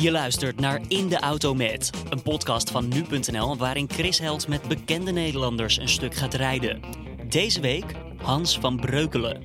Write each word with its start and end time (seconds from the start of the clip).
Je 0.00 0.10
luistert 0.10 0.60
naar 0.60 0.80
In 0.88 1.08
de 1.08 1.20
Auto 1.20 1.54
Met, 1.54 1.90
een 2.08 2.22
podcast 2.22 2.70
van 2.70 2.88
nu.nl 2.88 3.56
waarin 3.56 3.88
Chris 3.90 4.18
Held 4.18 4.48
met 4.48 4.68
bekende 4.68 5.10
Nederlanders 5.12 5.78
een 5.78 5.88
stuk 5.88 6.14
gaat 6.14 6.34
rijden. 6.34 6.80
Deze 7.28 7.60
week 7.60 7.94
Hans 8.22 8.58
van 8.58 8.76
Breukelen. 8.80 9.42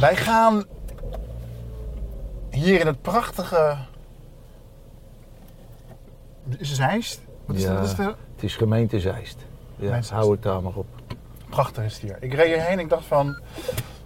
Wij 0.00 0.16
gaan 0.16 0.64
hier 2.50 2.80
in 2.80 2.86
het 2.86 3.02
prachtige. 3.02 3.76
Is 6.58 6.68
het 6.68 6.76
Zeist? 6.76 7.20
Wat 7.44 7.56
is 7.56 7.62
Ja. 7.62 7.74
dat? 7.74 7.84
Is 7.84 7.94
de... 7.94 8.02
Het 8.34 8.42
is 8.42 8.56
gemeente 8.56 9.00
Zeist. 9.00 9.36
Ja, 9.76 9.90
Mensen- 9.90 10.16
hou 10.16 10.30
het 10.32 10.42
daar 10.42 10.62
maar 10.62 10.74
op. 10.74 10.86
Prachtig 11.48 11.84
is 11.84 11.92
het 11.92 12.02
hier. 12.02 12.16
Ik 12.20 12.34
reed 12.34 12.46
hierheen 12.46 12.72
en 12.72 12.78
ik 12.78 12.88
dacht 12.88 13.04
van, 13.06 13.40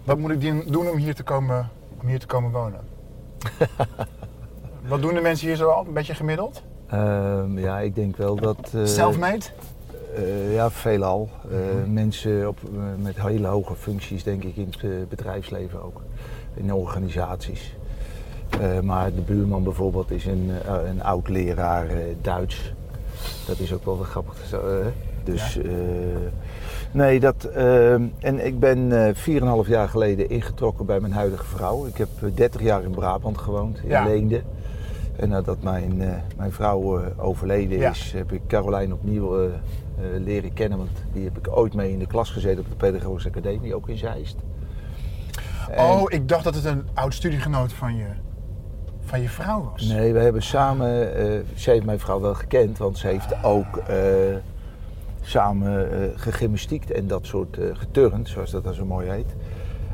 wat 0.03 0.17
moet 0.17 0.31
ik 0.31 0.71
doen 0.71 0.89
om 0.89 0.97
hier 0.97 1.15
te 1.15 1.23
komen, 1.23 1.69
om 2.01 2.07
hier 2.07 2.19
te 2.19 2.25
komen 2.25 2.51
wonen? 2.51 2.79
wat 4.87 5.01
doen 5.01 5.13
de 5.13 5.21
mensen 5.21 5.47
hier 5.47 5.55
zo 5.55 5.69
al? 5.69 5.85
Een 5.87 5.93
beetje 5.93 6.15
gemiddeld? 6.15 6.61
Ehm, 6.87 7.59
ja, 7.59 7.79
ik 7.79 7.95
denk 7.95 8.17
wel 8.17 8.35
dat... 8.35 8.71
eh, 8.75 8.85
Selfmade? 8.85 9.45
eh, 10.15 10.53
ja, 10.53 10.69
veelal. 10.71 11.29
Mhm. 11.49 11.93
Mensen 11.93 12.47
op, 12.47 12.57
met 13.01 13.21
hele 13.21 13.47
hoge 13.47 13.75
functies, 13.75 14.23
denk 14.23 14.43
ik, 14.43 14.55
in 14.55 14.73
het 14.79 15.09
bedrijfsleven 15.09 15.83
ook. 15.83 16.01
In 16.53 16.73
organisaties. 16.73 17.75
Maar 18.83 19.13
de 19.13 19.21
buurman 19.21 19.63
bijvoorbeeld 19.63 20.11
is 20.11 20.25
een, 20.25 20.51
een 20.87 21.03
oud 21.03 21.27
leraar 21.29 21.87
Duits. 22.21 22.73
Dat 23.47 23.59
is 23.59 23.73
ook 23.73 23.85
wel 23.85 23.97
wat 23.97 24.07
grappig. 24.07 24.33
Dus 25.23 25.53
Ja. 25.53 25.61
nee, 26.91 27.19
dat. 27.19 27.43
ehm, 27.43 28.03
en 28.19 28.45
ik 28.45 28.59
ben 28.59 29.07
eh 29.07 29.15
4,5 29.63 29.67
jaar 29.69 29.89
geleden 29.89 30.29
ingetrokken 30.29 30.85
bij 30.85 30.99
mijn 30.99 31.13
huidige 31.13 31.45
vrouw. 31.45 31.85
Ik 31.85 31.97
heb 31.97 32.07
eh, 32.21 32.29
30 32.35 32.61
jaar 32.61 32.83
in 32.83 32.91
Brabant 32.91 33.37
gewoond, 33.37 33.77
in 33.83 33.89
Ja. 33.89 34.05
Leende. 34.05 34.41
En 35.15 35.29
nadat 35.29 35.61
mijn, 35.63 36.01
eh, 36.01 36.09
mijn 36.37 36.51
vrouw 36.51 36.99
eh, 36.99 37.25
overleden 37.25 37.77
Ja. 37.77 37.89
is, 37.89 38.11
heb 38.15 38.31
ik 38.31 38.41
Carolijn 38.47 38.93
opnieuw 38.93 39.39
eh, 39.43 39.49
leren 40.17 40.53
kennen. 40.53 40.77
Want 40.77 40.89
die 41.13 41.23
heb 41.23 41.37
ik 41.37 41.57
ooit 41.57 41.73
mee 41.73 41.91
in 41.91 41.99
de 41.99 42.07
klas 42.07 42.29
gezeten 42.29 42.59
op 42.63 42.69
de 42.69 42.75
Pedagogische 42.75 43.29
Academie, 43.29 43.75
ook 43.75 43.89
in 43.89 43.97
Zeist. 43.97 44.35
En- 45.69 45.83
Oh, 45.83 46.03
ik 46.07 46.27
dacht 46.29 46.43
dat 46.43 46.55
het 46.55 46.65
een 46.65 46.87
oud 46.93 47.13
studiegenoot 47.13 47.73
van 47.73 47.95
je, 47.95 48.05
van 49.05 49.21
je 49.21 49.29
vrouw 49.29 49.69
was. 49.71 49.81
Nee, 49.87 50.13
we 50.13 50.19
hebben 50.19 50.43
samen, 50.43 50.89
ze 51.55 51.69
heeft 51.71 51.85
mijn 51.85 51.99
vrouw 51.99 52.19
wel 52.19 52.33
gekend, 52.33 52.77
want 52.77 52.97
ze 52.97 53.07
heeft 53.07 53.43
ook 53.43 53.81
samen 55.21 55.91
eh 55.91 56.09
gegymnastiekt 56.15 56.91
en 56.91 57.07
dat 57.07 57.25
soort 57.25 57.57
geturnd, 57.73 58.27
zoals 58.29 58.51
dat 58.51 58.63
dan 58.63 58.73
zo 58.73 58.85
mooi 58.85 59.09
heet. 59.09 59.35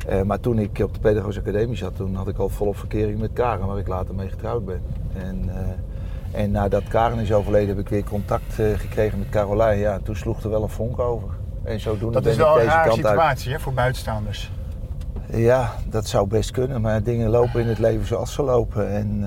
Eh, 0.08 0.22
maar 0.22 0.40
toen 0.40 0.60
ik 0.60 0.80
op 0.84 0.94
de 0.94 1.00
Pedagogische 1.00 1.42
Academie 1.42 1.78
zat, 1.78 1.96
toen 1.96 2.16
had 2.16 2.28
ik 2.28 2.38
al 2.38 2.50
volop 2.50 2.78
verkering 2.78 3.20
met 3.20 3.34
Karen, 3.34 3.68
waar 3.68 3.78
ik 3.78 3.88
later 3.88 4.16
mee 4.16 4.30
getrouwd 4.30 4.66
ben. 4.66 4.82
En, 5.14 5.50
eh, 5.50 6.42
en 6.42 6.52
nadat 6.52 6.84
Karen 6.88 7.20
is 7.20 7.34
overleden, 7.34 7.68
heb 7.68 7.80
ik 7.80 7.90
weer 7.90 8.04
contact 8.04 8.60
eh, 8.60 8.66
gekregen 8.78 9.20
met 9.20 9.30
Carolijn. 9.30 9.80
Ja, 9.80 10.00
toen 10.04 10.16
sloeg 10.16 10.44
er 10.44 10.50
wel 10.50 10.64
een 10.64 10.70
vonk 10.70 11.00
over. 11.00 11.30
En 11.64 11.80
zodoende 11.80 12.14
dat 12.14 12.24
ben 12.24 12.32
is 12.32 12.38
ik 12.38 12.44
wel 12.44 12.60
een 12.60 12.66
rare 12.66 12.92
situatie 12.92 13.52
hè, 13.52 13.60
voor 13.60 13.74
buitenstaanders. 13.74 14.52
Ja, 15.30 15.74
dat 15.90 16.08
zou 16.08 16.28
best 16.28 16.52
kunnen, 16.52 16.82
maar 16.82 17.04
dingen 17.04 17.30
lopen 17.30 17.62
in 17.62 17.68
het 17.68 17.80
leven 17.80 18.08
zoals 18.08 18.34
ze 18.34 18.44
lopen. 18.44 18.90
En 18.90 19.26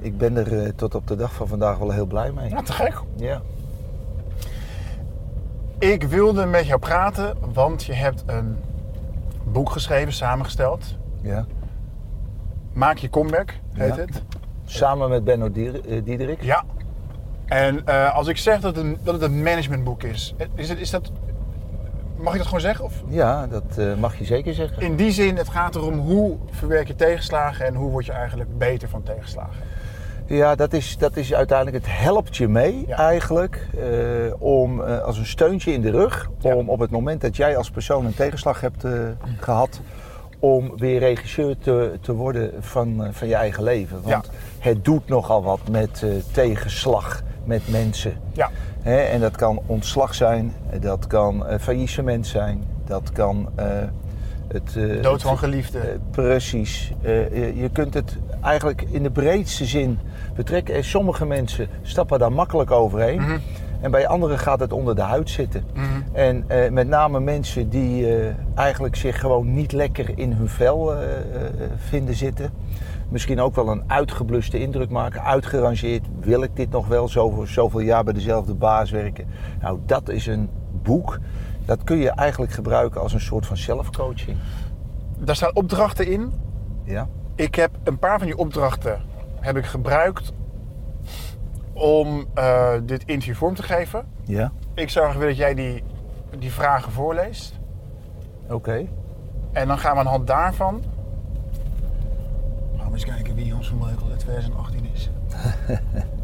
ik 0.00 0.18
ben 0.18 0.36
er 0.36 0.74
tot 0.74 0.94
op 0.94 1.06
de 1.06 1.16
dag 1.16 1.32
van 1.32 1.48
vandaag 1.48 1.78
wel 1.78 1.90
heel 1.90 2.06
blij 2.06 2.32
mee. 2.32 2.48
Ja, 2.48 2.62
te 2.62 2.72
gek. 2.72 2.94
Ja. 3.16 3.40
Ik 5.78 6.02
wilde 6.02 6.46
met 6.46 6.66
jou 6.66 6.80
praten, 6.80 7.36
want 7.52 7.84
je 7.84 7.92
hebt 7.92 8.22
een 8.26 8.56
boek 9.44 9.70
geschreven, 9.70 10.12
samengesteld. 10.12 10.96
ja. 11.20 11.46
Maak 12.72 12.96
je 12.98 13.10
comeback, 13.10 13.54
heet 13.72 13.94
Ja. 13.94 14.00
het. 14.00 14.22
Samen 14.64 15.10
met 15.10 15.24
Benno 15.24 15.46
eh, 15.46 16.04
Diederik. 16.04 16.42
Ja. 16.42 16.64
En 17.46 17.86
eh, 17.86 18.14
als 18.14 18.28
ik 18.28 18.36
zeg 18.36 18.60
dat 18.60 18.76
het, 18.76 18.84
een, 18.84 18.98
dat 19.02 19.14
het 19.14 19.22
een 19.22 19.42
managementboek 19.42 20.02
is, 20.02 20.34
is, 20.54 20.68
het, 20.68 20.78
is 20.78 20.90
dat. 20.90 21.12
Mag 22.16 22.32
ik 22.32 22.38
dat 22.38 22.46
gewoon 22.46 22.60
zeggen? 22.60 22.84
Of? 22.84 23.02
Ja, 23.08 23.46
dat 23.46 23.78
eh, 23.78 23.94
mag 23.94 24.18
je 24.18 24.24
zeker 24.24 24.54
zeggen. 24.54 24.82
In 24.82 24.96
die 24.96 25.10
zin, 25.10 25.36
het 25.36 25.48
gaat 25.48 25.74
erom 25.74 25.98
hoe 25.98 26.36
verwerk 26.50 26.86
je 26.86 26.94
tegenslagen 26.94 27.66
en 27.66 27.74
hoe 27.74 27.90
word 27.90 28.06
je 28.06 28.12
eigenlijk 28.12 28.58
beter 28.58 28.88
van 28.88 29.02
tegenslagen. 29.02 29.54
Ja, 30.36 30.54
dat 30.54 30.72
is, 30.72 30.96
dat 30.98 31.16
is 31.16 31.34
uiteindelijk, 31.34 31.84
het 31.84 31.94
helpt 31.98 32.36
je 32.36 32.48
mee 32.48 32.84
Ja. 32.86 32.96
eigenlijk 32.96 33.66
eh, 33.78 33.86
om 34.38 34.82
eh, 34.82 34.98
als 35.02 35.18
een 35.18 35.26
steuntje 35.26 35.72
in 35.72 35.80
de 35.80 35.90
rug, 35.90 36.30
Ja. 36.38 36.54
om 36.54 36.68
op 36.68 36.78
het 36.78 36.90
moment 36.90 37.20
dat 37.20 37.36
jij 37.36 37.56
als 37.56 37.70
persoon 37.70 38.04
een 38.06 38.14
tegenslag 38.14 38.60
hebt 38.60 38.84
eh, 38.84 38.92
gehad, 39.40 39.80
om 40.38 40.72
weer 40.76 40.98
regisseur 40.98 41.58
te, 41.58 41.98
te 42.00 42.12
worden 42.14 42.52
van, 42.60 43.08
van 43.10 43.28
je 43.28 43.34
eigen 43.34 43.62
leven. 43.62 44.02
Want 44.02 44.30
het 44.58 44.84
doet 44.84 45.08
nogal 45.08 45.42
wat 45.42 45.60
met 45.70 46.04
tegenslag, 46.32 47.22
met 47.44 47.68
mensen. 47.68 48.12
Ja, 48.32 48.50
Hè, 48.82 48.96
en 48.96 49.20
dat 49.20 49.36
kan 49.36 49.60
ontslag 49.66 50.14
zijn, 50.14 50.54
dat 50.80 51.06
kan 51.06 51.44
faillissement 51.60 52.26
zijn, 52.26 52.64
dat 52.86 53.12
kan 53.12 53.48
het... 54.52 54.76
eh, 54.76 55.02
dood 55.02 55.22
van 55.22 55.38
geliefden. 55.38 55.82
eh, 55.82 55.98
precies. 56.10 56.92
Eh, 57.02 57.60
je, 57.60 57.70
kunt 57.72 57.94
het 57.94 58.16
eigenlijk 58.42 58.82
in 58.90 59.02
de 59.02 59.10
breedste 59.10 59.64
zin 59.64 59.98
betrekken. 60.34 60.74
En 60.74 60.84
sommige 60.84 61.26
mensen 61.26 61.68
stappen 61.82 62.18
daar 62.18 62.32
makkelijk 62.32 62.70
overheen. 62.70 63.20
Mhm. 63.20 63.38
En 63.80 63.90
bij 63.90 64.06
anderen 64.06 64.38
gaat 64.38 64.60
het 64.60 64.72
onder 64.72 64.94
de 64.94 65.00
huid 65.02 65.30
zitten. 65.30 65.64
Mhm. 65.74 65.84
En 66.12 66.44
met 66.74 66.88
name 66.88 67.20
mensen 67.20 67.68
die 67.68 68.06
eigenlijk 68.54 68.96
zich 68.96 69.20
gewoon 69.20 69.54
niet 69.54 69.72
lekker 69.72 70.18
in 70.18 70.32
hun 70.32 70.48
vel 70.48 70.92
vinden 71.76 72.14
zitten. 72.14 72.50
Misschien 73.08 73.40
ook 73.40 73.54
wel 73.54 73.68
een 73.68 73.82
uitgebluste 73.86 74.60
indruk 74.60 74.90
maken, 74.90 75.22
uitgerangeerd. 75.22 76.06
Wil 76.20 76.42
ik 76.42 76.56
dit 76.56 76.70
nog 76.70 76.86
wel 76.86 77.08
zoveel, 77.08 77.46
zoveel 77.46 77.80
jaar 77.80 78.04
bij 78.04 78.12
dezelfde 78.12 78.54
baas 78.54 78.90
werken? 78.90 79.26
Nou, 79.60 79.78
dat 79.86 80.08
is 80.08 80.26
een 80.26 80.48
boek. 80.82 81.18
Dat 81.64 81.84
kun 81.84 81.96
je 81.96 82.10
eigenlijk 82.10 82.52
gebruiken 82.52 83.00
als 83.00 83.12
een 83.12 83.20
soort 83.20 83.46
van 83.46 83.56
zelfcoaching. 83.56 84.36
Daar 85.18 85.36
staan 85.36 85.54
opdrachten 85.54 86.06
in. 86.06 86.32
Ja? 86.84 87.08
Ik 87.34 87.54
heb 87.54 87.70
een 87.84 87.98
paar 87.98 88.18
van 88.18 88.26
die 88.26 88.36
opdrachten 88.36 89.00
heb 89.40 89.56
ik 89.56 89.64
gebruikt 89.64 90.32
om 91.72 92.26
eh, 92.34 92.72
dit 92.84 93.04
interview 93.04 93.34
vorm 93.34 93.54
te 93.54 93.62
geven. 93.62 94.06
Ja? 94.24 94.52
Ik 94.74 94.90
zou 94.90 95.04
graag 95.04 95.18
willen 95.18 95.36
dat 95.36 95.44
jij 95.44 95.54
die, 95.54 95.84
die 96.38 96.52
vragen 96.52 96.92
voorleest. 96.92 97.60
Oké. 98.48 98.86
En 99.52 99.68
dan 99.68 99.78
gaan 99.78 99.92
we 99.92 99.98
aan 99.98 100.04
de 100.04 100.10
hand 100.10 100.26
daarvan. 100.26 100.82
Gaan 102.76 102.86
we 102.86 102.92
eens 102.92 103.04
kijken 103.04 103.34
wie 103.34 103.52
Hans 103.52 103.68
van 103.68 103.78
Breukelen 103.78 104.10
uit 104.10 104.20
2018 104.20 104.86
is. 104.92 105.10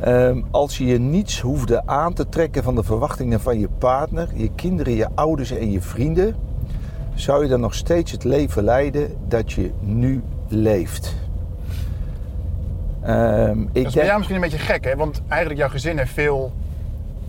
Ehm, 0.00 0.42
als 0.50 0.78
je 0.78 0.86
je 0.86 0.98
niets 0.98 1.40
hoefde 1.40 1.86
aan 1.86 2.12
te 2.12 2.28
trekken 2.28 2.62
van 2.62 2.74
de 2.74 2.82
verwachtingen 2.82 3.40
van 3.40 3.58
je 3.58 3.68
partner, 3.68 4.28
je 4.34 4.50
kinderen, 4.54 4.92
je 4.92 5.08
ouders 5.14 5.50
en 5.50 5.70
je 5.70 5.80
vrienden, 5.80 6.36
zou 7.14 7.42
je 7.42 7.48
dan 7.48 7.60
nog 7.60 7.74
steeds 7.74 8.12
het 8.12 8.24
leven 8.24 8.64
leiden 8.64 9.16
dat 9.28 9.52
je 9.52 9.70
nu 9.80 10.22
leeft. 10.48 11.14
Ehm, 13.02 13.60
ik 13.60 13.66
Dat 13.66 13.74
is 13.74 13.82
bij 13.82 13.92
denk, 13.92 14.06
jou 14.06 14.16
misschien 14.16 14.36
een 14.36 14.50
beetje 14.50 14.58
gek, 14.58 14.84
hè? 14.84 14.96
Want 14.96 15.22
eigenlijk 15.28 15.60
jouw 15.60 15.70
gezin 15.70 15.98
heeft 15.98 16.12
veel... 16.12 16.52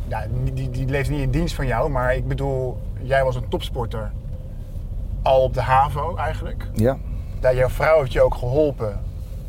Ja, 0.08 0.26
die, 0.54 0.70
die, 0.70 0.86
leeft 0.86 1.10
niet 1.10 1.22
in 1.22 1.32
dienst 1.32 1.56
van 1.56 1.68
jou, 1.68 1.90
maar 1.90 2.16
ik 2.16 2.28
bedoel, 2.28 2.78
jij 3.02 3.24
was 3.24 3.36
een 3.36 3.48
topsporter. 3.50 4.12
Al 5.22 5.44
op 5.44 5.54
de 5.54 5.62
HAVO 5.62 6.16
eigenlijk. 6.16 6.68
ja, 6.74 6.98
Dat 7.40 7.56
jouw 7.56 7.70
vrouw 7.70 8.00
heeft 8.00 8.14
je 8.14 8.22
ook 8.22 8.36
geholpen 8.36 9.00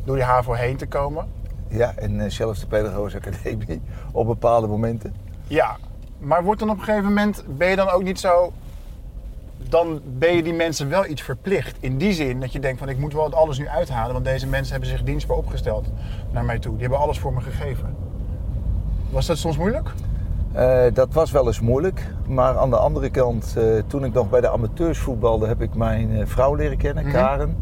door 0.05 0.17
die 0.17 0.25
HAVO 0.25 0.53
heen 0.53 0.77
te 0.77 0.87
komen. 0.87 1.27
Ja, 1.73 1.93
en 1.97 2.21
eh, 2.21 2.31
zelfs 2.31 2.61
de 2.61 2.67
Pedagogische 2.67 3.19
Academie 3.19 3.81
op 4.13 4.27
bepaalde 4.27 4.67
momenten. 4.67 5.15
Ja, 5.47 5.77
maar 6.19 6.45
wordt 6.45 6.61
dan 6.61 6.71
op 6.71 6.79
een 6.79 6.85
gegeven 6.85 7.09
moment, 7.09 7.45
ben 7.57 7.69
je 7.69 7.77
dan 7.77 7.89
ook 7.91 8.03
niet 8.03 8.21
zo... 8.21 8.53
Dan 9.69 10.01
ben 10.05 10.37
je 10.37 10.43
die 10.43 10.53
mensen 10.53 10.89
wel 10.89 11.07
iets 11.07 11.23
verplicht. 11.23 11.77
In 11.81 11.99
die 11.99 12.13
zin 12.13 12.41
dat 12.41 12.53
je 12.53 12.61
denkt 12.61 12.79
van 12.79 12.89
ik 12.89 12.99
moet 12.99 13.13
wel 13.13 13.25
het 13.25 13.35
alles 13.35 13.59
nu 13.59 13.69
uithalen. 13.69 14.13
Want 14.13 14.25
deze 14.25 14.47
mensen 14.47 14.73
hebben 14.73 14.91
zich 14.91 15.03
dienstbaar 15.03 15.37
opgesteld 15.37 15.87
naar 16.31 16.45
mij 16.45 16.59
toe. 16.59 16.73
Die 16.73 16.81
hebben 16.81 16.99
alles 16.99 17.19
voor 17.19 17.33
me 17.33 17.41
gegeven. 17.41 17.97
Was 19.11 19.27
dat 19.27 19.39
soms 19.39 19.57
moeilijk? 19.57 19.91
Eh, 20.53 20.83
dat 20.93 21.13
was 21.13 21.31
wel 21.31 21.47
eens 21.47 21.61
moeilijk. 21.61 22.07
Maar 22.27 22.59
aan 22.59 22.71
de 22.71 22.77
andere 22.77 23.11
kant, 23.11 23.55
eh, 23.57 23.65
toen 23.87 24.05
ik 24.05 24.13
nog 24.13 24.31
bij 24.31 24.41
de 24.41 24.51
amateurs 24.51 24.99
voetbalde, 24.99 25.47
heb 25.47 25.63
ik 25.63 25.75
mijn 25.75 26.29
vrouw 26.29 26.55
leren 26.55 26.77
kennen, 26.77 27.05
Mhm. 27.05 27.13
Karen. 27.13 27.57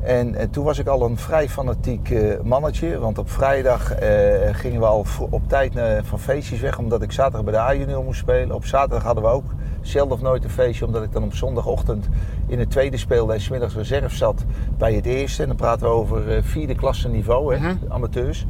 En, 0.00 0.34
en 0.34 0.50
toen 0.50 0.64
was 0.64 0.78
ik 0.78 0.86
al 0.86 1.02
een 1.02 1.16
vrij 1.18 1.48
fanatiek 1.48 2.10
eh, 2.10 2.40
mannetje. 2.42 2.98
Want 2.98 3.18
op 3.18 3.30
vrijdag 3.30 3.92
eh, 3.94 4.08
gingen 4.52 4.80
we 4.80 4.86
al 4.86 5.04
op 5.30 5.48
tijd 5.48 5.76
eh, 5.76 5.98
van 6.02 6.18
feestjes 6.18 6.60
weg, 6.60 6.78
omdat 6.78 7.02
ik 7.02 7.12
zaterdag 7.12 7.44
bij 7.44 7.52
de 7.52 7.58
A-junior 7.58 8.04
moest 8.04 8.20
spelen. 8.20 8.54
Op 8.54 8.64
zaterdag 8.64 9.02
hadden 9.02 9.24
we 9.24 9.30
ook 9.30 9.44
zelden 9.80 10.14
of 10.14 10.22
nooit 10.22 10.44
een 10.44 10.50
feestje, 10.50 10.86
omdat 10.86 11.02
ik 11.02 11.12
dan 11.12 11.22
op 11.22 11.34
zondagochtend 11.34 12.08
in 12.46 12.58
het 12.58 12.70
tweede 12.70 12.96
speelde 12.96 13.32
en 13.32 13.40
's 13.40 13.48
middags 13.48 13.74
reserve 13.74 14.16
zat 14.16 14.44
bij 14.78 14.94
het 14.94 15.06
eerste. 15.06 15.42
En 15.42 15.48
dan 15.48 15.56
praten 15.56 15.86
we 15.86 15.92
over 15.92 16.36
eh, 16.36 16.42
vierde 16.42 16.74
klasse 16.74 17.08
niveau, 17.08 17.54
hè, 17.54 17.60
Mhm. 17.60 17.76
amateurs. 17.88 18.46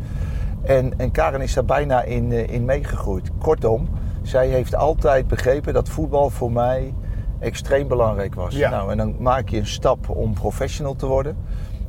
En, 0.63 0.99
en 0.99 1.11
Karen 1.11 1.41
is 1.41 1.55
daar 1.55 1.65
bijna 1.65 2.03
in, 2.03 2.33
eh, 2.33 2.49
in 2.49 2.65
meegegroeid. 2.65 3.31
Kortom, 3.39 3.89
zij 4.23 4.49
heeft 4.49 4.75
altijd 4.75 5.29
begrepen 5.29 5.73
dat 5.75 5.89
voetbal 5.89 6.31
voor 6.31 6.53
mij 6.53 6.95
extreem 7.39 7.89
belangrijk 7.89 8.35
was. 8.35 8.55
Ja. 8.55 8.71
Nou, 8.71 8.91
en 8.91 8.97
dan 8.97 9.15
maak 9.19 9.49
je 9.49 9.57
een 9.59 9.67
stap 9.67 10.09
om 10.09 10.33
professional 10.35 10.97
te 10.97 11.07
worden. 11.07 11.37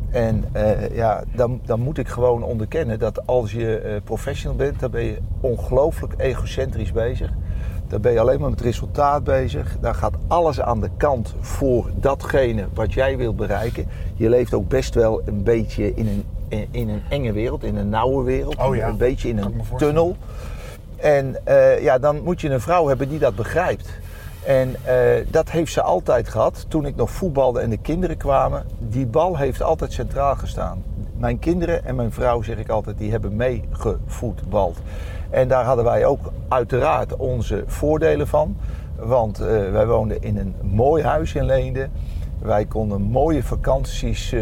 En 0.09 0.43
eh, 0.51 0.95
ja, 0.95 1.23
dan, 1.35 1.59
dan 1.65 1.79
moet 1.79 1.97
ik 1.97 2.07
gewoon 2.07 2.43
onderkennen 2.43 2.99
dat 2.99 3.27
als 3.27 3.51
je 3.51 3.77
eh, 3.77 4.01
professional 4.03 4.57
bent, 4.57 4.79
dan 4.79 4.91
ben 4.91 5.03
je 5.03 5.17
ongelooflijk 5.41 6.13
egocentrisch 6.17 6.91
bezig. 6.91 7.29
Dan 7.87 8.01
ben 8.01 8.11
je 8.11 8.19
alleen 8.19 8.39
maar 8.39 8.49
met 8.49 8.61
resultaat 8.61 9.23
bezig. 9.23 9.77
Dan 9.81 9.95
gaat 9.95 10.13
alles 10.27 10.61
aan 10.61 10.81
de 10.81 10.89
kant 10.97 11.35
voor 11.39 11.89
datgene 11.95 12.65
wat 12.73 12.93
jij 12.93 13.17
wilt 13.17 13.35
bereiken. 13.35 13.85
Je 14.15 14.29
leeft 14.29 14.53
ook 14.53 14.67
best 14.67 14.93
wel 14.95 15.21
een 15.25 15.43
beetje 15.43 15.93
in 15.95 16.07
een, 16.07 16.23
in- 16.47 16.67
in 16.71 16.89
een 16.89 17.01
enge 17.09 17.31
wereld, 17.31 17.63
in 17.63 17.75
een 17.75 17.89
nauwe 17.89 18.23
wereld. 18.23 18.57
Oh 18.57 18.75
ja, 18.75 18.87
Een 18.87 18.97
beetje 18.97 19.29
in 19.29 19.37
een 19.37 19.61
tunnel. 19.77 20.15
En 20.95 21.35
eh, 21.45 21.81
ja, 21.83 21.97
dan 21.99 22.23
moet 22.23 22.41
je 22.41 22.49
een 22.49 22.61
vrouw 22.61 22.87
hebben 22.87 23.09
die 23.09 23.19
dat 23.19 23.35
begrijpt. 23.35 23.99
En 24.45 24.75
eh, 24.83 25.25
dat 25.27 25.50
heeft 25.50 25.71
ze 25.71 25.81
altijd 25.81 26.30
gehad. 26.30 26.65
Toen 26.68 26.86
ik 26.86 26.95
nog 26.95 27.12
voetbalde 27.12 27.59
en 27.59 27.69
de 27.69 27.77
kinderen 27.77 28.18
kwamen, 28.18 28.65
die 28.77 29.06
bal 29.06 29.38
heeft 29.38 29.62
altijd 29.62 29.94
centraal 29.94 30.36
gestaan. 30.36 30.83
Mijn 31.18 31.39
kinderen 31.39 31.86
en 31.86 31.95
mijn 31.95 32.12
vrouw, 32.12 32.41
zeg 32.41 32.57
ik 32.57 32.69
altijd, 32.69 32.97
die 32.97 33.12
hebben 33.12 33.36
meegevoetbald. 33.36 34.77
En 35.30 35.47
daar 35.47 35.63
hadden 35.63 35.86
wij 35.86 36.06
ook 36.06 36.31
uiteraard 36.47 37.15
onze 37.15 37.63
voordelen 37.68 38.27
van. 38.27 38.57
Want 38.95 39.39
eh, 39.39 39.47
wij 39.47 39.88
woonden 39.88 40.21
in 40.21 40.38
een 40.38 40.56
mooi 40.62 41.03
huis 41.03 41.35
in 41.35 41.45
Leende. 41.45 41.89
Wij 42.42 42.65
konden 42.65 43.01
mooie 43.01 43.44
vakanties 43.44 44.31
eh, 44.31 44.39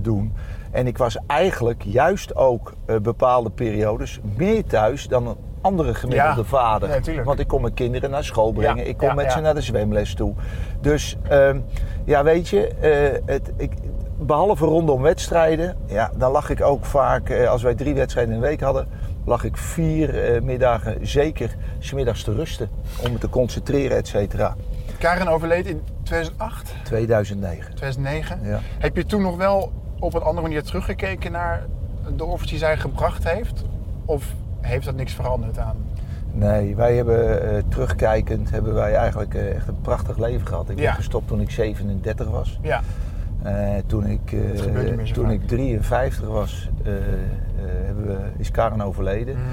doen. 0.00 0.32
En 0.70 0.86
ik 0.86 0.98
was 0.98 1.18
eigenlijk 1.26 1.82
juist 1.82 2.36
ook 2.36 2.72
bepaalde 3.02 3.50
periodes 3.50 4.20
meer 4.36 4.64
thuis 4.64 5.08
dan 5.08 5.36
andere 5.64 5.94
gemiddelde 5.94 6.40
Ja, 6.40 6.44
vader. 6.44 7.24
Want 7.24 7.38
ik 7.38 7.46
kon 7.46 7.60
mijn 7.60 7.74
kinderen 7.74 8.10
naar 8.10 8.24
school 8.24 8.52
brengen. 8.52 8.88
Ik 8.88 8.96
kon 8.96 9.14
met 9.14 9.32
ze 9.32 9.40
naar 9.40 9.54
de 9.54 9.60
zwemles 9.60 10.14
toe. 10.14 10.34
Dus 10.80 11.16
ehm, 11.28 11.60
ja, 12.04 12.24
weet 12.24 12.48
je, 12.48 12.68
eh, 12.68 13.22
het, 13.26 13.52
ik, 13.56 13.72
behalve 14.18 14.64
rondom 14.64 15.02
wedstrijden, 15.02 15.76
ja, 15.86 16.10
dan 16.16 16.32
lag 16.32 16.50
ik 16.50 16.62
ook 16.62 16.84
vaak, 16.84 17.28
eh, 17.28 17.50
als 17.50 17.62
wij 17.62 17.74
drie 17.74 17.94
wedstrijden 17.94 18.34
in 18.34 18.40
de 18.40 18.46
week 18.46 18.60
hadden, 18.60 18.88
lag 19.24 19.44
ik 19.44 19.56
vier 19.56 20.24
eh, 20.24 20.42
middagen 20.42 21.06
zeker 21.06 21.54
's 21.78 21.92
middags 21.92 22.22
te 22.22 22.34
rusten. 22.34 22.70
Om 23.04 23.12
me 23.12 23.18
te 23.18 23.28
concentreren, 23.28 23.96
et 23.96 24.08
cetera. 24.08 24.54
Karen 24.98 25.28
overleed 25.28 25.66
in 25.66 25.82
2008, 26.02 26.74
2009. 26.84 27.74
2009. 27.74 28.38
Ja. 28.42 28.60
Heb 28.78 28.96
je 28.96 29.04
toen 29.04 29.22
nog 29.22 29.36
wel 29.36 29.72
op 29.98 30.14
een 30.14 30.22
andere 30.22 30.42
manier 30.42 30.62
teruggekeken 30.62 31.32
naar 31.32 31.66
de 32.16 32.24
offers 32.24 32.50
die 32.50 32.58
zij 32.58 32.76
gebracht 32.76 33.28
heeft? 33.28 33.64
Of 34.04 34.24
heeft 34.64 34.84
dat 34.84 34.94
niks 34.94 35.12
veranderd 35.12 35.58
aan? 35.58 35.76
Nee, 36.32 36.76
wij 36.76 36.96
hebben 36.96 37.42
eh, 37.56 37.62
terugkijkend 37.68 38.50
hebben 38.50 38.74
wij 38.74 38.94
eigenlijk 38.94 39.34
eh, 39.34 39.54
echt 39.54 39.68
een 39.68 39.80
prachtig 39.80 40.18
leven 40.18 40.46
gehad. 40.46 40.68
Ik 40.70 40.78
Ja. 40.78 40.84
ben 40.84 40.94
gestopt 40.94 41.28
toen 41.28 41.40
ik 41.40 41.50
37 41.50 42.28
was. 42.30 42.58
Ja, 42.62 42.80
Eh, 43.42 43.68
toen 43.86 44.06
ik, 44.06 44.34
toen 45.12 45.30
ik 45.30 45.46
53 45.48 46.28
was, 46.28 46.70
hebben 47.84 48.06
we, 48.06 48.16
is 48.36 48.50
Karen 48.50 48.80
overleden. 48.80 49.34
Mhm. 49.34 49.44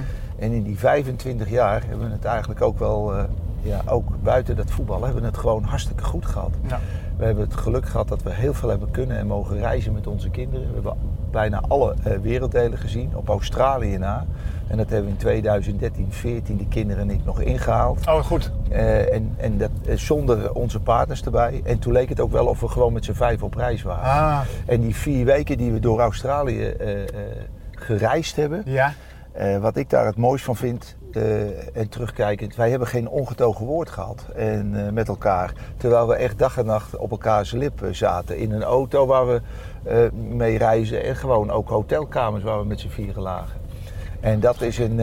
En 0.44 0.52
in 0.52 0.64
die 0.64 0.78
25 0.80 1.50
jaar 1.50 1.82
hebben 1.88 2.08
we 2.08 2.14
het 2.14 2.26
eigenlijk 2.26 2.62
ook 2.62 2.80
wel, 2.80 3.14
ja, 3.62 3.82
ook 3.86 4.10
buiten 4.24 4.56
dat 4.56 4.72
voetballen, 4.72 5.04
hebben 5.04 5.22
we 5.22 5.28
het 5.28 5.38
gewoon 5.38 5.64
hartstikke 5.64 6.04
goed 6.04 6.26
gehad. 6.26 6.52
ja. 6.68 6.80
We 7.18 7.26
hebben 7.26 7.44
het 7.44 7.56
geluk 7.56 7.86
gehad 7.86 8.08
dat 8.08 8.24
we 8.24 8.34
heel 8.34 8.54
veel 8.54 8.70
hebben 8.70 8.92
kunnen 8.92 9.18
en 9.18 9.28
mogen 9.28 9.58
reizen 9.58 9.94
met 9.94 10.08
onze 10.08 10.30
kinderen. 10.30 10.68
We 10.68 10.74
hebben 10.74 10.94
bijna 11.32 11.62
alle 11.68 11.96
eh, 12.04 12.18
werelddelen 12.18 12.78
gezien, 12.78 13.12
op 13.16 13.30
Australië 13.30 13.98
na. 13.98 14.26
En 14.68 14.78
dat 14.78 14.90
hebben 14.90 15.06
we 15.06 15.12
in 15.12 15.18
2013, 15.18 16.08
14 16.10 16.58
die 16.58 16.68
kinderen 16.68 17.10
en 17.10 17.16
ik 17.16 17.26
nog 17.26 17.42
ingehaald. 17.42 18.08
Oh, 18.08 18.24
goed. 18.24 18.52
Eh, 18.70 19.14
en 19.14 19.34
en 19.38 19.58
dat, 19.58 19.70
eh, 19.86 19.98
zonder 19.98 20.54
onze 20.54 20.80
partners 20.80 21.24
erbij. 21.24 21.62
En 21.64 21.80
toen 21.80 21.94
leek 21.94 22.10
het 22.10 22.20
ook 22.20 22.32
wel 22.32 22.46
of 22.46 22.60
we 22.60 22.68
gewoon 22.68 22.94
met 22.94 23.06
z'n 23.06 23.14
vijf 23.14 23.44
op 23.44 23.54
reis 23.54 23.82
waren. 23.82 24.04
Ah, 24.04 24.40
En 24.66 24.82
die 24.82 24.96
vier 24.96 25.26
weken 25.26 25.58
die 25.58 25.72
we 25.72 25.80
door 25.80 26.00
Australië 26.00 26.76
gereisd 27.72 28.36
hebben, 28.36 28.62
ja. 28.66 28.94
wat 29.60 29.76
ik 29.76 29.90
daar 29.90 30.06
het 30.06 30.18
mooist 30.18 30.46
van 30.46 30.56
vind, 30.56 30.96
eh, 31.16 31.78
en 31.78 31.90
terugkijkend, 31.90 32.56
wij 32.56 32.70
hebben 32.70 32.88
geen 32.88 33.10
ongetogen 33.10 33.66
woord 33.66 33.90
gehad 33.90 34.26
en, 34.36 34.86
eh, 34.86 34.92
met 34.92 35.08
elkaar. 35.08 35.54
Terwijl 35.78 36.08
we 36.08 36.16
echt 36.16 36.40
dag 36.40 36.58
en 36.58 36.66
nacht 36.66 36.98
op 36.98 37.12
elkaars 37.12 37.52
lip 37.52 37.82
eh, 37.82 37.94
zaten. 37.94 38.38
In 38.38 38.52
een 38.52 38.64
auto 38.64 39.06
waar 39.06 39.28
we 39.28 39.42
eh, 39.84 40.12
mee 40.12 40.58
reizen 40.58 41.04
en 41.04 41.16
gewoon 41.16 41.52
ook 41.52 41.70
hotelkamers 41.70 42.44
waar 42.44 42.60
we 42.60 42.66
met 42.66 42.80
z'n 42.80 42.88
vieren 42.88 43.22
lagen. 43.22 43.60
En 44.20 44.40
dat 44.40 44.62
is 44.62 44.78
een, 44.78 44.96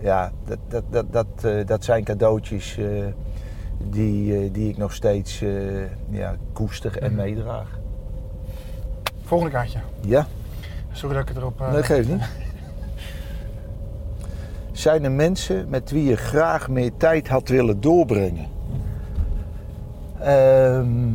ja, 0.00 0.32
dat, 0.44 0.58
dat, 0.68 0.82
dat, 0.90 1.12
dat, 1.12 1.66
dat 1.66 1.84
zijn 1.84 2.04
cadeautjes 2.04 2.78
die, 3.78 4.50
die 4.50 4.68
ik 4.68 4.76
nog 4.76 4.92
steeds 4.92 5.44
ja, 6.08 6.36
koester 6.52 6.98
en 6.98 7.14
meedraag. 7.14 7.78
Volgende 9.24 9.52
kaartje. 9.52 9.78
Ja. 10.00 10.26
Sorry 10.92 11.14
dat 11.14 11.22
ik 11.22 11.28
het 11.28 11.38
erop... 11.38 11.70
Nee, 11.72 11.82
geeft 11.82 12.08
niet. 12.08 12.22
Zijn 14.82 15.04
er 15.04 15.10
mensen 15.12 15.68
met 15.68 15.90
wie 15.90 16.04
je 16.04 16.16
graag 16.16 16.68
meer 16.68 16.90
tijd 16.96 17.28
had 17.28 17.48
willen 17.48 17.80
doorbrengen? 17.80 18.46
Ehm, 20.20 21.08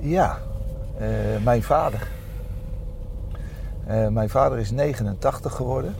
ja, 0.00 0.38
Eh, 0.98 1.06
mijn 1.44 1.62
vader. 1.62 2.08
Eh, 3.86 4.08
mijn 4.08 4.28
vader 4.28 4.58
is 4.58 4.70
89 4.70 5.54
geworden. 5.54 5.94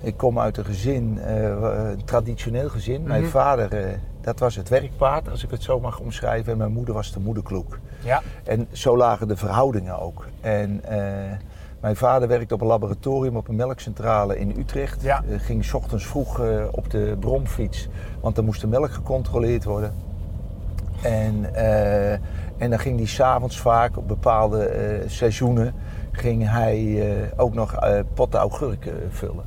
Ik 0.00 0.16
kom 0.16 0.38
uit 0.38 0.56
een 0.56 0.64
gezin, 0.64 1.18
eh, 1.18 1.44
een 1.90 2.04
traditioneel 2.04 2.68
gezin. 2.68 3.02
Mijn 3.02 3.22
Mhm. 3.22 3.30
vader, 3.30 3.98
dat 4.20 4.38
was 4.38 4.56
het 4.56 4.68
werkpaard, 4.68 5.28
als 5.30 5.44
ik 5.44 5.50
het 5.50 5.62
zo 5.62 5.80
mag 5.80 5.98
omschrijven. 6.00 6.52
En 6.52 6.58
mijn 6.58 6.72
moeder 6.72 6.94
was 6.94 7.12
de 7.12 7.20
moederkloek. 7.20 7.78
Ja. 8.04 8.22
En 8.44 8.68
zo 8.72 8.96
lagen 8.96 9.28
de 9.28 9.36
verhoudingen 9.36 9.98
ook. 10.00 10.26
En 10.40 10.80
mijn 11.84 11.96
vader 11.96 12.28
werkte 12.28 12.54
op 12.54 12.60
een 12.60 12.66
laboratorium 12.66 13.36
op 13.36 13.48
een 13.48 13.56
melkcentrale 13.56 14.38
in 14.38 14.54
Utrecht. 14.58 15.02
Ja. 15.02 15.22
Eh, 15.28 15.40
ging 15.40 15.64
's 15.64 15.74
ochtends 15.74 16.06
vroeg 16.06 16.40
eh, 16.40 16.64
op 16.70 16.90
de 16.90 17.16
bromfiets, 17.20 17.88
want 18.20 18.36
dan 18.36 18.44
moest 18.44 18.60
de 18.60 18.66
melk 18.66 18.90
gecontroleerd 18.90 19.64
worden. 19.64 19.94
En, 21.02 21.54
eh, 21.54 22.12
en 22.56 22.70
dan 22.70 22.78
ging 22.78 22.96
hij 22.96 23.06
s'avonds 23.06 23.60
vaak 23.60 23.96
op 23.96 24.08
bepaalde 24.08 24.70
seizoenen 25.06 25.74
ging 26.12 26.48
hij 26.48 27.02
ook 27.36 27.54
nog 27.54 27.74
potten 28.14 28.40
augurken 28.40 28.92
vullen. 29.10 29.44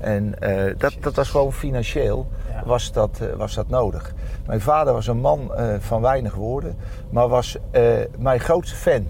En 0.00 0.34
dat, 0.78 0.94
dat 1.00 1.14
was 1.14 1.28
gewoon 1.28 1.52
financieel 1.52 2.26
Ja. 2.50 2.62
was, 2.66 2.92
dat, 2.92 3.20
was 3.36 3.54
dat 3.54 3.68
nodig. 3.68 4.14
Mijn 4.46 4.60
vader 4.60 4.92
was 4.92 5.06
een 5.06 5.20
man 5.20 5.50
van 5.78 6.00
weinig 6.00 6.34
woorden, 6.34 6.76
maar 7.10 7.28
was 7.28 7.58
mijn 8.18 8.40
grootste 8.40 8.76
fan. 8.76 9.06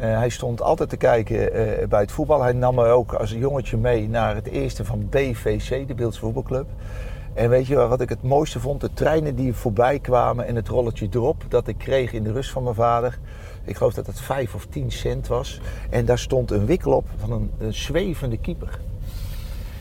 Eh, 0.00 0.18
hij 0.18 0.28
stond 0.28 0.62
altijd 0.62 0.88
te 0.88 0.96
kijken 0.96 1.52
eh, 1.52 1.88
bij 1.88 2.00
het 2.00 2.12
voetbal. 2.12 2.42
Hij 2.42 2.52
nam 2.52 2.74
me 2.74 2.84
ook 2.84 3.12
als 3.12 3.30
jongetje 3.30 3.76
mee 3.76 4.08
naar 4.08 4.34
het 4.34 4.46
eerste 4.46 4.84
van 4.84 5.08
BVC, 5.08 5.88
de 5.88 5.94
Beeldse 5.94 6.20
Voetbalclub. 6.20 6.66
En 7.34 7.48
weet 7.48 7.66
je 7.66 7.76
wat 7.76 8.00
ik 8.00 8.08
het 8.08 8.22
mooiste 8.22 8.60
vond? 8.60 8.80
De 8.80 8.90
treinen 8.92 9.34
die 9.34 9.54
voorbij 9.54 9.98
kwamen 9.98 10.46
en 10.46 10.56
het 10.56 10.68
rolletje 10.68 11.08
erop 11.10 11.44
dat 11.48 11.68
ik 11.68 11.78
kreeg 11.78 12.12
in 12.12 12.22
de 12.22 12.32
rust 12.32 12.50
van 12.50 12.62
mijn 12.62 12.74
vader. 12.74 13.18
Ik 13.64 13.76
geloof 13.76 13.94
dat 13.94 14.06
het 14.06 14.20
5 14.20 14.54
of 14.54 14.66
10 14.66 14.92
cent 14.92 15.26
was. 15.26 15.60
En 15.90 16.04
daar 16.04 16.18
stond 16.18 16.50
een 16.50 16.66
wikkel 16.66 16.92
op 16.92 17.06
van 17.16 17.32
een, 17.32 17.50
een 17.58 17.74
zwevende 17.74 18.38
keeper. 18.38 18.78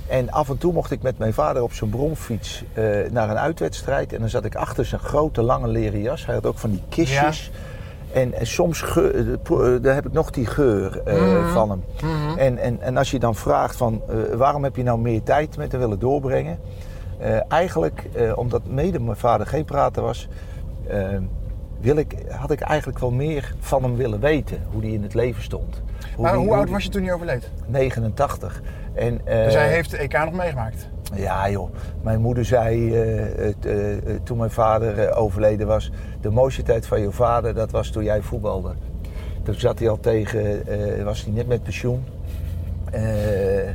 En 0.08 0.32
af 0.32 0.50
en 0.50 0.58
toe 0.58 0.74
mocht 0.74 0.92
ik 0.92 1.02
met 1.02 1.18
mijn 1.18 1.34
vader 1.34 1.62
op 1.64 1.74
zijn 1.74 1.90
bromfiets 1.90 2.64
eh, 2.74 2.84
naar 3.12 3.30
een 3.30 3.38
uitwedstrijd. 3.38 4.14
En 4.14 4.20
dan 4.20 4.30
zat 4.30 4.46
ik 4.46 4.56
achter 4.56 4.86
zijn 4.86 5.02
grote 5.02 5.42
lange 5.42 5.68
leren 5.68 6.02
jas. 6.02 6.26
Hij 6.26 6.36
had 6.36 6.46
ook 6.46 6.58
van 6.58 6.72
die 6.72 6.84
kistjes. 6.90 7.52
En, 8.22 8.34
en 8.34 8.48
soms 8.48 8.82
geur, 8.82 9.16
eh, 9.16 9.76
eh, 9.76 9.82
daar 9.82 9.96
heb 9.96 10.06
ik 10.06 10.12
nog 10.12 10.30
die 10.32 10.46
geur 10.46 11.02
eh, 11.06 11.22
Mhm. 11.22 11.54
van 11.54 11.70
hem. 11.70 11.84
En, 12.38 12.58
en, 12.58 12.82
en 12.82 12.98
als 12.98 13.12
je 13.12 13.20
dan 13.20 13.36
vraagt 13.36 13.76
van 13.76 14.02
waarom 14.36 14.64
heb 14.64 14.76
je 14.76 14.84
nou 14.84 15.00
meer 15.00 15.24
tijd 15.24 15.58
met 15.58 15.72
hem 15.72 15.82
willen 15.82 16.00
doorbrengen? 16.00 16.60
Eigenlijk, 17.50 18.04
omdat 18.36 18.68
mede 18.68 19.00
mijn 19.00 19.18
vader 19.18 19.48
geen 19.48 19.66
prater 19.66 20.04
was, 20.04 20.28
wil 21.80 21.96
ik, 21.98 22.16
had 22.30 22.52
ik 22.52 22.60
eigenlijk 22.62 23.00
wel 23.00 23.12
meer 23.12 23.54
van 23.60 23.84
hem 23.84 23.96
willen 23.96 24.20
weten. 24.20 24.58
Hoe 24.72 24.82
hij 24.82 24.92
in 24.92 25.04
het 25.04 25.14
leven 25.14 25.44
stond. 25.44 25.82
Maar 26.20 26.32
die- 26.32 26.42
hoe 26.42 26.54
oud 26.54 26.64
die- 26.64 26.74
was 26.74 26.84
je 26.84 26.90
toen 26.90 27.04
hij 27.04 27.14
overleed? 27.14 27.52
89. 27.68 28.62
En, 28.94 29.22
Dus 29.26 29.54
hij 29.54 29.68
heeft 29.70 29.92
de 29.92 29.98
EK 29.98 30.14
nog 30.14 30.34
meegemaakt. 30.34 30.90
ja 31.14 31.50
joh, 31.50 31.70
mijn 32.02 32.22
moeder 32.22 32.46
zei 32.46 32.94
toen 34.24 34.38
mijn 34.38 34.52
vader 34.52 35.16
overleden 35.16 35.68
was... 35.68 35.92
de 36.28 36.34
mooiste 36.34 36.64
tijd 36.64 36.88
van 36.88 37.02
je 37.02 37.12
vader, 37.12 37.54
dat 37.54 37.72
was 37.72 37.90
toen 37.90 38.04
jij 38.04 38.22
voetbalde. 38.22 38.74
Toen 39.44 39.54
zat 39.54 39.80
hij 39.80 39.90
al 39.90 40.00
tegen, 40.00 40.68
eh, 40.68 41.04
was 41.04 41.24
hij 41.24 41.34
net 41.34 41.48
met 41.48 41.64
pensioen. 41.64 42.04
Eh, 42.92 43.68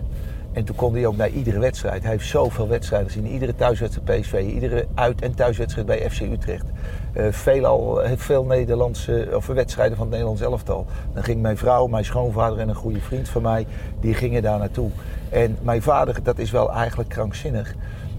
en 0.53 0.65
toen 0.65 0.77
kon 0.77 0.95
hij 0.95 1.07
ook 1.07 1.17
naar 1.17 1.29
iedere 1.29 1.59
wedstrijd. 1.59 2.03
Hij 2.03 2.11
heeft 2.11 2.27
zoveel 2.27 2.69
wedstrijden 2.69 3.11
gezien. 3.11 3.27
Iedere 3.27 3.55
thuiswedstrijd 3.55 4.21
PSV, 4.21 4.43
iedere 4.55 4.87
uit- 4.95 5.23
en 5.23 5.35
thuiswedstrijd 5.35 5.87
bij 5.87 6.11
FC 6.11 6.21
Utrecht. 6.21 6.65
Eh 7.13 7.27
veelal, 7.31 8.01
veel 8.17 8.45
Nederlandse, 8.45 9.29
of 9.35 9.47
wedstrijden 9.47 9.97
van 9.97 10.07
het 10.07 10.11
Nederlands 10.11 10.43
elftal. 10.43 10.87
Dan 11.15 11.23
ging 11.23 11.43
mijn 11.43 11.57
vrouw, 11.57 11.87
mijn 11.87 12.05
schoonvader 12.05 12.59
en 12.59 12.69
een 12.69 12.75
goede 12.75 13.01
vriend 13.01 13.29
van 13.29 13.43
mij, 13.43 13.67
die 14.01 14.15
gingen 14.15 14.43
daar 14.43 14.59
naartoe. 14.59 14.91
En 15.29 15.59
mijn 15.63 15.83
vader, 15.83 16.23
dat 16.23 16.39
is 16.39 16.51
wel 16.51 16.73
eigenlijk 16.73 17.09
krankzinnig. 17.09 17.75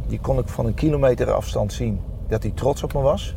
Die 0.08 0.20
kon 0.20 0.40
ik 0.40 0.48
van 0.48 0.66
een 0.66 0.74
kilometer 0.74 1.32
afstand 1.32 1.74
zien 1.74 2.00
dat 2.28 2.44
hij 2.44 2.52
trots 2.56 2.84
op 2.84 2.94
me 2.94 3.02
was. 3.02 3.36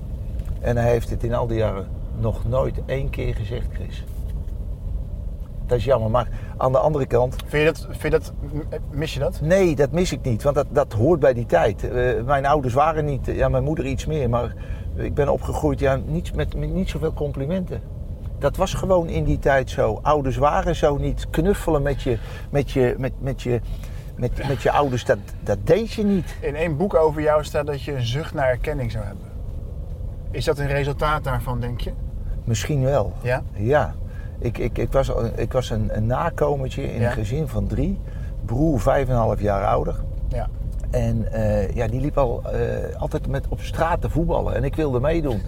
En 0.66 0.76
hij 0.76 0.90
heeft 0.90 1.10
het 1.10 1.22
in 1.22 1.34
al 1.34 1.46
die 1.46 1.56
jaren 1.58 1.86
nog 2.18 2.48
nooit 2.48 2.80
één 2.86 3.10
keer 3.10 3.34
gezegd, 3.34 3.66
Chris. 3.72 4.04
dat 5.66 5.78
is 5.78 5.84
jammer. 5.84 6.10
Maar 6.10 6.28
aan 6.56 6.72
de 6.72 6.78
andere 6.78 7.06
kant, 7.06 7.36
Vind 7.46 7.62
je 7.62 7.64
dat, 7.64 7.86
vind 7.90 8.02
je 8.02 8.10
dat, 8.10 8.32
mis 8.90 9.14
je 9.14 9.20
dat? 9.20 9.40
nee, 9.40 9.74
dat 9.74 9.90
mis 9.90 10.12
ik 10.12 10.22
niet. 10.22 10.42
Want 10.42 10.56
dat, 10.56 10.66
dat 10.70 10.92
hoort 10.92 11.20
bij 11.20 11.34
die 11.34 11.46
tijd. 11.46 11.90
Eh, 11.90 12.22
mijn 12.24 12.46
ouders 12.46 12.74
waren 12.74 13.04
niet, 13.04 13.26
ja, 13.26 13.48
mijn 13.48 13.64
moeder 13.64 13.86
iets 13.86 14.06
meer. 14.06 14.28
Maar 14.28 14.54
ik 14.96 15.14
ben 15.14 15.28
opgegroeid 15.28 15.80
ja, 15.80 16.00
niet, 16.06 16.34
met, 16.34 16.56
met 16.56 16.72
niet 16.72 16.88
zoveel 16.88 17.12
complimenten. 17.12 17.80
Dat 18.38 18.56
was 18.56 18.74
gewoon 18.74 19.08
in 19.08 19.24
die 19.24 19.38
tijd 19.38 19.70
zo. 19.70 19.98
Ouders 20.02 20.36
waren 20.36 20.76
zo 20.76 20.96
niet. 20.96 21.30
Knuffelen 21.30 21.82
met 21.82 22.02
je, 22.02 22.18
met 22.50 22.70
je, 22.70 22.94
met, 22.98 23.12
met 23.18 23.42
je, 23.42 23.60
met, 24.16 24.48
met 24.48 24.62
je 24.62 24.70
ouders, 24.70 25.04
dat, 25.04 25.18
dat 25.42 25.58
deed 25.64 25.92
je 25.92 26.04
niet. 26.04 26.36
In 26.40 26.54
één 26.54 26.76
boek 26.76 26.94
over 26.94 27.22
jou 27.22 27.44
staat 27.44 27.66
dat 27.66 27.82
je 27.82 27.92
een 27.94 28.06
zucht 28.06 28.34
naar 28.34 28.48
erkenning 28.48 28.90
zou 28.90 29.04
hebben. 29.04 29.35
Is 30.36 30.44
dat 30.44 30.58
een 30.58 30.66
resultaat 30.66 31.24
daarvan, 31.24 31.60
denk 31.60 31.80
je? 31.80 31.92
Misschien 32.44 32.82
wel. 32.82 33.12
Ja? 33.22 33.42
Ja. 33.52 33.94
Ik, 34.38 34.58
ik, 34.58 34.78
ik 34.78 34.92
was, 34.92 35.12
ik 35.34 35.52
was 35.52 35.70
een, 35.70 35.96
een 35.96 36.06
nakomertje 36.06 36.92
in 36.94 37.00
Ja. 37.00 37.06
een 37.06 37.12
gezin 37.12 37.48
van 37.48 37.66
drie. 37.66 37.98
Broer 38.44 38.80
vijf 38.80 39.08
en 39.08 39.14
een 39.14 39.20
half 39.20 39.40
jaar 39.40 39.64
ouder. 39.66 39.94
Ja. 40.28 40.48
En 40.90 41.32
eh, 41.32 41.70
ja, 41.74 41.86
die 41.86 42.00
liep 42.00 42.18
al 42.18 42.42
eh, 42.52 42.96
altijd 43.00 43.28
met 43.28 43.44
op 43.48 43.60
straat 43.60 44.00
te 44.00 44.10
voetballen. 44.10 44.54
En 44.54 44.64
ik 44.64 44.74
wilde 44.76 45.00
meedoen. 45.00 45.42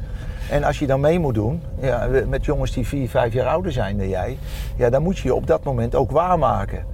En 0.51 0.65
als 0.65 0.79
je 0.79 0.87
dan 0.87 1.01
mee 1.01 1.19
moet 1.19 1.35
doen, 1.35 1.63
ja, 1.81 2.09
met 2.29 2.45
jongens 2.45 2.73
die 2.73 2.87
vier, 2.87 3.09
vijf 3.09 3.33
jaar 3.33 3.47
ouder 3.47 3.73
zijn 3.73 3.99
dan 3.99 4.09
jij, 4.09 4.39
ja, 4.77 4.91
dan 4.91 5.03
moet 5.03 5.19
je 5.19 5.29
je 5.29 5.35
op 5.35 5.47
dat 5.47 5.65
moment 5.65 5.95
ook 5.95 6.11
waarmaken. 6.11 6.85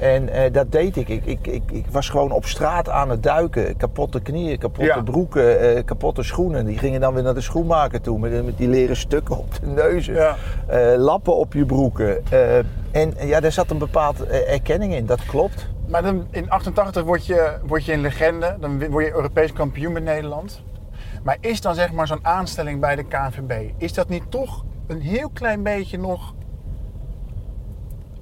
En 0.00 0.28
eh, 0.28 0.52
dat 0.52 0.72
deed 0.72 0.96
ik. 0.96 1.08
Ik, 1.08 1.24
ik, 1.24 1.46
ik. 1.46 1.62
ik 1.70 1.86
was 1.90 2.08
gewoon 2.08 2.32
op 2.32 2.46
straat 2.46 2.88
aan 2.88 3.10
het 3.10 3.22
duiken. 3.22 3.76
Kapotte 3.76 4.20
knieën, 4.20 4.58
kapotte 4.58 4.84
Ja. 4.84 5.02
broeken, 5.02 5.60
eh, 5.60 5.84
kapotte 5.84 6.22
schoenen. 6.22 6.66
Die 6.66 6.78
gingen 6.78 7.00
dan 7.00 7.14
weer 7.14 7.22
naar 7.22 7.34
de 7.34 7.40
schoenmaker 7.40 8.00
toe 8.00 8.18
met, 8.18 8.44
met 8.44 8.58
die 8.58 8.68
leren 8.68 8.96
stukken 8.96 9.38
op 9.38 9.54
de 9.60 9.66
neuzen. 9.66 10.14
Ja. 10.14 10.36
Eh, 10.66 10.96
lappen 10.96 11.36
op 11.36 11.52
je 11.52 11.64
broeken. 11.66 12.24
En 12.92 13.14
ja, 13.20 13.40
daar 13.40 13.52
zat 13.52 13.70
een 13.70 13.78
bepaalde 13.78 14.26
erkenning 14.26 14.94
in, 14.94 15.06
dat 15.06 15.24
klopt. 15.24 15.68
Maar 15.88 16.02
dan, 16.02 16.26
in 16.30 16.50
88 16.50 17.02
word 17.02 17.26
je, 17.26 17.58
word 17.66 17.84
je 17.84 17.92
een 17.92 18.00
legende. 18.00 18.56
Dan 18.60 18.88
word 18.90 19.04
je 19.06 19.12
Europees 19.12 19.52
kampioen 19.52 19.92
met 19.92 20.04
Nederland. 20.04 20.62
Maar 21.22 21.36
is 21.40 21.60
dan 21.60 21.74
zeg 21.74 21.92
maar 21.92 22.06
zo'n 22.06 22.26
aanstelling 22.26 22.80
bij 22.80 22.96
de 22.96 23.04
KNVB... 23.04 23.70
is 23.76 23.92
dat 23.92 24.08
niet 24.08 24.30
toch 24.30 24.64
een 24.86 25.00
heel 25.00 25.30
klein 25.32 25.62
beetje 25.62 25.98
nog... 25.98 26.34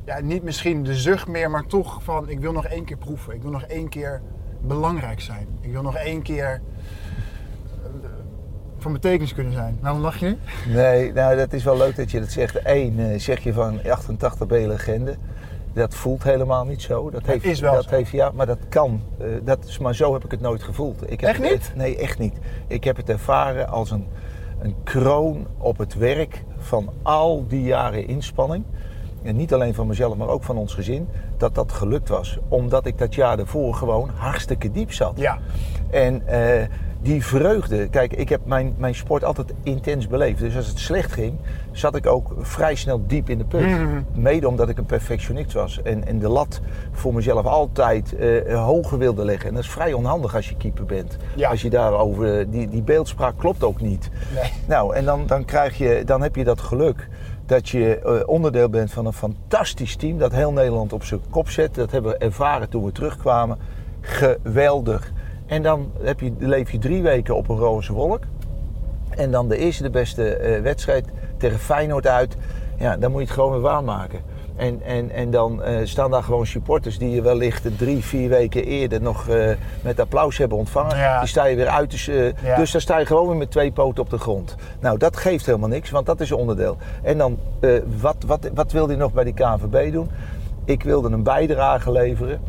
Ja, 0.05 0.21
niet 0.21 0.43
misschien 0.43 0.83
de 0.83 0.95
zucht 0.95 1.29
meer, 1.29 1.51
maar 1.51 1.67
toch 1.67 2.03
van... 2.03 2.29
ik 2.29 2.41
wil 2.41 2.53
nog 2.53 2.65
één 2.67 2.85
keer 2.85 2.97
proeven. 2.97 3.35
Ik 3.35 3.43
wil 3.43 3.51
nog 3.51 3.63
één 3.63 3.89
keer 3.89 4.23
belangrijk 4.61 5.21
zijn. 5.21 5.47
Ik 5.61 5.73
wil 5.73 5.83
nog 5.83 5.97
één 5.97 6.23
keer... 6.23 6.61
eh, 7.83 7.91
van 8.79 8.93
betekenis 8.93 9.35
kunnen 9.35 9.53
zijn. 9.53 9.79
Waarom 9.81 10.01
lach 10.01 10.17
je? 10.17 10.37
Nee, 10.69 11.13
nou 11.13 11.37
dat 11.37 11.53
is 11.53 11.65
wel 11.65 11.77
leuk 11.77 11.97
dat 11.97 12.11
je 12.11 12.21
dat 12.21 12.31
zegt. 12.31 12.59
Eén, 12.63 12.99
eh, 12.99 13.19
zeg 13.19 13.41
je 13.41 13.53
van 13.53 13.81
88 13.91 14.47
ben 14.47 14.61
je 14.61 14.69
legende. 14.69 15.17
Dat 15.73 15.95
voelt 15.95 16.23
helemaal 16.23 16.65
niet 16.65 16.83
zo. 16.83 17.11
Dat 17.11 17.27
heeft, 17.27 17.45
is 17.45 17.61
wel 17.61 17.75
dat 17.75 17.85
zo. 17.85 17.91
Heeft, 17.91 18.11
ja, 18.11 18.31
maar 18.35 18.47
dat 18.47 18.59
kan. 18.69 19.01
Eh, 19.19 19.27
dat 19.45 19.65
is, 19.65 19.79
maar 19.79 19.95
zo 19.95 20.13
heb 20.13 20.25
ik 20.25 20.31
het 20.31 20.41
nooit 20.41 20.63
gevoeld. 20.63 21.11
Ik 21.11 21.21
heb 21.21 21.31
Echt 21.31 21.43
het- 21.43 21.51
niet? 21.51 21.73
nee, 21.77 21.97
echt 21.97 22.19
niet. 22.19 22.39
Ik 22.67 22.85
heb 22.85 22.97
het 22.97 23.09
ervaren 23.09 23.69
als 23.69 23.91
een, 23.91 24.07
een 24.59 24.75
kroon 24.85 25.47
op 25.59 25.79
het 25.79 25.95
werk 25.95 26.45
van 26.59 26.93
al 27.03 27.47
die 27.49 27.63
jaren 27.63 28.07
inspanning. 28.07 28.65
En 29.25 29.37
niet 29.37 29.55
alleen 29.55 29.75
van 29.75 29.87
mezelf, 29.87 30.17
maar 30.17 30.29
ook 30.29 30.43
van 30.43 30.57
ons 30.57 30.75
gezin. 30.75 31.09
Dat 31.37 31.55
dat 31.55 31.73
gelukt 31.73 32.09
was. 32.09 32.39
Omdat 32.49 32.87
ik 32.87 32.99
dat 32.99 33.15
jaar 33.15 33.37
daarvoor 33.37 33.75
gewoon 33.75 34.11
hartstikke 34.15 34.71
diep 34.71 34.93
zat. 34.93 35.13
Ja. 35.17 35.39
En 35.91 36.27
eh, 36.27 36.67
die 37.05 37.25
vreugde, 37.25 37.89
kijk, 37.89 38.13
ik 38.13 38.29
heb 38.29 38.41
mijn, 38.45 38.75
mijn 38.77 38.95
sport 38.95 39.25
altijd 39.25 39.53
intens 39.63 40.07
beleefd. 40.07 40.39
Dus 40.39 40.57
als 40.57 40.67
het 40.67 40.79
slecht 40.79 41.13
ging, 41.13 41.39
zat 41.73 41.97
ik 41.97 42.07
ook 42.07 42.35
vrij 42.39 42.75
snel 42.75 43.07
diep 43.07 43.31
in 43.31 43.39
de 43.39 43.45
put. 43.45 43.67
Mhm. 43.67 44.03
Mede 44.13 44.49
omdat 44.49 44.69
ik 44.69 44.79
een 44.79 44.87
perfectionist 44.87 45.53
was. 45.53 45.83
En, 45.83 46.07
en 46.07 46.19
de 46.19 46.29
lat 46.29 46.61
voor 46.93 47.15
mezelf 47.15 47.47
altijd 47.47 48.17
eh, 48.17 48.65
hoger 48.65 48.99
wilde 48.99 49.25
leggen. 49.25 49.49
En 49.49 49.55
dat 49.55 49.65
is 49.65 49.71
vrij 49.71 49.93
onhandig 49.93 50.35
als 50.35 50.49
je 50.49 50.57
keeper 50.57 50.85
bent. 50.85 51.17
Ja. 51.37 51.51
Als 51.51 51.63
je 51.63 51.71
daarover, 51.71 52.51
die, 52.51 52.69
die 52.69 52.83
beeldspraak 52.83 53.39
klopt 53.39 53.65
ook 53.65 53.81
niet. 53.81 54.11
Nee. 54.35 54.53
Nou, 54.67 54.95
en 54.95 55.05
dan, 55.05 55.27
dan, 55.27 55.45
krijg 55.45 55.79
je, 55.79 56.03
dan 56.05 56.23
heb 56.23 56.37
je 56.37 56.45
dat 56.45 56.61
geluk 56.61 57.09
dat 57.47 57.69
je 57.69 57.99
eh, 57.99 58.29
onderdeel 58.29 58.69
bent 58.69 58.93
van 58.93 59.07
een 59.07 59.13
fantastisch 59.13 59.97
team 59.97 60.19
dat 60.19 60.33
heel 60.33 60.53
Nederland 60.53 60.93
op 60.93 61.05
zijn 61.05 61.21
kop 61.31 61.49
zet. 61.49 61.75
Dat 61.75 61.91
hebben 61.91 62.13
we 62.13 62.19
ervaren 62.19 62.69
toen 62.69 62.85
we 62.85 62.93
terugkwamen. 62.93 63.59
Geweldig. 64.01 65.13
En 65.47 65.63
dan 65.63 65.93
heb 66.01 66.21
je, 66.21 66.33
leef 66.39 66.71
je 66.71 66.79
drie 66.79 67.03
weken 67.03 67.37
op 67.37 67.49
een 67.49 67.57
roze 67.57 67.93
wolk. 67.93 68.23
En 69.11 69.31
dan 69.31 69.49
de 69.49 69.57
eerste 69.57 69.83
de 69.83 69.91
beste 69.91 70.37
eh, 70.37 70.63
wedstrijd 70.63 71.09
tegen 71.37 71.59
Feyenoord 71.59 72.07
uit. 72.07 72.37
Ja, 72.79 72.97
dan 72.97 73.11
moet 73.11 73.21
je 73.21 73.27
het 73.27 73.35
gewoon 73.35 73.53
weer 73.53 73.61
waarmaken. 73.61 74.21
En, 74.57 74.83
en, 74.83 75.11
en 75.11 75.31
dan 75.31 75.63
eh, 75.63 75.77
staan 75.85 76.11
daar 76.11 76.23
gewoon 76.23 76.47
supporters 76.47 76.99
die 76.99 77.11
je 77.11 77.23
wellicht 77.23 77.79
drie, 77.79 78.05
vier 78.05 78.29
weken 78.29 78.65
eerder 78.65 79.03
nog 79.03 79.29
eh, 79.29 79.51
met 79.83 80.01
applaus 80.01 80.39
hebben 80.39 80.59
ontvangen. 80.59 80.97
Ja. 80.97 81.19
Die 81.19 81.29
sta 81.29 81.45
je 81.45 81.57
weer 81.57 81.69
uit. 81.69 81.91
Dus, 81.91 82.05
Ja. 82.05 82.57
dus 82.57 82.71
dan 82.71 82.81
sta 82.81 82.99
je 82.99 83.07
gewoon 83.07 83.29
weer 83.29 83.37
met 83.37 83.51
twee 83.51 83.73
poten 83.73 84.03
op 84.03 84.11
de 84.11 84.19
grond. 84.19 84.55
Nou, 84.81 84.99
dat 84.99 85.17
geeft 85.17 85.47
helemaal 85.47 85.69
niks, 85.69 85.91
want 85.91 86.07
dat 86.07 86.21
is 86.21 86.33
onderdeel. 86.33 86.77
En 87.03 87.19
dan, 87.19 87.39
wat, 88.01 88.17
wat, 88.27 88.51
wat 88.55 88.73
wilde 88.73 88.93
je 88.93 88.99
nog 88.99 89.13
bij 89.13 89.25
die 89.25 89.35
KNVB 89.35 89.93
doen? 89.93 90.11
Ik 90.65 90.83
wilde 90.83 91.09
een 91.11 91.23
bijdrage 91.23 91.93
leveren 91.93 92.41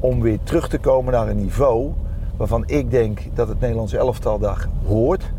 om 0.00 0.20
weer 0.20 0.38
terug 0.42 0.68
te 0.68 0.78
komen 0.78 1.12
naar 1.12 1.28
een 1.28 1.40
niveau 1.40 1.92
waarvan 2.36 2.62
ik 2.66 2.90
denk 2.90 3.20
dat 3.34 3.48
het 3.48 3.60
Nederlandse 3.60 3.98
elftal 3.98 4.38
daar 4.38 4.68
hoort. 4.86 5.32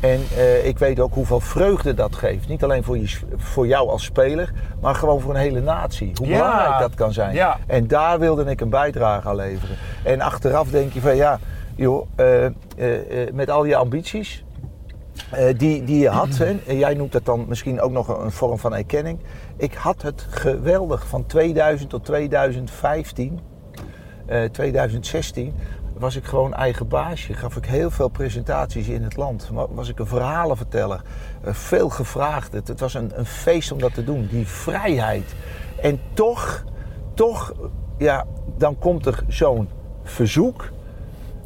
En 0.00 0.20
eh, 0.36 0.66
ik 0.66 0.78
weet 0.78 1.00
ook 1.00 1.14
hoeveel 1.14 1.40
vreugde 1.40 1.94
dat 1.94 2.16
geeft. 2.16 2.48
Niet 2.48 2.64
alleen 2.64 2.84
voor, 2.84 2.98
je, 2.98 3.18
voor 3.36 3.66
jou 3.66 3.88
als 3.88 4.04
speler, 4.04 4.52
maar 4.80 4.94
gewoon 4.94 5.20
voor 5.20 5.34
een 5.34 5.40
hele 5.40 5.60
natie. 5.60 6.12
Hoe 6.14 6.26
Ja. 6.26 6.36
belangrijk 6.36 6.78
dat 6.78 6.94
kan 6.94 7.12
zijn. 7.12 7.34
Ja. 7.34 7.58
En 7.66 7.86
daar 7.86 8.18
wilde 8.18 8.44
ik 8.44 8.60
een 8.60 8.70
bijdrage 8.70 9.28
aan 9.28 9.36
leveren. 9.36 9.76
En 10.04 10.20
achteraf 10.20 10.68
denk 10.70 10.92
je 10.92 11.00
van 11.00 11.16
ja, 11.16 11.38
joh, 11.74 12.06
eh, 12.16 12.46
eh, 12.46 12.52
met 13.32 13.50
al 13.50 13.64
je 13.64 13.76
ambities 13.76 14.44
die, 15.56 15.84
die 15.84 15.98
je 15.98 16.08
had. 16.08 16.36
Hè, 16.38 16.56
en 16.66 16.78
jij 16.78 16.94
noemt 16.94 17.12
dat 17.12 17.24
dan 17.24 17.44
misschien 17.48 17.80
ook 17.80 17.90
nog 17.92 18.08
een 18.22 18.30
vorm 18.30 18.58
van 18.58 18.74
erkenning. 18.74 19.18
Ik 19.56 19.74
had 19.74 20.02
het 20.02 20.26
geweldig 20.30 21.06
van 21.06 21.26
2000 21.26 21.90
tot 21.90 22.04
2015, 22.04 23.40
eh, 24.26 24.44
2016 24.44 25.54
was 25.98 26.16
ik 26.16 26.24
gewoon 26.24 26.54
eigen 26.54 26.88
baasje. 26.88 27.34
Gaf 27.34 27.56
ik 27.56 27.64
heel 27.64 27.90
veel 27.90 28.08
presentaties 28.08 28.88
in 28.88 29.02
het 29.02 29.16
land. 29.16 29.48
Wa- 29.52 29.66
Was 29.70 29.88
ik 29.88 29.98
een 29.98 30.06
verhalenverteller. 30.06 31.00
Eh, 31.44 31.52
veel 31.54 31.88
gevraagd. 31.88 32.52
Het, 32.52 32.68
het 32.68 32.80
was 32.80 32.94
een, 32.94 33.10
een 33.14 33.26
feest 33.26 33.72
om 33.72 33.78
dat 33.78 33.94
te 33.94 34.04
doen. 34.04 34.26
Die 34.30 34.46
vrijheid. 34.46 35.34
En 35.82 36.00
toch, 36.14 36.64
toch, 37.14 37.52
ja, 37.98 38.24
dan 38.56 38.78
komt 38.78 39.06
er 39.06 39.24
zo'n 39.28 39.68
verzoek. 40.02 40.70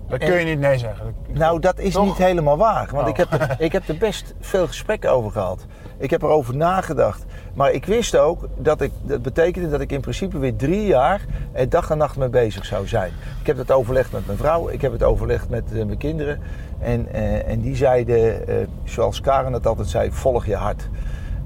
Dat 0.09 0.21
En- 0.21 0.29
kun 0.29 0.39
je 0.39 0.45
niet 0.45 0.59
nee 0.59 0.79
zeggen. 0.79 1.15
Nou, 1.29 1.61
dat 1.61 1.79
is 1.79 1.93
Toch? 1.93 2.05
niet 2.05 2.17
helemaal 2.17 2.57
waar. 2.57 2.89
Want 2.93 3.03
Oh. 3.03 3.09
ik, 3.09 3.17
heb 3.17 3.33
er, 3.33 3.55
ik 3.59 3.73
heb 3.73 3.89
er 3.89 3.97
best 3.97 4.35
veel 4.41 4.67
gesprekken 4.67 5.11
over 5.11 5.31
gehad. 5.31 5.67
Ik 6.03 6.11
heb 6.11 6.23
erover 6.23 6.57
nagedacht. 6.57 7.25
Maar 7.55 7.73
ik 7.73 7.87
wist 7.87 8.17
ook 8.17 8.49
dat 8.57 8.81
ik, 8.81 8.93
dat 9.03 9.23
betekende 9.23 9.69
dat 9.71 9.81
ik 9.81 9.93
in 9.93 10.01
principe 10.01 10.39
weer 10.39 10.57
drie 10.57 10.87
jaar 10.87 11.21
er 11.53 11.69
dag 11.69 11.91
en 11.91 11.99
nacht 11.99 12.17
mee 12.17 12.29
bezig 12.29 12.65
zou 12.65 12.87
zijn. 12.89 13.13
Ik 13.41 13.47
heb 13.47 13.57
het 13.57 13.71
overlegd 13.71 14.13
met 14.13 14.27
mijn 14.27 14.39
vrouw, 14.39 14.69
ik 14.69 14.81
heb 14.81 14.93
het 14.93 15.03
overlegd 15.03 15.49
met 15.49 15.65
eh, 15.73 15.85
mijn 15.85 15.99
kinderen. 15.99 16.41
En, 16.79 17.13
eh, 17.13 17.49
en 17.49 17.61
die 17.61 17.77
zeiden, 17.77 18.49
eh, 18.49 18.55
zoals 18.85 19.21
Karen 19.21 19.53
het 19.53 19.67
altijd 19.67 19.89
zei, 19.89 20.13
volg 20.13 20.47
je 20.47 20.57
hart. 20.57 20.89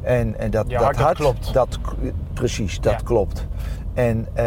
En, 0.02 0.38
en 0.38 0.50
dat, 0.50 0.64
Je 0.68 0.76
hart, 0.76 0.98
dat 0.98 1.14
klopt. 1.14 1.52
dat 1.52 1.78
precies, 2.32 2.80
dat 2.80 2.92
Ja. 2.92 2.98
klopt. 3.04 3.46
En, 3.94 4.26
eh, 4.34 4.46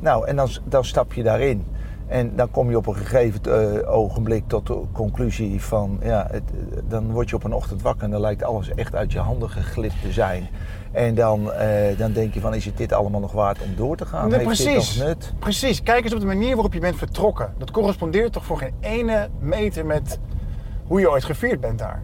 nou, 0.00 0.26
en 0.26 0.36
dan, 0.36 0.48
dan 0.64 0.84
stap 0.84 1.12
je 1.12 1.22
daarin. 1.22 1.66
En 2.10 2.36
dan 2.36 2.50
kom 2.50 2.70
je 2.70 2.76
op 2.76 2.86
een 2.86 2.96
gegeven 2.96 3.40
eh, 3.42 3.92
ogenblik 3.92 4.44
tot 4.46 4.66
de 4.66 4.82
conclusie 4.92 5.62
van... 5.62 5.98
Ja, 6.02 6.26
het, 6.30 6.42
dan 6.88 7.10
word 7.10 7.30
je 7.30 7.36
op 7.36 7.44
een 7.44 7.52
ochtend 7.52 7.82
wakker 7.82 8.04
en 8.04 8.10
dan 8.10 8.20
lijkt 8.20 8.42
alles 8.42 8.74
echt 8.74 8.94
uit 8.94 9.12
je 9.12 9.18
handen 9.18 9.50
geglipt 9.50 10.02
te 10.02 10.12
zijn. 10.12 10.48
En 10.92 11.14
dan, 11.14 11.52
eh, 11.52 11.98
dan 11.98 12.12
denk 12.12 12.34
je 12.34 12.40
van, 12.40 12.54
is 12.54 12.64
het 12.64 12.76
dit 12.76 12.92
allemaal 12.92 13.20
nog 13.20 13.32
waard 13.32 13.62
om 13.62 13.76
door 13.76 13.96
te 13.96 14.06
gaan? 14.06 14.28
Nee, 14.28 14.38
Heeft 14.38 14.58
dit 14.58 14.72
precies. 14.72 14.96
nog 14.96 15.06
nut? 15.06 15.32
Precies. 15.38 15.82
Kijk 15.82 16.04
eens 16.04 16.14
op 16.14 16.20
de 16.20 16.26
manier 16.26 16.54
waarop 16.54 16.72
je 16.72 16.80
bent 16.80 16.96
vertrokken. 16.96 17.54
Dat 17.58 17.70
correspondeert 17.70 18.32
toch 18.32 18.44
voor 18.44 18.58
geen 18.58 18.74
ene 18.80 19.28
meter 19.38 19.86
met 19.86 20.18
hoe 20.86 21.00
je 21.00 21.10
ooit 21.10 21.24
gevierd 21.24 21.60
bent 21.60 21.78
daar. 21.78 22.02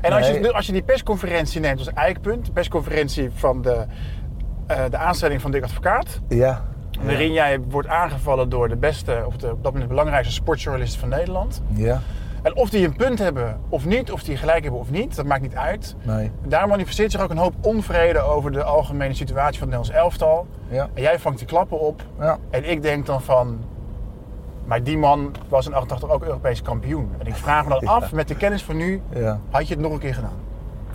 En 0.00 0.12
als, 0.12 0.28
je, 0.28 0.52
als 0.52 0.66
je 0.66 0.72
die 0.72 0.82
persconferentie 0.82 1.60
neemt 1.60 1.78
als 1.78 1.92
eikpunt, 1.92 2.46
de 2.46 2.52
persconferentie 2.52 3.30
van 3.34 3.62
de, 3.62 3.84
eh, 4.66 4.84
de 4.90 4.96
aanstelling 4.96 5.40
van 5.40 5.50
Dick 5.50 5.62
Advocaat, 5.62 6.20
Ja. 6.28 6.64
Waarin 7.02 7.32
jij 7.32 7.60
wordt 7.60 7.88
aangevallen 7.88 8.48
door 8.48 8.68
de 8.68 8.76
beste, 8.76 9.22
of 9.26 9.36
de, 9.36 9.50
op 9.50 9.62
dat 9.62 9.72
moment 9.72 9.90
belangrijkste 9.90 10.32
sportjournalisten 10.34 11.00
van 11.00 11.08
Nederland. 11.08 11.62
Ja. 11.68 12.00
En 12.42 12.56
of 12.56 12.70
die 12.70 12.86
een 12.86 12.96
punt 12.96 13.18
hebben 13.18 13.60
of 13.68 13.84
niet, 13.86 14.12
of 14.12 14.22
die 14.22 14.36
gelijk 14.36 14.62
hebben 14.62 14.80
of 14.80 14.90
niet, 14.90 15.16
dat 15.16 15.24
maakt 15.26 15.42
niet 15.42 15.54
uit. 15.56 15.96
Nee. 16.02 16.30
Daar 16.46 16.68
manifesteert 16.68 17.10
zich 17.10 17.20
ook 17.20 17.30
een 17.30 17.36
hoop 17.36 17.54
onvrede 17.60 18.20
over 18.20 18.52
de 18.52 18.62
algemene 18.62 19.14
situatie 19.14 19.58
van 19.58 19.68
het 19.68 19.76
Nederlands 19.78 19.90
elftal. 19.90 20.46
Ja. 20.68 20.88
En 20.94 21.02
jij 21.02 21.18
vangt 21.18 21.38
die 21.38 21.46
klappen 21.46 21.80
op. 21.80 22.02
Ja. 22.20 22.38
En 22.50 22.70
ik 22.70 22.82
denk 22.82 23.06
dan 23.06 23.22
van, 23.22 23.58
maar 24.64 24.82
die 24.82 24.98
man 24.98 25.34
was 25.48 25.66
in 25.66 25.74
88 25.74 26.10
ook 26.10 26.24
Europees 26.24 26.62
kampioen. 26.62 27.10
En 27.18 27.26
ik 27.26 27.34
vraag 27.34 27.64
me 27.64 27.70
dan 27.70 27.80
Ja. 27.84 27.90
af, 27.90 28.12
met 28.12 28.28
de 28.28 28.36
kennis 28.36 28.62
van 28.64 28.76
nu, 28.76 29.02
had 29.50 29.68
je 29.68 29.74
het 29.74 29.82
nog 29.82 29.92
een 29.92 29.98
keer 29.98 30.14
gedaan? 30.14 30.42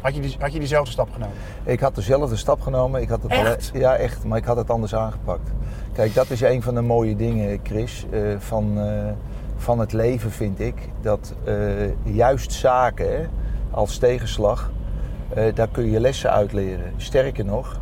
Had 0.02 0.16
je, 0.16 0.22
die, 0.22 0.36
had 0.40 0.54
je 0.54 0.60
diezelfde 0.60 0.92
stap 0.92 1.12
genomen? 1.12 1.36
Ik 1.64 1.80
had 1.80 1.96
dezelfde 1.96 2.36
stap 2.36 2.62
genomen. 2.62 3.02
Ik 3.02 3.10
had 3.10 3.24
het 3.24 3.32
Echt? 3.32 3.72
Al, 3.74 3.80
ja, 3.80 3.96
echt. 3.96 4.24
Maar 4.24 4.38
ik 4.38 4.46
had 4.46 4.58
het 4.58 4.70
anders 4.70 4.96
aangepakt. 4.96 5.50
Kijk, 6.00 6.14
dat 6.14 6.30
is 6.30 6.42
een 6.42 6.62
van 6.62 6.76
de 6.76 6.82
mooie 6.82 7.16
dingen, 7.16 7.60
Chris, 7.64 8.06
eh, 8.12 8.22
van, 8.38 8.80
eh, 8.80 9.12
van 9.56 9.80
het 9.80 9.94
leven, 9.94 10.32
vind 10.32 10.60
ik. 10.60 10.76
Dat 11.02 11.34
eh, 11.44 12.14
juist 12.16 12.52
zaken 12.52 13.30
als 13.72 13.98
tegenslag, 13.98 14.72
daar 15.54 15.70
kun 15.72 15.92
je 15.92 16.00
lessen 16.00 16.32
uit 16.32 16.54
leren. 16.54 16.94
Sterker 16.98 17.46
nog, 17.46 17.80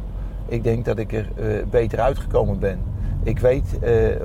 ik 0.48 0.64
denk 0.64 0.86
dat 0.86 0.98
ik 0.98 1.14
er 1.14 1.28
beter 1.70 2.00
uitgekomen 2.00 2.60
ben. 2.60 2.80
Ik 3.28 3.40
weet 3.40 3.80
eh, 3.80 4.16
eh, 4.16 4.22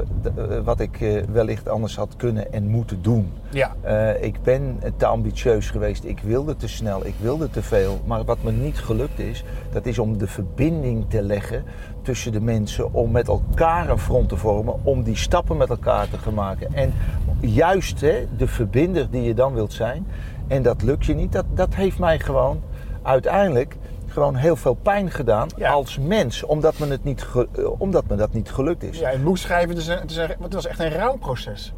wat 0.64 0.80
ik 0.80 1.00
eh, 1.00 1.22
wellicht 1.32 1.68
anders 1.68 1.96
had 1.96 2.16
kunnen 2.16 2.52
en 2.52 2.68
moeten 2.68 3.02
doen. 3.02 3.32
Ja. 3.50 3.74
Ik 4.20 4.42
ben 4.42 4.80
te 4.96 5.06
ambitieus 5.06 5.70
geweest. 5.70 6.04
Ik 6.04 6.20
wilde 6.20 6.56
te 6.56 6.68
snel. 6.68 7.06
Ik 7.06 7.14
wilde 7.20 7.50
te 7.50 7.62
veel. 7.62 8.00
Maar 8.04 8.24
wat 8.24 8.42
me 8.42 8.52
niet 8.52 8.78
gelukt 8.78 9.18
is, 9.18 9.44
dat 9.72 9.86
is 9.86 9.98
om 9.98 10.18
de 10.18 10.26
verbinding 10.26 11.04
te 11.08 11.22
leggen 11.22 11.64
tussen 12.02 12.32
de 12.32 12.40
mensen. 12.40 12.92
Om 12.92 13.10
met 13.10 13.28
elkaar 13.28 13.90
een 13.90 13.98
front 13.98 14.28
te 14.28 14.36
vormen. 14.36 14.74
Om 14.82 15.02
die 15.02 15.16
stappen 15.16 15.56
met 15.56 15.70
elkaar 15.70 16.08
te 16.08 16.18
gaan 16.18 16.34
maken. 16.34 16.74
En 16.74 16.92
juist 17.40 18.00
hè, 18.00 18.26
de 18.36 18.46
verbinder 18.46 19.10
die 19.10 19.22
je 19.22 19.34
dan 19.34 19.54
wilt 19.54 19.72
zijn. 19.72 20.06
En 20.46 20.62
dat 20.62 20.82
lukt 20.82 21.06
je 21.06 21.14
niet. 21.14 21.32
Dat, 21.32 21.46
dat 21.54 21.74
heeft 21.74 21.98
mij 21.98 22.18
gewoon 22.18 22.60
uiteindelijk 23.02 23.76
gewoon 24.12 24.34
heel 24.34 24.56
veel 24.56 24.74
pijn 24.74 25.10
gedaan 25.10 25.48
Ja. 25.56 25.70
als 25.72 25.98
mens. 25.98 26.42
Omdat 26.44 26.78
me, 26.78 26.86
het 26.86 27.04
niet 27.04 27.26
eh, 27.34 27.80
omdat 27.80 28.04
me 28.08 28.16
dat 28.16 28.32
niet 28.32 28.50
gelukt 28.50 28.82
is. 28.82 28.98
Ja, 28.98 29.08
het 29.10 29.24
boek 29.24 29.38
schrijven, 29.38 29.68
het, 29.68 29.78
is 29.78 29.86
een, 29.88 29.98
het, 29.98 30.10
is 30.10 30.16
een- 30.16 30.34
het 30.42 30.54
was 30.54 30.66
echt 30.66 30.80
een 30.80 30.90
rouwproces. 30.92 31.74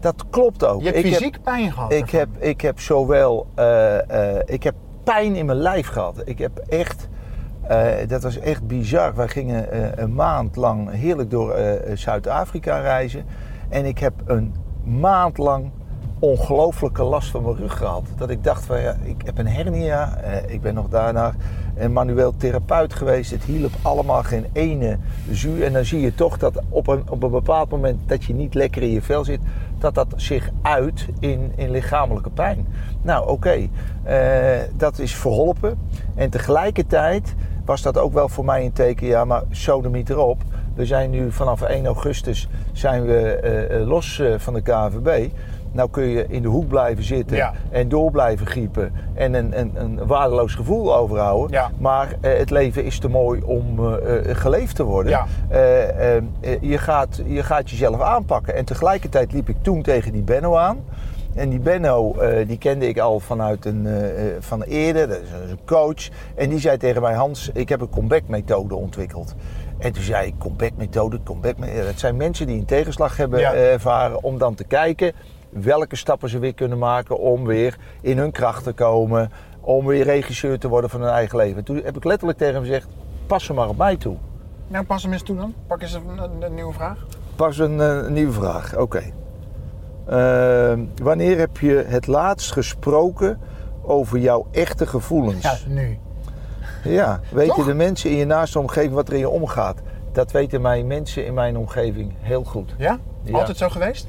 Dat 0.00 0.24
klopt 0.30 0.64
ook. 0.64 0.80
Je 0.80 0.84
hebt 0.86 0.98
Ik 0.98 1.04
heb- 1.04 1.14
fysiek 1.14 1.42
pijn 1.42 1.72
gehad. 1.72 1.92
Ik 1.92 2.10
heb, 2.10 2.28
ik 2.38 2.60
heb 2.60 2.80
zowel 2.80 3.46
eh, 3.54 4.36
eh, 4.36 4.42
ik 4.44 4.62
heb 4.62 4.74
pijn 5.04 5.34
in 5.36 5.46
mijn 5.46 5.58
lijf 5.58 5.86
gehad. 5.88 6.22
Ik 6.24 6.38
heb 6.38 6.58
echt, 6.58 7.08
dat 8.06 8.22
was 8.22 8.38
echt 8.38 8.66
bizar. 8.66 9.14
Wij 9.14 9.28
gingen 9.28 9.66
een 10.02 10.14
maand 10.14 10.56
lang 10.56 10.90
heerlijk 10.90 11.30
door 11.30 11.56
Zuid-Afrika 11.94 12.78
reizen. 12.78 13.24
En 13.68 13.84
ik 13.84 13.98
heb 13.98 14.12
een 14.24 14.54
maand 14.84 15.38
lang 15.38 15.70
ongelooflijke 16.18 17.02
last 17.02 17.30
van 17.30 17.42
mijn 17.42 17.56
rug 17.56 17.76
gehad. 17.76 18.02
Dat 18.16 18.30
ik 18.30 18.44
dacht 18.44 18.64
van 18.66 18.80
ja, 18.80 18.96
ik 19.02 19.22
heb 19.24 19.38
een 19.38 19.48
hernia. 19.48 20.16
Ik 20.46 20.60
ben 20.60 20.74
nog 20.74 20.88
daarna 20.88 21.34
een 21.80 21.92
manueel 21.92 22.36
therapeut 22.36 22.94
geweest. 22.94 23.30
Het 23.30 23.44
hielp 23.44 23.72
allemaal 23.82 24.22
geen 24.22 24.46
ene 24.52 24.98
zuur. 25.30 25.64
En 25.64 25.72
dan 25.72 25.84
zie 25.84 26.00
je 26.00 26.14
toch 26.14 26.38
dat 26.38 26.60
op 26.68 26.86
een, 26.86 27.02
op 27.08 27.22
een 27.22 27.30
bepaald 27.30 27.70
moment 27.70 27.98
dat 28.06 28.24
je 28.24 28.34
niet 28.34 28.54
lekker 28.54 28.82
in 28.82 28.90
je 28.90 29.02
vel 29.02 29.24
zit, 29.24 29.40
dat 29.78 29.94
dat 29.94 30.06
zich 30.16 30.50
uit 30.62 31.06
in, 31.18 31.52
in 31.56 31.70
lichamelijke 31.70 32.30
pijn. 32.30 32.66
Nou 33.02 33.28
oké, 33.28 33.68
eh, 34.02 34.18
dat 34.76 34.98
is 34.98 35.14
verholpen. 35.14 35.78
En 36.14 36.30
tegelijkertijd 36.30 37.34
was 37.64 37.82
dat 37.82 37.98
ook 37.98 38.12
wel 38.12 38.28
voor 38.28 38.44
mij 38.44 38.64
een 38.64 38.72
teken, 38.72 39.06
ja 39.06 39.24
maar 39.24 39.42
sodemiet 39.50 40.10
erop. 40.10 40.42
We 40.74 40.86
zijn 40.86 41.10
nu 41.10 41.32
vanaf 41.32 41.62
1 41.62 41.86
augustus 41.86 42.48
zijn 42.72 43.04
we 43.04 43.34
eh, 43.34 43.80
eh, 43.80 43.88
los 43.88 44.22
van 44.36 44.54
de 44.54 44.60
KNVB. 44.62 45.30
Nou 45.72 45.90
kun 45.90 46.04
je 46.04 46.26
in 46.28 46.42
de 46.42 46.48
hoek 46.48 46.68
blijven 46.68 47.04
zitten 47.04 47.36
Ja. 47.36 47.52
en 47.70 47.88
door 47.88 48.10
blijven 48.10 48.46
griepen 48.46 48.92
en 49.14 49.34
een, 49.34 49.58
een, 49.58 49.72
een 49.74 50.06
waardeloos 50.06 50.54
gevoel 50.54 50.96
overhouden. 50.96 51.50
Ja. 51.56 51.70
Maar 51.78 52.14
eh, 52.20 52.38
het 52.38 52.50
leven 52.50 52.84
is 52.84 52.98
te 52.98 53.08
mooi 53.08 53.42
om 53.42 53.78
eh, 53.78 54.30
eh, 54.30 54.36
geleefd 54.36 54.76
te 54.76 54.82
worden. 54.84 55.12
Ja. 55.12 55.26
Je, 56.60 56.78
gaat, 56.78 57.20
je 57.26 57.42
gaat 57.42 57.70
jezelf 57.70 58.00
aanpakken. 58.00 58.54
En 58.54 58.64
tegelijkertijd 58.64 59.32
liep 59.32 59.48
ik 59.48 59.56
toen 59.62 59.82
tegen 59.82 60.12
die 60.12 60.22
Benno 60.22 60.56
aan. 60.56 60.78
En 61.34 61.48
die 61.48 61.58
Benno, 61.58 62.16
die 62.46 62.58
kende 62.58 62.88
ik 62.88 62.98
al 62.98 63.20
vanuit 63.20 63.64
een, 63.64 63.86
van 64.40 64.62
eerder. 64.62 65.08
Dat 65.08 65.16
is 65.44 65.50
een 65.50 65.58
coach. 65.64 66.08
En 66.34 66.48
die 66.48 66.58
zei 66.58 66.76
tegen 66.76 67.02
mij, 67.02 67.14
Hans, 67.14 67.50
ik 67.54 67.68
heb 67.68 67.80
een 67.80 67.90
comeback 67.90 68.22
methode 68.26 68.74
ontwikkeld. 68.74 69.34
En 69.78 69.92
toen 69.92 70.02
zei 70.02 70.26
ik, 70.26 70.34
comeback 70.38 70.72
methode, 70.76 71.20
comeback 71.24 71.58
methode. 71.58 71.84
Dat 71.84 71.98
zijn 71.98 72.16
mensen 72.16 72.46
die 72.46 72.58
een 72.58 72.64
tegenslag 72.64 73.16
hebben 73.16 73.40
Ja. 73.40 73.54
ervaren 73.54 74.22
om 74.22 74.38
dan 74.38 74.54
te 74.54 74.64
kijken 74.64 75.12
welke 75.50 75.96
stappen 75.96 76.28
ze 76.28 76.38
weer 76.38 76.54
kunnen 76.54 76.78
maken 76.78 77.18
om 77.18 77.44
weer 77.44 77.76
in 78.00 78.18
hun 78.18 78.30
kracht 78.30 78.64
te 78.64 78.72
komen. 78.72 79.30
Om 79.60 79.86
weer 79.86 80.04
regisseur 80.04 80.58
te 80.58 80.68
worden 80.68 80.90
van 80.90 81.00
hun 81.00 81.10
eigen 81.10 81.36
leven. 81.36 81.64
Toen 81.64 81.80
heb 81.84 81.96
ik 81.96 82.04
letterlijk 82.04 82.38
tegen 82.38 82.54
hem 82.54 82.62
gezegd, 82.62 82.88
pas 83.26 83.44
ze 83.44 83.52
maar 83.52 83.68
op 83.68 83.76
mij 83.76 83.96
toe. 83.96 84.16
Nou, 84.68 84.84
pas 84.84 85.02
hem 85.02 85.12
eens 85.12 85.22
toe 85.22 85.36
dan. 85.36 85.54
Pak 85.66 85.82
eens 85.82 85.92
een, 85.92 86.22
een, 86.22 86.42
een 86.42 86.54
nieuwe 86.54 86.72
vraag. 86.72 87.06
Pas 87.36 87.58
een, 87.58 87.80
eh, 87.80 88.06
nieuwe 88.06 88.32
vraag. 88.32 88.76
Oké. 88.76 89.02
Eh, 90.06 90.72
wanneer 91.02 91.38
heb 91.38 91.58
je 91.58 91.84
het 91.86 92.06
laatst 92.06 92.52
gesproken 92.52 93.40
over 93.82 94.18
jouw 94.18 94.46
echte 94.50 94.86
gevoelens? 94.86 95.42
Ja, 95.42 95.56
nu. 95.66 95.98
Ja, 96.84 97.20
weten 97.30 97.54
Toch? 97.54 97.66
de 97.66 97.74
mensen 97.74 98.10
in 98.10 98.16
je 98.16 98.24
naaste 98.24 98.58
omgeving 98.58 98.94
wat 98.94 99.08
er 99.08 99.14
in 99.14 99.20
je 99.20 99.28
omgaat? 99.28 99.78
Dat 100.12 100.30
weten 100.30 100.60
mijn 100.60 100.86
mensen 100.86 101.26
in 101.26 101.34
mijn 101.34 101.56
omgeving 101.56 102.12
heel 102.20 102.44
goed. 102.44 102.74
Ja? 102.78 102.98
Ja. 103.22 103.38
Altijd 103.38 103.56
zo 103.56 103.68
geweest? 103.68 104.06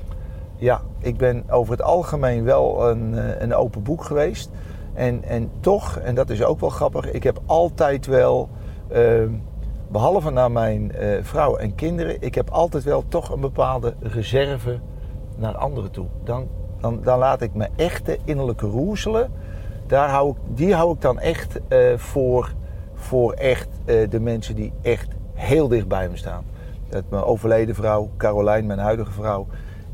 Ja, 0.61 0.81
ik 0.99 1.17
ben 1.17 1.43
over 1.49 1.71
het 1.71 1.81
algemeen 1.81 2.43
wel 2.43 2.89
een, 2.89 3.17
eh, 3.17 3.41
een 3.41 3.53
open 3.53 3.83
boek 3.83 4.03
geweest. 4.03 4.49
En, 4.93 5.23
en 5.23 5.51
toch, 5.59 5.97
en 5.97 6.15
dat 6.15 6.29
is 6.29 6.43
ook 6.43 6.59
wel 6.59 6.69
grappig, 6.69 7.11
ik 7.11 7.23
heb 7.23 7.41
altijd 7.45 8.05
wel, 8.05 8.49
eh, 8.87 9.23
behalve 9.91 10.29
naar 10.29 10.51
mijn 10.51 10.91
eh, 10.91 11.17
vrouw 11.21 11.55
en 11.55 11.75
kinderen, 11.75 12.21
ik 12.21 12.35
heb 12.35 12.49
altijd 12.49 12.83
wel 12.83 13.03
toch 13.07 13.29
een 13.29 13.39
bepaalde 13.39 13.93
reserve 13.99 14.79
naar 15.37 15.55
anderen 15.55 15.91
toe. 15.91 16.05
Dan, 16.23 16.47
dan, 16.79 17.01
dan 17.03 17.19
laat 17.19 17.41
ik 17.41 17.53
mijn 17.53 17.71
echte 17.75 18.17
innerlijke 18.25 18.67
roezelen, 18.67 19.31
daar 19.87 20.09
hou 20.09 20.29
ik, 20.29 20.37
die 20.57 20.73
hou 20.73 20.93
ik 20.93 21.01
dan 21.01 21.19
echt 21.19 21.59
eh, 21.67 21.97
voor, 21.97 22.53
voor 22.93 23.33
echt 23.33 23.69
de 24.09 24.19
mensen 24.19 24.55
die 24.55 24.73
echt 24.81 25.07
heel 25.33 25.67
dicht 25.67 25.87
bij 25.87 26.09
me 26.09 26.17
staan. 26.17 26.43
Mijn 27.09 27.23
overleden 27.23 27.75
vrouw, 27.75 28.09
Carolijn, 28.17 28.65
mijn 28.65 28.79
huidige 28.79 29.11
vrouw, 29.11 29.47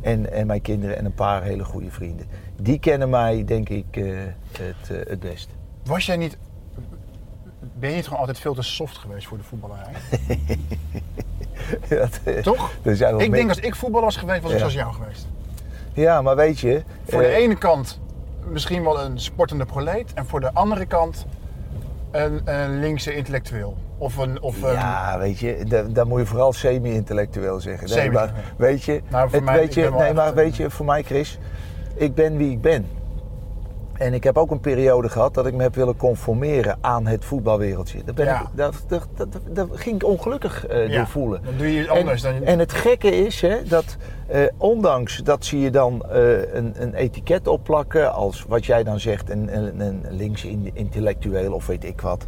en, 0.08 0.32
en 0.32 0.48
mijn 0.48 0.62
kinderen 0.62 0.98
en 0.98 1.06
een 1.06 1.14
paar 1.14 1.44
hele 1.44 1.64
goede 1.64 1.92
vrienden. 1.92 2.28
Die 2.56 2.80
kennen 2.80 3.10
mij, 3.10 3.44
denk 3.46 3.70
ik, 3.70 3.86
eh, 3.92 4.04
het, 4.52 4.90
eh, 4.90 5.10
het 5.10 5.20
best. 5.20 5.50
Was 5.84 6.06
jij 6.06 6.18
niet... 6.18 6.38
Ben 7.60 7.90
je 7.90 7.96
niet 7.96 8.04
gewoon 8.04 8.20
altijd 8.20 8.40
veel 8.40 8.54
te 8.54 8.62
soft 8.62 8.98
geweest 8.98 9.28
voor 9.28 9.38
de 9.38 9.44
voetballerij? 9.44 9.94
Dat, 12.00 12.20
eh, 12.24 12.42
Toch? 12.42 12.72
Ik 13.18 13.32
denk 13.32 13.50
als 13.50 13.60
ik 13.60 13.76
voetballer 13.76 14.06
was 14.06 14.18
geweest, 14.18 14.42
was 14.42 14.52
ik 14.52 14.58
Ja. 14.58 14.70
zoals 14.70 14.74
jou 14.74 14.94
geweest. 14.94 15.28
Ja, 15.94 16.22
maar 16.22 16.36
weet 16.36 16.60
je... 16.60 16.84
Voor 17.08 17.22
de 17.22 17.28
ene 17.28 17.58
kant 17.58 18.00
misschien 18.50 18.84
wel 18.84 19.02
een 19.02 19.20
sportende 19.20 19.66
proleet. 19.66 20.14
En 20.14 20.26
voor 20.26 20.40
de 20.40 20.54
andere 20.54 20.86
kant 20.86 21.26
een, 22.12 22.42
een 22.46 22.80
linkse 22.80 23.16
intellectueel. 23.16 23.78
Of 23.98 24.18
een... 24.18 24.42
Of 24.42 24.62
een 24.62 24.72
Ja, 24.72 25.16
weet 25.20 25.40
je, 25.40 25.64
da- 25.68 25.84
dan 25.84 26.08
moet 26.08 26.20
je 26.20 26.26
vooral 26.26 26.54
semi-intellectueel 26.54 27.60
zeggen. 27.60 27.90
Nee, 27.98 28.12
maar 28.12 28.34
weet 28.58 28.84
je, 28.84 29.02
Nou, 29.10 29.30
het, 29.32 29.44
mij- 29.44 29.56
weet 29.58 29.74
je, 29.74 29.90
nee, 29.98 30.14
maar 30.14 30.34
weet 30.34 30.56
je, 30.56 30.70
voor 30.70 30.86
mij 30.86 31.04
Chris, 31.04 31.38
ik 31.96 32.16
ben 32.16 32.38
wie 32.38 32.52
ik 32.52 32.62
ben. 32.62 32.86
En 33.94 34.14
ik 34.14 34.24
heb 34.24 34.38
ook 34.38 34.52
een 34.52 34.60
periode 34.60 35.10
gehad 35.10 35.34
dat 35.34 35.46
ik 35.48 35.54
me 35.54 35.62
heb 35.62 35.76
willen 35.76 35.96
conformeren 35.96 36.78
aan 36.82 37.08
het 37.08 37.26
voetbalwereldje. 37.26 38.04
Daar, 38.06 38.14
ben 38.14 38.26
Ja. 38.26 38.42
ik, 38.42 38.48
daar, 38.56 38.72
daar, 38.88 39.02
daar, 39.16 39.28
daar 39.50 39.66
ging 39.72 39.96
ik 39.96 40.04
ongelukkig 40.08 40.66
Ja, 40.70 40.88
door 40.98 41.08
voelen. 41.08 41.42
dan 41.44 41.54
doe 41.58 41.74
je 41.74 41.90
anders 41.90 42.24
en, 42.24 42.32
dan 42.32 42.40
je- 42.42 42.46
En 42.48 42.60
het 42.60 42.74
gekke 42.74 43.08
is 43.26 43.42
hè, 43.42 43.64
dat 43.64 43.98
eh, 44.28 44.42
ondanks 44.58 45.18
dat 45.24 45.46
zie 45.46 45.60
je 45.60 45.70
dan 45.72 46.04
eh, 46.12 46.54
een, 46.54 46.74
een 46.82 46.94
etiket 46.94 47.48
opplakken 47.48 48.14
als 48.14 48.46
wat 48.48 48.66
jij 48.66 48.84
dan 48.84 49.00
zegt, 49.00 49.30
een, 49.30 49.58
een, 49.58 49.80
een 49.80 50.06
links 50.10 50.46
in- 50.46 50.72
intellectueel 50.74 51.54
of 51.54 51.68
weet 51.68 51.84
ik 51.84 52.02
wat. 52.02 52.26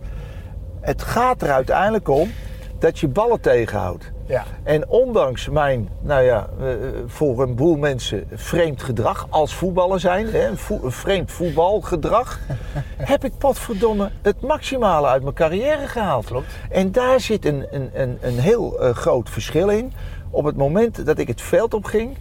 Het 0.82 1.02
gaat 1.02 1.42
er 1.42 1.52
uiteindelijk 1.52 2.08
om 2.08 2.32
dat 2.80 3.00
je 3.00 3.08
ballen 3.08 3.42
tegenhoudt. 3.42 4.12
Ja. 4.26 4.46
En 4.64 4.90
ondanks 4.90 5.50
mijn, 5.50 5.90
nou 6.02 6.24
ja, 6.24 6.50
eh, 6.60 6.68
voor 7.06 7.42
een 7.42 7.56
boel 7.56 7.78
mensen 7.78 8.28
vreemd 8.34 8.84
gedrag 8.84 9.28
als 9.30 9.56
voetballer 9.56 10.00
zijn, 10.00 10.28
hè, 10.28 10.48
een 10.48 10.58
vreemd 10.92 11.32
voetbalgedrag, 11.32 12.40
heb 13.14 13.24
ik 13.24 13.38
potverdomme 13.38 14.12
het 14.22 14.42
maximale 14.42 15.08
uit 15.08 15.22
mijn 15.22 15.36
carrière 15.36 15.88
gehaald. 15.88 16.26
Klopt. 16.26 16.54
En 16.70 16.92
daar 16.92 17.20
zit 17.20 17.46
een, 17.46 17.66
een, 17.72 17.90
een, 17.94 18.18
een 18.22 18.40
heel 18.40 18.80
eh, 18.80 18.96
groot 18.96 19.30
verschil 19.30 19.70
in. 19.70 19.94
Op 20.30 20.44
het 20.46 20.56
moment 20.56 21.06
dat 21.06 21.18
ik 21.18 21.28
het 21.28 21.42
veld 21.42 21.74
op 21.74 21.86
ging, 21.86 22.18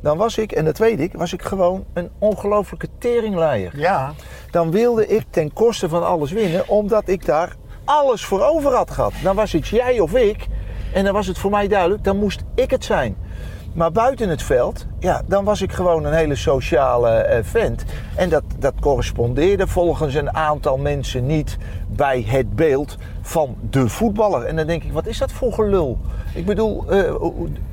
dan 0.00 0.16
was 0.16 0.38
ik, 0.38 0.52
en 0.52 0.64
dat 0.64 0.78
weet 0.78 1.00
ik, 1.00 1.12
was 1.12 1.32
ik 1.32 1.42
gewoon 1.42 1.84
een 1.92 2.10
ongelofelijke 2.18 2.88
teringleier. 2.98 3.78
Ja. 3.78 4.12
Dan 4.50 4.70
wilde 4.70 5.06
ik 5.06 5.24
ten 5.30 5.52
koste 5.52 5.88
van 5.88 6.06
alles 6.06 6.32
winnen, 6.32 6.68
omdat 6.68 7.08
ik 7.08 7.24
daar 7.24 7.56
alles 7.84 8.24
voor 8.24 8.40
over 8.40 8.72
had 8.74 8.90
gehad. 8.90 9.12
Dan 9.22 9.36
was 9.36 9.52
het 9.52 9.68
jij 9.68 10.00
of 10.00 10.14
ik, 10.14 10.48
en 10.92 11.04
dan 11.04 11.12
was 11.12 11.26
het 11.26 11.38
voor 11.38 11.50
mij 11.50 11.68
duidelijk, 11.68 12.04
dan 12.04 12.16
moest 12.16 12.42
ik 12.54 12.70
het 12.70 12.84
zijn. 12.84 13.16
Maar 13.72 13.92
buiten 13.92 14.28
het 14.28 14.42
veld, 14.42 14.86
ja, 14.98 15.22
dan 15.26 15.44
was 15.44 15.62
ik 15.62 15.72
gewoon 15.72 16.04
een 16.04 16.12
hele 16.12 16.34
sociale 16.34 17.10
eh, 17.10 17.44
vent. 17.44 17.84
En 18.16 18.28
dat, 18.28 18.42
dat 18.58 18.74
correspondeerde 18.80 19.66
volgens 19.66 20.14
een 20.14 20.34
aantal 20.34 20.78
mensen 20.78 21.26
niet 21.26 21.58
bij 21.88 22.24
het 22.26 22.56
beeld 22.56 22.96
van 23.20 23.56
de 23.70 23.88
voetballer. 23.88 24.44
En 24.44 24.56
dan 24.56 24.66
denk 24.66 24.82
ik, 24.84 24.92
wat 24.92 25.06
is 25.06 25.18
dat 25.18 25.32
voor 25.32 25.52
gelul? 25.52 25.98
Ik 26.34 26.46
bedoel, 26.46 26.90
eh, 26.90 27.14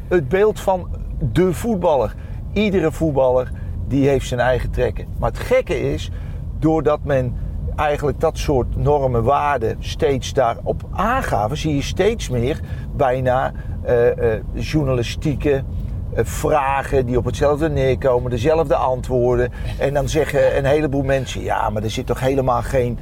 het 0.07 0.29
beeld 0.29 0.59
van 0.59 0.89
de 1.19 1.53
voetballer. 1.53 2.15
Iedere 2.53 2.91
voetballer 2.91 3.51
die 3.87 4.07
heeft 4.07 4.27
zijn 4.27 4.39
eigen 4.39 4.71
trekken. 4.71 5.05
Maar 5.17 5.29
het 5.29 5.39
gekke 5.39 5.91
is, 5.91 6.11
doordat 6.59 6.99
men 7.03 7.35
eigenlijk 7.79 8.19
dat 8.19 8.37
soort 8.37 8.75
normen, 8.75 9.23
waarden 9.23 9.77
steeds 9.79 10.33
daarop 10.33 10.83
aangaven, 10.91 11.57
zie 11.57 11.75
je 11.75 11.81
steeds 11.81 12.29
meer 12.29 12.59
bijna 12.95 13.51
eh, 13.83 14.33
eh, 14.33 14.41
journalistieke 14.53 15.63
eh, 16.13 16.25
vragen 16.25 17.05
die 17.05 17.17
op 17.17 17.25
hetzelfde 17.25 17.69
neerkomen, 17.69 18.31
dezelfde 18.31 18.75
antwoorden. 18.75 19.51
En 19.77 19.93
dan 19.93 20.09
zeggen 20.09 20.57
een 20.57 20.65
heleboel 20.65 21.03
mensen: 21.03 21.41
ja, 21.41 21.69
maar 21.69 21.83
er 21.83 21.89
zit 21.89 22.05
toch 22.05 22.19
helemaal 22.19 22.61
geen. 22.61 22.99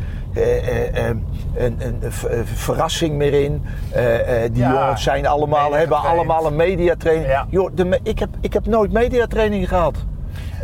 een, 0.94 1.26
een, 1.56 1.78
een 1.80 2.12
ver- 2.12 2.46
verrassing 2.46 3.16
meer 3.16 3.34
in. 3.34 3.62
Die 4.52 4.64
Ja, 4.64 4.72
jongens 4.74 5.04
zijn 5.04 5.28
allemaal, 5.28 5.74
hebben 5.74 5.98
allemaal 5.98 6.46
een 6.46 6.56
mediatraining. 6.56 7.28
Ja. 7.28 7.48
Joh, 7.50 7.72
de, 7.76 8.00
ik, 8.04 8.20
heb, 8.20 8.30
ik 8.42 8.54
heb 8.54 8.66
nooit 8.66 8.92
mediatraining 8.92 9.68
gehad. 9.68 9.96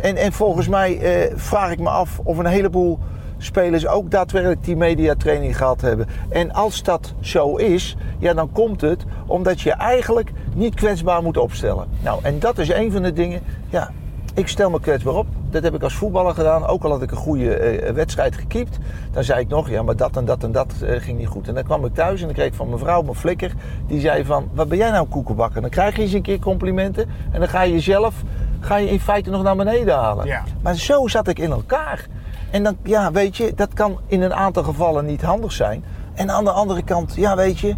En, 0.02 0.16
en 0.16 0.32
volgens 0.32 0.68
mij 0.68 1.00
vraag 1.34 1.70
ik 1.70 1.80
me 1.80 1.88
af 1.88 2.20
of 2.24 2.38
een 2.38 2.46
heleboel 2.46 2.98
spelers 3.38 3.86
ook 3.86 4.10
daadwerkelijk 4.10 4.64
die 4.64 4.76
mediatraining 4.76 5.56
gehad 5.56 5.80
hebben. 5.80 6.06
En 6.28 6.52
als 6.52 6.82
dat 6.82 7.14
zo 7.20 7.56
is, 7.56 7.96
ja, 8.18 8.34
dan 8.34 8.52
komt 8.52 8.80
het 8.80 9.04
omdat 9.26 9.60
je 9.60 9.72
eigenlijk 9.72 10.32
niet 10.54 10.74
kwetsbaar 10.74 11.22
moet 11.22 11.36
opstellen. 11.36 11.86
Nou, 12.02 12.18
en 12.22 12.38
dat 12.38 12.58
is 12.58 12.68
een 12.68 12.92
van 12.92 13.02
de 13.02 13.12
dingen. 13.12 13.40
Ja, 13.68 13.90
ik 14.34 14.48
stel 14.48 14.70
me 14.70 14.80
kwetsbaar 14.80 15.14
op. 15.14 15.26
Dat 15.50 15.62
heb 15.62 15.74
ik 15.74 15.82
als 15.82 15.94
voetballer 15.94 16.34
gedaan. 16.34 16.66
Ook 16.66 16.84
al 16.84 16.90
had 16.90 17.02
ik 17.02 17.10
een 17.10 17.16
goede 17.16 17.54
eh, 17.54 17.92
wedstrijd 17.92 18.34
gekiept. 18.34 18.78
Dan 19.12 19.24
zei 19.24 19.40
ik 19.40 19.48
nog, 19.48 19.70
ja, 19.70 19.82
maar 19.82 19.96
dat 19.96 20.16
en 20.16 20.24
dat 20.24 20.42
en 20.42 20.52
dat 20.52 20.72
eh, 20.82 21.00
ging 21.00 21.18
niet 21.18 21.28
goed. 21.28 21.48
En 21.48 21.54
dan 21.54 21.64
kwam 21.64 21.84
ik 21.84 21.94
thuis 21.94 22.20
en 22.20 22.26
dan 22.26 22.34
kreeg 22.34 22.46
ik 22.46 22.54
van 22.54 22.66
mijn 22.66 22.78
vrouw, 22.78 23.02
mijn 23.02 23.14
flikker. 23.14 23.52
Die 23.86 24.00
zei 24.00 24.24
van, 24.24 24.48
wat 24.52 24.68
ben 24.68 24.78
jij 24.78 24.90
nou 24.90 25.06
koekenbakker? 25.06 25.60
Dan 25.60 25.70
krijg 25.70 25.96
je 25.96 26.02
eens 26.02 26.12
een 26.12 26.22
keer 26.22 26.38
complimenten. 26.38 27.08
En 27.30 27.40
dan 27.40 27.48
ga 27.48 27.62
je 27.62 27.72
jezelf, 27.72 28.22
ga 28.60 28.76
je 28.76 28.90
in 28.90 29.00
feite 29.00 29.30
nog 29.30 29.42
naar 29.42 29.56
beneden 29.56 29.94
halen. 29.94 30.26
Ja. 30.26 30.42
Maar 30.62 30.74
zo 30.74 31.06
zat 31.06 31.28
ik 31.28 31.38
in 31.38 31.50
elkaar. 31.50 32.06
En 32.54 32.62
dan, 32.62 32.76
ja, 32.82 33.12
weet 33.12 33.36
je, 33.36 33.52
dat 33.54 33.72
kan 33.72 34.00
in 34.06 34.22
een 34.22 34.34
aantal 34.34 34.62
gevallen 34.62 35.04
niet 35.04 35.22
handig 35.22 35.52
zijn. 35.52 35.84
En 36.14 36.30
aan 36.30 36.44
de 36.44 36.50
andere 36.50 36.82
kant, 36.82 37.14
ja, 37.14 37.36
weet 37.36 37.58
je, 37.58 37.74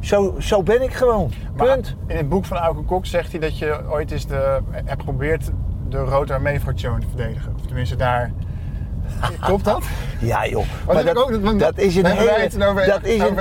zo, 0.00 0.34
zo 0.38 0.62
ben 0.62 0.82
ik 0.82 0.92
gewoon. 0.92 1.32
Maar 1.56 1.66
Punt. 1.66 1.96
in 2.06 2.16
het 2.16 2.28
boek 2.28 2.44
van 2.44 2.56
Auke 2.56 2.82
Kok 2.82 3.06
zegt 3.06 3.30
hij 3.30 3.40
dat 3.40 3.58
je 3.58 3.80
ooit 3.88 4.10
eens 4.10 4.26
de, 4.26 4.58
hebt 4.70 5.00
geprobeerd 5.00 5.50
de 5.88 5.98
Rood 5.98 6.30
Armee-fractie 6.30 6.88
te 6.88 7.06
verdedigen. 7.08 7.54
Of 7.54 7.66
tenminste 7.66 7.96
daar... 7.96 8.32
Klopt 9.40 9.64
dat? 9.64 9.82
Ja, 10.20 10.46
joh. 10.46 10.64
Maar 10.86 11.04
dat, 11.04 11.16
ook, 11.16 11.36
want 11.42 11.60
dat 11.60 11.78
is 11.78 11.96
een 11.96 12.06
hele. 12.06 12.66
over, 12.66 12.86
dat 12.94 13.04
is 13.04 13.20
een, 13.20 13.34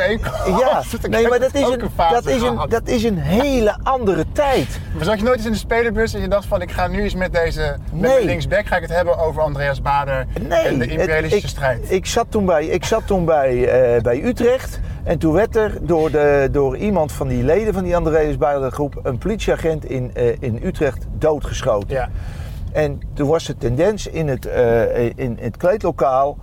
ja, 0.57 0.83
nee, 1.09 1.27
maar 1.27 1.39
dat 1.39 1.53
is 1.53 1.67
een, 1.69 1.89
dat 2.11 2.25
is 2.25 2.41
een, 2.41 2.59
dat 2.69 2.87
is 2.87 3.03
een 3.03 3.17
hele 3.17 3.75
andere 3.83 4.25
tijd. 4.31 4.79
Maar 4.95 5.05
zat 5.05 5.17
je 5.17 5.23
nooit 5.23 5.37
eens 5.37 5.45
in 5.45 5.51
de 5.51 5.57
spelerbus 5.57 6.13
en 6.13 6.21
je 6.21 6.27
dacht 6.27 6.45
van 6.45 6.61
ik 6.61 6.71
ga 6.71 6.87
nu 6.87 7.01
eens 7.03 7.15
met 7.15 7.33
deze 7.33 7.59
met 7.91 8.01
Nee. 8.01 8.11
mijn 8.13 8.25
linksback 8.25 8.65
ga 8.67 8.75
ik 8.75 8.81
het 8.81 8.91
hebben 8.91 9.17
over 9.17 9.41
Andreas 9.41 9.81
Bader 9.81 10.25
Nee, 10.49 10.59
en 10.59 10.79
de 10.79 10.87
imperialistische 10.87 11.47
strijd. 11.47 11.91
Ik 11.91 12.05
zat 12.05 12.25
toen 12.29 12.45
bij, 12.45 12.65
ik 12.65 12.85
zat 12.85 13.07
toen 13.07 13.25
bij, 13.25 13.67
eh, 13.67 14.01
bij 14.01 14.23
Utrecht. 14.23 14.79
En 15.03 15.17
toen 15.17 15.33
werd 15.33 15.55
er 15.55 15.77
door, 15.81 16.11
de, 16.11 16.47
door 16.51 16.77
iemand 16.77 17.11
van 17.11 17.27
die 17.27 17.43
leden 17.43 17.73
van 17.73 17.83
die 17.83 17.95
Andreas 17.95 18.37
Bijler 18.37 18.71
groep... 18.71 18.99
een 19.03 19.17
politieagent 19.17 19.85
in, 19.85 20.11
eh, 20.13 20.35
in 20.39 20.59
Utrecht 20.63 21.05
doodgeschoten. 21.17 21.89
ja. 21.95 22.09
En 22.75 23.01
toen 23.13 23.27
was 23.27 23.45
de 23.45 23.57
tendens 23.57 24.07
in 24.07 24.27
het, 24.27 24.45
eh, 24.45 25.05
in 25.15 25.37
het 25.41 25.57
kleedlokaal 25.57 26.37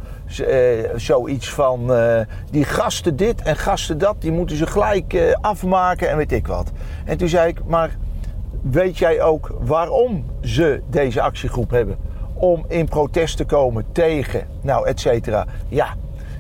eh, 0.46 0.56
zoiets 0.96 1.50
van... 1.50 1.94
eh, 1.94 2.20
die 2.50 2.64
gasten 2.64 3.16
dit 3.16 3.42
en 3.42 3.56
gasten 3.56 3.98
dat, 3.98 4.16
die 4.18 4.32
moeten 4.32 4.56
ze 4.56 4.66
gelijk 4.66 5.12
eh, 5.12 5.34
afmaken 5.40 6.08
en 6.10 6.16
weet 6.16 6.32
ik 6.32 6.46
wat. 6.46 6.70
En 7.04 7.16
toen 7.16 7.28
zei 7.28 7.48
ik, 7.48 7.64
maar 7.64 7.96
weet 8.62 8.98
jij 8.98 9.22
ook 9.22 9.54
waarom 9.60 10.24
ze 10.40 10.82
deze 10.90 11.20
actiegroep 11.20 11.70
hebben? 11.70 11.96
Om 12.34 12.64
in 12.68 12.88
protest 12.88 13.36
te 13.36 13.44
komen 13.44 13.84
tegen, 13.92 14.46
nou, 14.60 14.86
et 14.86 15.00
cetera. 15.00 15.46
Ja, 15.68 15.94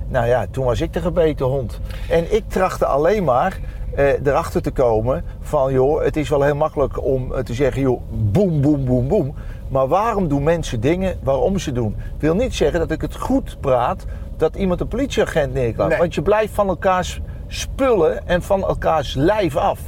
nou 0.08 0.26
ja, 0.26 0.46
toen 0.50 0.64
was 0.64 0.80
ik 0.80 0.92
de 0.92 1.00
gebeten 1.00 1.46
hond. 1.46 1.80
En 2.08 2.34
ik 2.34 2.44
trachtte 2.48 2.86
alleen 2.86 3.24
maar 3.24 3.60
eh, 3.94 4.26
erachter 4.26 4.62
te 4.62 4.70
komen 4.70 5.24
van... 5.40 5.72
joh, 5.72 6.02
het 6.04 6.16
is 6.16 6.28
wel 6.28 6.42
heel 6.42 6.56
makkelijk 6.56 7.04
om 7.04 7.34
eh, 7.34 7.42
te 7.42 7.54
zeggen... 7.54 7.82
joh, 7.82 8.00
boem, 8.10 8.60
boem, 8.60 8.84
boem, 8.84 9.08
boem. 9.08 9.34
Maar 9.72 9.88
waarom 9.88 10.28
doen 10.28 10.42
mensen 10.42 10.80
dingen 10.80 11.18
waarom 11.22 11.58
ze 11.58 11.72
doen? 11.72 11.96
Wil 12.18 12.34
niet 12.34 12.54
zeggen 12.54 12.78
dat 12.78 12.90
ik 12.90 13.00
het 13.00 13.16
goed 13.16 13.56
praat... 13.60 14.04
dat 14.36 14.56
iemand 14.56 14.80
een 14.80 14.88
politieagent 14.88 15.52
neerklapt. 15.52 15.90
Nee. 15.90 15.98
Want 15.98 16.14
je 16.14 16.22
blijft 16.22 16.54
van 16.54 16.68
elkaars 16.68 17.20
spullen 17.46 18.26
en 18.26 18.42
van 18.42 18.62
elkaars 18.62 19.14
lijf 19.14 19.56
af. 19.56 19.80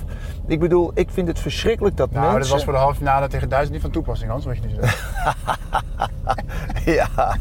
Ik 0.47 0.61
bedoel, 0.61 0.91
ik 0.95 1.09
vind 1.11 1.29
het 1.29 1.39
verschrikkelijk 1.39 1.97
dat 1.97 2.11
Nou, 2.11 2.23
mensen... 2.23 2.41
dat 2.41 2.51
was 2.51 2.65
voor 2.65 2.73
de 2.73 2.79
halve 2.79 2.97
finale 2.97 3.29
tegen 3.29 3.49
Duitsland 3.49 3.73
niet 3.73 3.81
van 3.83 3.91
toepassing, 3.91 4.31
Hans, 4.31 4.45
wat 4.45 4.57
je 4.57 4.63
nu 4.67 4.75
zegt. 4.81 5.03
Ja, 6.85 7.37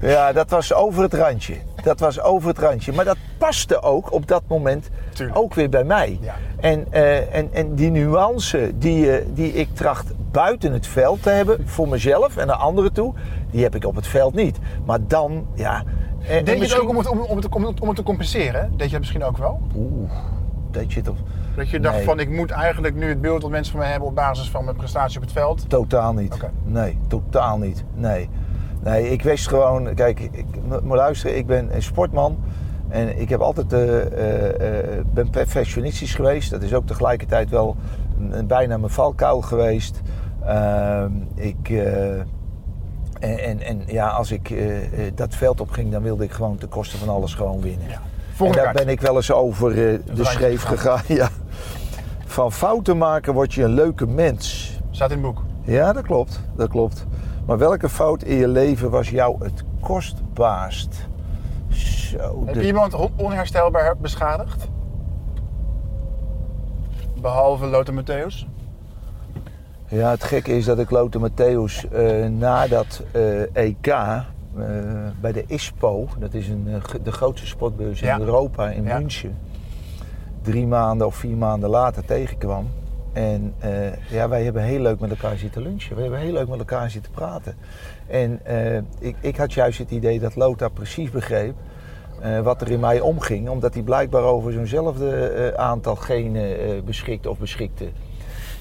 ja, 0.00 0.32
dat 0.32 0.50
was 0.50 0.72
over 0.72 1.02
het 1.02 1.14
randje. 1.14 1.56
Dat 1.82 2.00
was 2.00 2.20
over 2.20 2.48
het 2.48 2.58
randje. 2.58 2.92
Maar 2.92 3.04
dat 3.04 3.16
paste 3.38 3.82
ook 3.82 4.12
op 4.12 4.28
dat 4.28 4.42
moment 4.48 4.90
Tuurlijk. 5.12 5.38
ook 5.38 5.54
weer 5.54 5.68
bij 5.68 5.84
mij. 5.84 6.18
Ja. 6.20 6.34
En, 6.60 6.86
eh, 6.90 7.34
en, 7.34 7.48
en 7.52 7.74
die 7.74 7.90
nuance 7.90 8.72
die, 8.78 9.16
eh, 9.16 9.26
die 9.34 9.52
ik 9.52 9.68
tracht 9.74 10.12
buiten 10.30 10.72
het 10.72 10.86
veld 10.86 11.22
te 11.22 11.30
hebben, 11.30 11.68
voor 11.68 11.88
mezelf 11.88 12.36
en 12.36 12.46
naar 12.46 12.56
anderen 12.56 12.92
toe, 12.92 13.14
die 13.50 13.62
heb 13.62 13.74
ik 13.74 13.84
op 13.84 13.94
het 13.94 14.06
veld 14.06 14.34
niet. 14.34 14.58
Maar 14.84 14.98
dan, 15.06 15.46
ja. 15.54 15.84
eh, 16.26 16.36
en 16.36 16.44
Deed 16.44 16.58
je 16.58 16.64
het 16.64 16.78
ook 16.80 16.88
om 16.88 16.96
het, 16.96 17.08
om, 17.08 17.18
om, 17.18 17.36
het, 17.36 17.48
om, 17.48 17.64
het, 17.64 17.80
om 17.80 17.88
het 17.88 17.96
te 17.96 18.02
compenseren? 18.02 18.70
Deed 18.70 18.86
je 18.86 18.90
dat 18.90 19.00
misschien 19.00 19.24
ook 19.24 19.38
wel? 19.38 19.60
Oeh, 19.76 20.10
op. 21.08 21.16
Dat 21.56 21.68
je 21.68 21.80
dacht 21.80 21.96
Nee. 21.96 22.04
van 22.04 22.20
ik 22.20 22.30
moet 22.30 22.50
eigenlijk 22.50 22.94
nu 22.94 23.08
het 23.08 23.20
beeld 23.20 23.40
dat 23.40 23.50
mensen 23.50 23.72
van 23.72 23.80
mij 23.80 23.90
hebben 23.90 24.08
op 24.08 24.14
basis 24.14 24.50
van 24.50 24.64
mijn 24.64 24.76
prestatie 24.76 25.16
op 25.16 25.22
het 25.22 25.32
veld. 25.32 25.68
Totaal 25.70 26.12
niet. 26.12 26.36
Nee, 26.64 26.98
totaal 27.08 27.58
niet. 27.58 27.84
Nee. 27.94 28.28
Nee, 28.82 29.10
ik 29.10 29.22
wist 29.22 29.48
gewoon, 29.48 29.94
kijk, 29.94 30.20
ik, 30.20 30.44
m- 30.68 30.86
maar 30.86 30.96
luister, 30.96 31.36
ik 31.36 31.46
ben 31.46 31.74
een 31.74 31.82
sportman. 31.82 32.38
En 32.88 33.20
ik 33.20 33.28
heb 33.28 33.40
altijd, 33.40 33.72
eh, 33.72 35.00
ben 35.12 35.30
perfectionistisch 35.30 36.14
geweest. 36.14 36.50
Dat 36.50 36.62
is 36.62 36.74
ook 36.74 36.86
tegelijkertijd 36.86 37.50
wel 37.50 37.76
een- 38.30 38.46
bijna 38.46 38.76
mijn 38.76 38.92
valkuil 38.92 39.40
geweest. 39.40 40.00
Ehm, 40.46 41.10
ik, 41.34 41.68
en, 43.20 43.38
en, 43.38 43.60
en 43.60 43.82
ja, 43.86 44.08
als 44.08 44.30
ik 44.32 44.54
dat 45.14 45.34
veld 45.34 45.60
opging, 45.60 45.92
dan 45.92 46.02
wilde 46.02 46.24
ik 46.24 46.30
gewoon 46.32 46.56
ten 46.56 46.68
koste 46.68 46.96
van 46.98 47.08
alles 47.08 47.34
gewoon 47.34 47.60
winnen. 47.60 47.88
Ja. 47.88 48.00
En 48.40 48.52
daar 48.52 48.72
ben 48.72 48.88
ik 48.88 49.00
wel 49.00 49.16
eens 49.16 49.32
over 49.32 49.70
eh, 49.70 49.98
de 50.14 50.24
schreef 50.24 50.62
gegaan. 50.62 51.00
Ja. 51.16 51.28
Van 52.26 52.52
fouten 52.52 52.98
maken 52.98 53.34
word 53.34 53.54
je 53.54 53.62
een 53.62 53.74
leuke 53.74 54.06
mens. 54.06 54.72
Staat 54.90 55.10
in 55.10 55.16
het 55.16 55.26
boek. 55.26 55.42
Ja, 55.62 55.92
dat 55.92 56.02
klopt. 56.02 56.40
Dat 56.56 56.68
klopt. 56.68 57.06
Maar 57.46 57.58
welke 57.58 57.88
fout 57.88 58.22
in 58.22 58.36
je 58.36 58.48
leven 58.48 58.90
was 58.90 59.10
jou 59.10 59.44
het 59.44 59.64
kostbaarst? 59.80 61.08
Zo. 61.68 62.42
Heb 62.44 62.54
de- 62.54 62.60
je 62.60 62.66
iemand 62.66 62.94
on- 62.94 63.12
onherstelbaar 63.16 63.96
beschadigd? 63.96 64.68
Behalve 67.20 67.66
Lothar 67.66 67.94
Matthäus? 67.94 68.46
Ja, 69.88 70.10
het 70.10 70.24
gekke 70.24 70.56
is 70.56 70.64
dat 70.64 70.78
ik 70.78 70.90
Lothar 70.90 71.30
Matthäus 71.30 71.90
eh 71.92 72.26
na 72.28 72.66
dat 72.66 73.02
EK 73.52 73.86
eh, 73.86 74.20
bij 75.20 75.32
de 75.32 75.44
ISPO, 75.46 76.08
dat 76.18 76.34
is 76.34 76.48
een, 76.48 76.66
eh, 76.68 77.02
de 77.02 77.12
grootste 77.12 77.46
sportbeurs 77.46 78.00
Ja. 78.00 78.14
in 78.14 78.20
Europa, 78.20 78.70
in 78.70 78.84
Ja. 78.84 78.98
München, 78.98 79.38
drie 80.42 80.66
maanden 80.66 81.06
of 81.06 81.14
vier 81.14 81.36
maanden 81.36 81.70
later 81.70 82.04
tegenkwam. 82.04 82.68
En 83.12 83.54
eh, 83.58 84.10
ja, 84.10 84.28
wij 84.28 84.44
hebben 84.44 84.62
heel 84.62 84.80
leuk 84.80 85.00
met 85.00 85.10
elkaar 85.10 85.36
zitten 85.36 85.62
lunchen. 85.62 85.96
We 85.96 86.02
hebben 86.02 86.20
heel 86.20 86.32
leuk 86.32 86.48
met 86.48 86.58
elkaar 86.58 86.90
zitten 86.90 87.12
praten. 87.12 87.54
En 88.06 88.40
eh, 88.44 88.76
ik, 88.98 89.16
ik 89.20 89.36
had 89.36 89.52
juist 89.52 89.78
het 89.78 89.90
idee 89.90 90.20
dat 90.20 90.36
Lothar 90.36 90.70
precies 90.70 91.10
begreep 91.10 91.54
eh, 92.20 92.40
wat 92.40 92.60
er 92.60 92.70
in 92.70 92.80
mij 92.80 93.00
omging. 93.00 93.48
Omdat 93.48 93.74
hij 93.74 93.82
blijkbaar 93.82 94.22
over 94.22 94.52
zo'nzelfde 94.52 95.10
eh, 95.28 95.60
aantal 95.64 95.96
genen 95.96 96.58
eh, 96.58 96.82
beschikte 96.84 97.30
of 97.30 97.38
beschikte. 97.38 97.84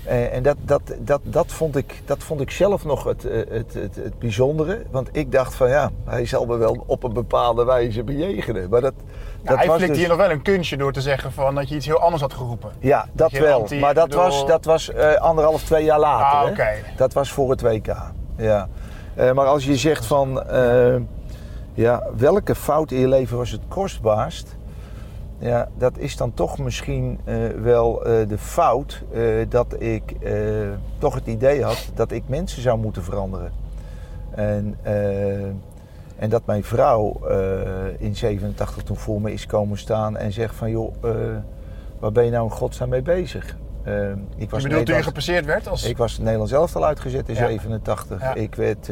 Eh, 0.05 0.33
en 0.35 0.43
dat, 0.43 0.55
dat, 0.61 0.81
dat, 0.99 1.21
dat, 1.23 1.51
vond 1.51 1.75
ik, 1.75 2.01
dat 2.05 2.23
vond 2.23 2.41
ik 2.41 2.51
zelf 2.51 2.85
nog 2.85 3.03
het, 3.03 3.25
eh, 3.25 3.37
het, 3.49 3.73
het, 3.73 3.95
het 3.95 4.19
bijzondere. 4.19 4.81
Want 4.91 5.09
ik 5.11 5.31
dacht 5.31 5.55
van 5.55 5.69
ja, 5.69 5.91
hij 6.05 6.25
zal 6.25 6.45
me 6.45 6.57
wel 6.57 6.83
op 6.85 7.03
een 7.03 7.13
bepaalde 7.13 7.63
wijze 7.65 8.03
bejegenen. 8.03 8.69
Maar 8.69 8.81
dat, 8.81 8.93
dat 9.43 9.57
hij 9.57 9.67
was 9.67 9.75
flikte 9.75 9.87
dus- 9.93 9.97
hier 10.01 10.07
nog 10.09 10.17
wel 10.17 10.31
een 10.31 10.41
kunstje 10.41 10.77
door 10.77 10.93
te 10.93 11.01
zeggen 11.01 11.31
van 11.31 11.55
dat 11.55 11.69
je 11.69 11.75
iets 11.75 11.85
heel 11.85 11.99
anders 11.99 12.21
had 12.21 12.33
geroepen. 12.33 12.71
Ja, 12.79 13.07
dat 13.11 13.31
wel. 13.31 13.59
anti- 13.59 13.79
maar 13.79 13.93
dat 13.93 14.07
bedoel- 14.09 14.23
was, 14.23 14.45
dat 14.45 14.65
was 14.65 14.89
eh, 14.89 15.13
anderhalf, 15.13 15.63
twee 15.63 15.83
jaar 15.83 15.99
later. 15.99 16.51
Ah, 16.51 16.67
hè? 16.67 16.73
Dat 16.97 17.13
was 17.13 17.31
voor 17.31 17.49
het 17.49 17.61
WK. 17.61 17.95
Ja. 18.37 18.67
Maar 19.15 19.45
als 19.45 19.65
je 19.65 19.75
zegt 19.75 20.05
van, 20.05 20.43
ja, 21.73 22.07
welke 22.17 22.55
fout 22.55 22.91
in 22.91 22.99
je 22.99 23.07
leven 23.07 23.37
was 23.37 23.51
het 23.51 23.61
kostbaarst? 23.67 24.55
Ja, 25.43 25.67
dat 25.77 25.97
is 25.97 26.17
dan 26.17 26.33
toch 26.33 26.57
misschien 26.57 27.19
eh, 27.23 27.35
wel 27.61 28.05
eh, 28.05 28.27
de 28.27 28.37
fout 28.37 29.03
eh, 29.13 29.23
dat 29.49 29.81
ik 29.81 30.15
toch 30.97 31.13
het 31.13 31.27
idee 31.27 31.63
had 31.63 31.91
dat 31.93 32.11
ik 32.11 32.23
mensen 32.25 32.61
zou 32.61 32.79
moeten 32.79 33.03
veranderen. 33.03 33.51
En, 34.31 34.77
en 36.15 36.29
dat 36.29 36.45
mijn 36.45 36.63
vrouw 36.63 37.21
in 37.97 38.15
87 38.15 38.83
toen 38.83 38.95
voor 38.95 39.21
me 39.21 39.33
is 39.33 39.45
komen 39.45 39.77
staan 39.77 40.17
en 40.17 40.31
zegt 40.31 40.55
van 40.55 40.69
joh, 40.69 40.93
waar 41.99 42.11
ben 42.11 42.25
je 42.25 42.31
nou 42.31 42.43
in 42.43 42.51
godsnaam 42.51 42.89
mee 42.89 43.01
bezig? 43.01 43.55
Eh, 43.83 44.09
ik 44.35 44.49
was 44.49 44.61
Je 44.61 44.67
bedoelt 44.67 44.85
toen 44.85 44.95
je 44.95 45.03
gepasseerd 45.03 45.45
werd 45.45 45.67
als... 45.67 45.83
ik 45.83 45.97
was 45.97 46.17
Nederlands 46.17 46.51
elftal 46.51 46.85
uitgezet 46.85 47.29
in 47.29 47.35
Ja. 47.35 47.47
87. 47.47 48.21
Ja. 48.21 48.33
Ik 48.33 48.55
werd 48.55 48.89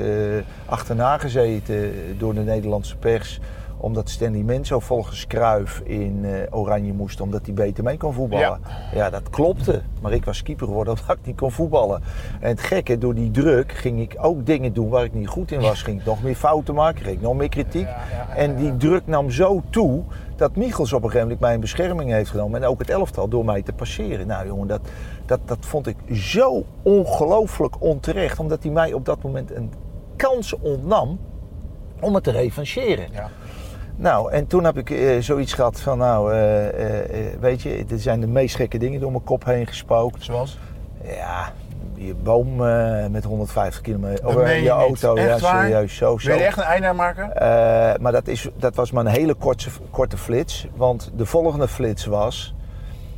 achterna 0.66 1.18
gezeten 1.18 1.94
door 2.18 2.34
de 2.34 2.42
Nederlandse 2.42 2.98
pers. 2.98 3.40
Omdat 3.82 4.10
Stanley 4.10 4.44
Menzo 4.44 4.80
volgens 4.80 5.28
Cruijff 5.28 5.80
in 5.80 6.26
eh, 6.26 6.58
Oranje 6.60 6.94
moest, 6.94 7.22
omdat 7.22 7.46
hij 7.46 7.54
beter 7.54 7.84
mee 7.84 7.98
kon 7.98 8.14
voetballen. 8.14 8.60
Ja. 8.94 9.10
dat 9.10 9.30
klopte. 9.30 9.82
Maar 10.02 10.12
ik 10.12 10.26
was 10.26 10.44
keeper 10.44 10.68
geworden 10.68 10.94
omdat 10.94 11.18
ik 11.18 11.26
niet 11.26 11.38
kon 11.38 11.52
voetballen. 11.52 12.02
En 12.40 12.50
het 12.50 12.62
gekke, 12.62 12.98
door 12.98 13.16
die 13.16 13.32
druk 13.32 13.72
ging 13.72 14.00
ik 14.00 14.16
ook 14.20 14.46
dingen 14.46 14.74
doen 14.74 14.90
waar 14.90 15.04
ik 15.04 15.14
niet 15.14 15.28
goed 15.28 15.52
in 15.52 15.62
was. 15.62 15.84
Ging 15.84 16.00
ik 16.00 16.06
nog 16.06 16.24
meer 16.24 16.36
fouten 16.36 16.76
maken, 16.76 17.02
kreeg 17.02 17.14
ik 17.14 17.22
nog 17.22 17.36
meer 17.36 17.50
kritiek. 17.50 17.88
En 18.36 18.56
die 18.56 18.78
druk 18.78 19.08
nam 19.08 19.32
zo 19.32 19.62
toe 19.70 20.04
dat 20.36 20.56
Michels 20.56 20.94
op 20.94 21.04
een 21.04 21.10
gegeven 21.10 21.28
moment 21.28 21.40
mij 21.40 21.54
in 21.54 21.60
bescherming 21.60 22.12
heeft 22.12 22.30
genomen. 22.30 22.62
En 22.64 22.70
ook 22.70 22.80
het 22.80 22.90
elftal 22.90 23.28
door 23.28 23.46
mij 23.46 23.62
te 23.62 23.74
passeren. 23.74 24.28
Nou 24.28 24.46
jongen, 24.48 24.68
dat, 24.68 24.82
dat, 25.26 25.40
dat 25.46 25.66
vond 25.66 25.88
ik 25.88 25.98
zo 26.14 26.66
ongelooflijk 26.82 27.82
onterecht. 27.82 28.40
Omdat 28.40 28.64
hij 28.64 28.72
mij 28.72 28.94
op 28.94 29.06
dat 29.06 29.22
moment 29.24 29.56
een 29.56 29.72
kans 30.16 30.60
ontnam 30.60 31.20
om 32.00 32.16
het 32.16 32.24
te 32.24 32.32
revancheren. 32.32 33.08
Ja. 33.12 33.30
Nou, 34.02 34.32
en 34.32 34.48
toen 34.48 34.64
heb 34.64 34.78
ik 34.78 34.90
uh, 34.90 35.22
zoiets 35.22 35.54
gehad 35.54 35.82
van, 35.82 35.98
nou, 35.98 36.34
uh, 36.34 36.66
uh, 36.66 36.70
weet 37.40 37.62
je, 37.62 37.86
er 37.90 38.00
zijn 38.00 38.20
de 38.20 38.28
meest 38.28 38.56
gekke 38.56 38.78
dingen 38.78 39.00
door 39.00 39.12
mijn 39.12 39.24
kop 39.24 39.46
heen 39.46 39.68
gespookt. 39.68 40.24
Zoals? 40.24 40.58
Ja, 41.04 41.52
je 41.94 42.14
boom 42.16 42.56
met 43.12 43.24
150 43.24 43.82
kilometer. 43.82 44.28
Of 44.28 44.34
je, 44.34 44.62
je 44.62 44.70
auto, 44.70 45.20
ja, 45.20 45.38
serieus. 45.38 45.96
Zo, 45.96 46.18
zo. 46.18 46.28
Wil 46.28 46.38
je 46.38 46.44
echt 46.44 46.58
een 46.58 46.64
einde 46.64 46.94
maken? 46.94 47.32
maar 48.02 48.12
dat, 48.12 48.28
is, 48.28 48.50
dat 48.56 48.76
was 48.76 48.92
maar 48.92 49.06
een 49.06 49.12
hele 49.12 49.34
korte, 49.34 49.70
korte 49.90 50.18
flits. 50.18 50.68
Want 50.76 51.12
de 51.16 51.26
volgende 51.26 51.68
flits 51.68 52.06
was 52.06 52.54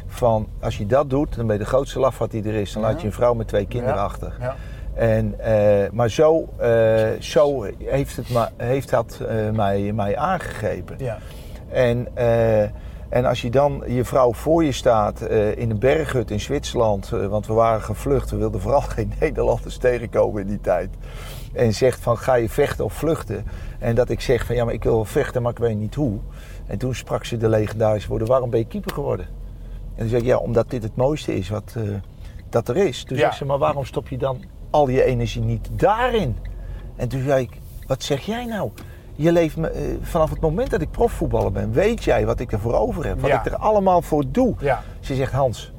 van, 0.08 0.48
als 0.62 0.78
je 0.78 0.86
dat 0.86 1.10
doet, 1.10 1.36
dan 1.36 1.46
ben 1.48 1.56
je 1.56 1.62
de 1.62 1.70
grootste 1.70 2.00
laf 2.00 2.18
wat 2.18 2.32
die 2.32 2.44
er 2.44 2.56
is. 2.56 2.74
Dan 2.74 2.82
laat 2.82 3.02
je 3.02 3.08
een 3.08 3.14
vrouw 3.14 3.34
met 3.34 3.48
twee 3.48 3.68
kinderen 3.68 3.96
ja. 3.96 4.04
achter. 4.04 4.34
Ja. 4.40 4.56
En, 4.94 5.36
uh, 5.40 5.90
maar 5.92 6.10
zo, 6.10 6.50
uh, 6.62 7.10
zo 7.20 7.68
heeft, 7.78 8.16
het 8.16 8.30
ma 8.30 8.52
heeft 8.58 8.90
dat 8.90 9.20
uh, 9.22 9.50
mij, 9.50 9.92
mij 9.94 10.18
aangegrepen. 10.18 10.96
Ja. 11.00 11.18
En, 11.70 12.08
en 13.10 13.26
als 13.26 13.42
je 13.42 13.50
dan 13.50 13.84
je 13.88 14.06
vrouw 14.06 14.34
voor 14.34 14.64
je 14.64 14.72
staat 14.72 15.22
in 15.56 15.70
een 15.70 15.80
berghut 15.80 16.32
in 16.32 16.40
Zwitserland, 16.40 17.10
want 17.10 17.48
we 17.48 17.54
waren 17.54 17.82
gevlucht, 17.82 18.32
we 18.32 18.38
wilden 18.38 18.62
vooral 18.62 18.82
geen 18.96 19.14
Nederlanders 19.20 19.78
tegenkomen 19.78 20.42
in 20.42 20.48
die 20.48 20.62
tijd. 20.62 20.90
En 21.54 21.74
zegt 21.74 22.00
van 22.00 22.18
ga 22.18 22.34
je 22.34 22.50
vechten 22.50 22.86
of 22.86 22.94
vluchten? 22.94 23.46
En 23.80 23.96
dat 23.96 24.10
ik 24.10 24.22
zeg 24.22 24.46
van 24.46 24.56
ja, 24.56 24.66
maar 24.66 24.74
ik 24.74 24.84
wil 24.84 25.06
vechten, 25.06 25.42
maar 25.42 25.52
ik 25.52 25.58
weet 25.58 25.78
niet 25.78 25.96
hoe. 25.96 26.20
En 26.68 26.78
toen 26.78 26.96
sprak 26.96 27.26
ze 27.26 27.38
de 27.38 27.50
legendarische 27.50 28.10
woorden, 28.10 28.28
waarom 28.28 28.50
ben 28.50 28.60
je 28.60 28.68
keeper 28.68 28.94
geworden? 28.94 29.26
En 29.96 30.00
toen 30.00 30.10
zei 30.10 30.22
ik 30.22 30.28
ja, 30.28 30.38
omdat 30.38 30.70
dit 30.70 30.84
het 30.84 30.96
mooiste 30.96 31.36
is 31.36 31.50
wat 31.50 31.76
dat 32.50 32.70
er 32.70 32.78
is. 32.78 33.04
Toen 33.04 33.18
ja. 33.18 33.24
zei 33.24 33.36
ze, 33.36 33.46
maar 33.46 33.58
waarom 33.58 33.86
stop 33.86 34.08
je 34.08 34.18
dan 34.18 34.44
al 34.74 34.90
je 34.90 35.04
energie 35.04 35.42
niet 35.42 35.70
daarin. 35.72 36.38
En 36.96 37.08
toen 37.08 37.24
zei 37.24 37.42
ik, 37.42 37.60
wat 37.88 38.04
zeg 38.04 38.22
jij 38.22 38.46
nou? 38.46 38.72
Je 39.16 39.32
leeft 39.32 39.58
me, 39.58 39.74
uh, 39.74 39.98
vanaf 40.02 40.30
het 40.30 40.40
moment 40.40 40.70
dat 40.70 40.82
ik 40.82 40.92
profvoetballer 40.92 41.52
ben, 41.52 41.72
weet 41.72 42.04
jij 42.04 42.26
wat 42.26 42.40
ik 42.40 42.52
ervoor 42.52 42.74
over 42.74 43.06
heb, 43.06 43.20
wat 43.20 43.32
ik 43.32 43.46
er 43.46 43.56
allemaal 43.56 44.02
voor 44.02 44.24
doe. 44.32 44.56
Ja. 44.60 44.84
Ze 45.00 45.16
zegt, 45.16 45.32
Hans, 45.32 45.74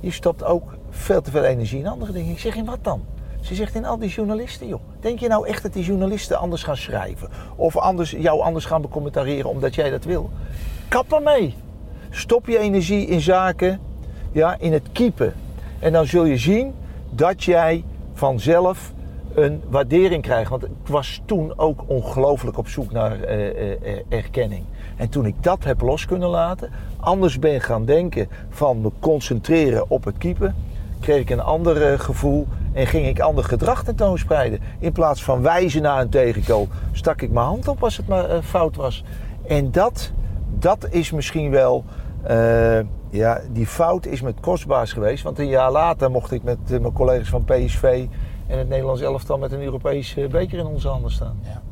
je 0.00 0.10
stopt 0.10 0.44
ook 0.44 0.76
veel 0.90 1.20
te 1.20 1.30
veel 1.30 1.44
energie 1.44 1.78
in 1.78 1.86
andere 1.86 2.12
dingen. 2.12 2.32
Ik 2.32 2.38
zeg, 2.38 2.56
in 2.56 2.64
wat 2.64 2.84
dan? 2.84 3.04
Ze 3.40 3.54
zegt, 3.54 3.74
in 3.74 3.84
al 3.84 3.98
die 3.98 4.08
journalisten, 4.08 4.66
joh. 4.66 4.80
Denk 5.00 5.18
je 5.18 5.28
nou 5.28 5.46
echt 5.46 5.62
dat 5.62 5.72
die 5.72 5.84
journalisten 5.84 6.38
anders 6.38 6.62
gaan 6.62 6.76
schrijven? 6.76 7.28
Of 7.56 7.76
anders, 7.76 8.10
jou 8.10 8.40
anders 8.40 8.64
gaan 8.64 8.82
becommentareren 8.82 9.50
omdat 9.50 9.74
jij 9.74 9.90
dat 9.90 10.04
wil? 10.04 10.30
Kap 10.88 11.12
ermee. 11.12 11.54
Stop 12.10 12.46
je 12.46 12.58
energie 12.58 13.06
in 13.06 13.20
zaken, 13.20 13.80
ja, 14.32 14.56
in 14.58 14.72
het 14.72 14.92
keepen. 14.92 15.34
En 15.78 15.92
dan 15.92 16.06
zul 16.06 16.24
je 16.24 16.36
zien 16.36 16.74
dat 17.14 17.44
jij 17.44 17.84
vanzelf 18.12 18.92
een 19.34 19.62
waardering 19.68 20.22
krijgt. 20.22 20.50
Want 20.50 20.64
ik 20.64 20.70
was 20.86 21.22
toen 21.24 21.58
ook 21.58 21.84
ongelooflijk 21.86 22.58
op 22.58 22.68
zoek 22.68 22.92
naar 22.92 23.18
uh, 23.18 23.48
uh, 23.48 23.98
erkenning. 24.08 24.64
En 24.96 25.08
toen 25.08 25.26
ik 25.26 25.34
dat 25.40 25.64
heb 25.64 25.80
los 25.80 26.06
kunnen 26.06 26.28
laten, 26.28 26.70
anders 27.00 27.38
ben 27.38 27.60
gaan 27.60 27.84
denken 27.84 28.28
van 28.48 28.80
me 28.80 28.90
concentreren 29.00 29.90
op 29.90 30.04
het 30.04 30.18
keeper, 30.18 30.54
kreeg 31.00 31.20
ik 31.20 31.30
een 31.30 31.40
ander 31.40 31.98
gevoel 31.98 32.46
en 32.72 32.86
ging 32.86 33.06
ik 33.06 33.20
ander 33.20 33.44
gedrag 33.44 33.84
tentoonspreiden. 33.84 34.60
In 34.78 34.92
plaats 34.92 35.24
van 35.24 35.42
wijzen 35.42 35.82
naar 35.82 36.00
een 36.00 36.08
tegenkool, 36.08 36.68
stak 36.92 37.22
ik 37.22 37.30
mijn 37.30 37.46
hand 37.46 37.68
op 37.68 37.82
als 37.82 37.96
het 37.96 38.08
maar 38.08 38.42
fout 38.42 38.76
was. 38.76 39.04
En 39.46 39.70
dat, 39.70 40.12
dat 40.58 40.86
is 40.90 41.10
misschien 41.10 41.50
wel 41.50 41.84
ja, 43.14 43.40
die 43.50 43.66
fout 43.66 44.06
is 44.06 44.20
met 44.20 44.40
kostbaars 44.40 44.92
geweest. 44.92 45.22
Want 45.22 45.38
een 45.38 45.48
jaar 45.48 45.70
later 45.70 46.10
mocht 46.10 46.32
ik 46.32 46.42
met 46.42 46.58
uh, 46.70 46.80
mijn 46.80 46.92
collega's 46.92 47.28
van 47.28 47.44
PSV 47.44 48.06
en 48.46 48.58
het 48.58 48.68
Nederlands 48.68 49.00
elftal 49.00 49.38
met 49.38 49.52
een 49.52 49.62
Europese 49.62 50.28
beker 50.28 50.58
in 50.58 50.66
onze 50.66 50.88
handen 50.88 51.10
staan. 51.10 51.38
Ja. 51.42 51.62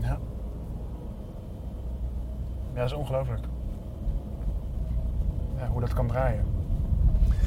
Ja. 0.00 0.18
Ja, 2.74 2.80
dat 2.80 2.84
is 2.84 2.92
ongelooflijk. 2.92 3.44
Ja, 5.58 5.66
hoe 5.66 5.80
dat 5.80 5.92
kan 5.94 6.06
draaien. 6.06 6.44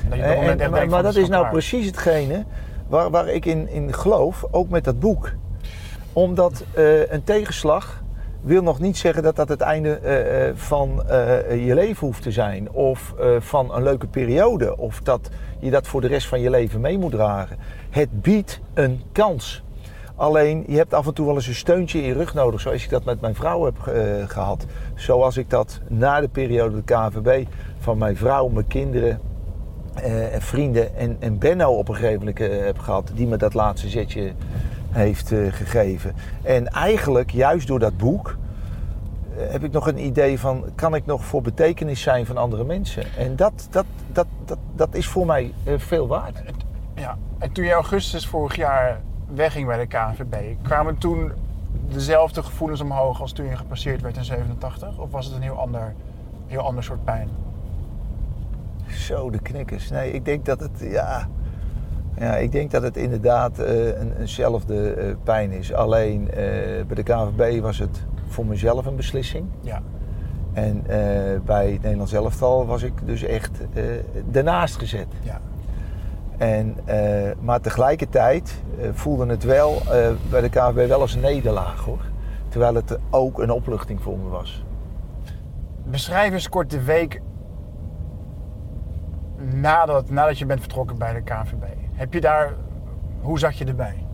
Dat 0.10 0.20
en, 0.20 0.60
en, 0.60 0.72
maar, 0.72 0.90
maar 0.90 1.04
dat 1.04 1.16
is 1.16 1.30
nou 1.30 1.50
precies 1.50 1.86
hetgene 1.86 2.46
waar, 2.88 3.10
waar 3.10 3.28
ik 3.28 3.46
in, 3.46 3.70
in 3.70 3.94
geloof, 3.94 4.46
ook 4.52 4.70
met 4.70 4.84
dat 4.84 5.00
boek. 5.00 5.32
Omdat 6.14 6.64
uh, 6.78 7.12
een 7.12 7.24
tegenslag 7.24 8.04
wil 8.46 8.64
nog 8.64 8.80
niet 8.80 8.98
zeggen 8.98 9.24
dat 9.24 9.36
dat 9.36 9.50
het 9.50 9.62
einde 9.62 10.00
uh, 10.04 10.60
van 10.60 11.04
uh, 11.10 11.66
je 11.66 11.74
leven 11.74 12.08
hoeft 12.08 12.22
te 12.22 12.32
zijn. 12.32 12.72
Of 12.72 13.14
van 13.40 13.76
een 13.76 13.84
leuke 13.84 14.08
periode. 14.08 14.78
Of 14.78 15.02
dat 15.02 15.30
je 15.60 15.72
dat 15.72 15.88
voor 15.88 16.02
de 16.02 16.08
rest 16.08 16.28
van 16.28 16.42
je 16.42 16.50
leven 16.50 16.82
mee 16.82 16.98
moet 16.98 17.12
dragen. 17.12 17.58
Het 17.90 18.22
biedt 18.22 18.62
een 18.74 19.02
kans. 19.12 19.64
Alleen 20.16 20.64
je 20.68 20.78
hebt 20.78 20.94
af 20.94 21.08
en 21.08 21.14
toe 21.14 21.26
wel 21.26 21.36
eens 21.36 21.48
een 21.48 21.56
steuntje 21.56 22.00
in 22.00 22.06
je 22.06 22.14
rug 22.14 22.34
nodig. 22.34 22.62
Zoals 22.62 22.84
ik 22.84 22.90
dat 22.90 23.04
met 23.06 23.22
mijn 23.22 23.36
vrouw 23.36 23.66
heb 23.66 23.78
gehad. 24.28 24.66
Zoals 24.96 25.38
ik 25.38 25.50
dat 25.50 25.80
na 25.88 26.22
de 26.22 26.28
periode 26.28 26.76
de 26.76 26.94
KVB 26.94 27.46
van 27.80 27.98
mijn 27.98 28.18
vrouw, 28.18 28.48
mijn 28.48 28.68
kinderen. 28.68 29.20
en 30.32 30.42
vrienden 30.42 30.96
en, 30.96 31.18
en 31.20 31.38
Benno 31.38 31.72
op 31.72 31.90
een 31.90 31.96
gegeven 31.96 32.20
moment 32.20 32.38
heb 32.38 32.80
gehad. 32.80 33.12
Die 33.14 33.28
me 33.28 33.38
dat 33.38 33.54
laatste 33.54 33.90
zetje 33.90 34.34
heeft 34.96 35.32
uh, 35.32 35.54
gegeven. 35.54 36.16
En 36.42 36.68
eigenlijk, 36.68 37.32
juist 37.32 37.68
door 37.68 37.80
dat 37.80 37.98
boek, 37.98 38.38
uh, 39.38 39.52
heb 39.52 39.64
ik 39.64 39.72
nog 39.72 39.88
een 39.88 40.06
idee 40.06 40.40
van... 40.40 40.64
kan 40.76 40.96
ik 40.96 41.06
nog 41.06 41.26
voor 41.26 41.42
betekenis 41.42 42.02
zijn 42.02 42.26
van 42.26 42.38
andere 42.38 42.64
mensen? 42.64 43.04
En 43.18 43.36
dat, 43.36 43.68
dat, 43.72 43.86
dat, 44.12 44.28
dat, 44.46 44.58
dat 44.76 44.96
is 44.96 45.08
voor 45.08 45.26
mij 45.26 45.54
uh, 45.68 45.74
veel 45.78 46.08
waard. 46.08 46.42
Ja, 46.96 47.18
en 47.38 47.52
toen 47.52 47.66
je 47.66 47.72
augustus 47.72 48.28
vorig 48.28 48.56
jaar 48.56 49.02
wegging 49.34 49.68
bij 49.68 49.78
de 49.78 49.88
KNVB... 49.88 50.56
kwamen 50.62 50.98
toen 50.98 51.32
dezelfde 51.88 52.44
gevoelens 52.44 52.82
omhoog 52.82 53.22
als 53.22 53.32
toen 53.32 53.46
je 53.46 53.58
gepasseerd 53.58 54.02
werd 54.02 54.18
in 54.18 54.24
87? 54.24 54.98
Of 54.98 55.12
was 55.12 55.26
het 55.26 55.36
een 55.36 55.42
heel 55.42 55.60
ander, 55.60 55.94
heel 56.48 56.62
ander 56.62 56.84
soort 56.84 57.04
pijn? 57.04 57.30
Zo, 58.88 59.30
de 59.30 59.40
knikkers. 59.40 59.90
Nee, 59.90 60.12
ik 60.12 60.26
denk 60.26 60.46
dat 60.46 60.60
het... 60.60 60.80
Ja, 60.80 61.28
ja, 62.18 62.36
ik 62.36 62.52
denk 62.52 62.72
dat 62.72 62.84
het 62.84 62.98
inderdaad 62.98 63.60
uh, 63.60 63.86
een, 64.00 64.14
eenzelfde 64.20 64.96
uh, 64.98 65.16
pijn 65.24 65.52
is. 65.52 65.74
Alleen 65.74 66.22
uh, 66.22 66.36
bij 66.88 66.96
de 66.96 67.04
KVB 67.04 67.62
was 67.62 67.78
het 67.78 68.06
voor 68.28 68.46
mezelf 68.46 68.86
een 68.86 68.96
beslissing. 68.96 69.46
Ja. 69.62 69.82
En 70.54 70.84
bij 71.46 71.72
het 71.72 71.82
Nederlands 71.82 72.14
elftal 72.14 72.66
was 72.66 72.84
ik 72.84 72.94
dus 73.06 73.24
echt 73.24 73.52
daarnaast 74.26 74.76
gezet. 74.76 75.08
Ja. 75.22 75.42
En, 76.38 76.76
maar 77.40 77.62
tegelijkertijd 77.62 78.62
voelde 78.94 79.26
het 79.26 79.44
wel 79.44 79.82
bij 80.30 80.42
de 80.42 80.50
KVB 80.50 80.88
wel 80.88 81.02
als 81.02 81.14
een 81.14 81.22
nederlaag 81.22 81.80
hoor. 81.80 82.02
Terwijl 82.50 82.76
het 82.76 82.98
ook 83.10 83.40
een 83.40 83.52
opluchting 83.52 84.02
voor 84.02 84.18
me 84.18 84.30
was. 84.30 84.64
Beschrijf 85.84 86.34
eens 86.34 86.50
kort 86.50 86.70
de 86.70 86.84
week 86.84 87.22
nadat, 89.54 90.10
nadat 90.10 90.38
je 90.38 90.46
bent 90.46 90.60
vertrokken 90.60 90.98
bij 90.98 91.14
de 91.14 91.22
KVB. 91.22 91.64
Heb 91.94 92.14
je 92.14 92.22
daar, 92.22 92.54
hoe 93.22 93.40
zat 93.40 93.58
je 93.58 93.66
erbij? 93.66 94.06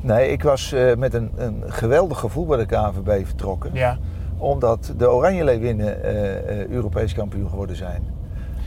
Nee, 0.00 0.28
ik 0.28 0.42
was 0.42 0.72
uh, 0.72 0.94
met 0.96 1.14
een, 1.14 1.32
een 1.36 1.62
geweldig 1.66 2.18
gevoel 2.18 2.46
bij 2.46 2.56
de 2.58 2.66
KNVB 2.66 3.26
vertrokken. 3.26 3.70
Ja. 3.72 3.98
Omdat 4.36 4.92
de 4.96 5.10
Oranje 5.10 5.44
Leeuwinnen 5.44 5.98
uh, 6.04 6.12
uh, 6.12 6.66
Europees 6.66 7.14
kampioen 7.14 7.48
geworden 7.48 7.76
zijn. 7.76 8.18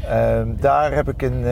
Ehm, 0.08 0.48
daar 0.60 0.94
heb 0.94 1.10
ik 1.10 1.22
een, 1.22 1.46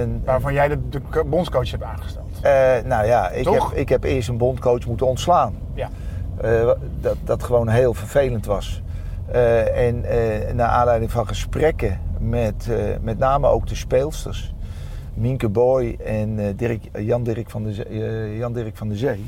een... 0.00 0.22
Waarvan 0.24 0.52
jij 0.52 0.68
de, 0.68 0.88
de 0.88 1.00
bondscoach 1.26 1.70
hebt 1.70 1.82
aangesteld. 1.82 2.40
nou 2.84 3.06
ja, 3.06 3.30
ik 3.30 3.48
heb, 3.48 3.62
ik 3.74 3.88
heb 3.88 4.04
eerst 4.04 4.28
een 4.28 4.38
bondcoach 4.38 4.86
moeten 4.86 5.06
ontslaan. 5.06 5.54
Ja. 5.74 5.88
dat, 7.00 7.16
dat 7.24 7.42
gewoon 7.42 7.68
heel 7.68 7.94
vervelend 7.94 8.46
was. 8.46 8.82
en 9.74 10.04
naar 10.54 10.68
aanleiding 10.68 11.10
van 11.10 11.26
gesprekken 11.26 12.00
met 12.20 12.68
met 13.00 13.18
name 13.18 13.46
ook 13.46 13.66
de 13.66 13.74
speelsters 13.74 14.54
Minke 15.14 15.48
Boy 15.48 15.96
en 16.04 16.38
uh, 16.38 16.46
Dirk, 16.56 16.88
uh, 16.92 17.06
Jan 17.06 17.22
Dirk 17.22 17.50
van 17.50 17.62
de 17.62 17.72
Zee. 17.72 17.90
Uh, 17.90 18.38
Jan 18.38 18.52
Dirk 18.52 18.76
van 18.76 18.88
de 18.88 18.96
Zee. 18.96 19.24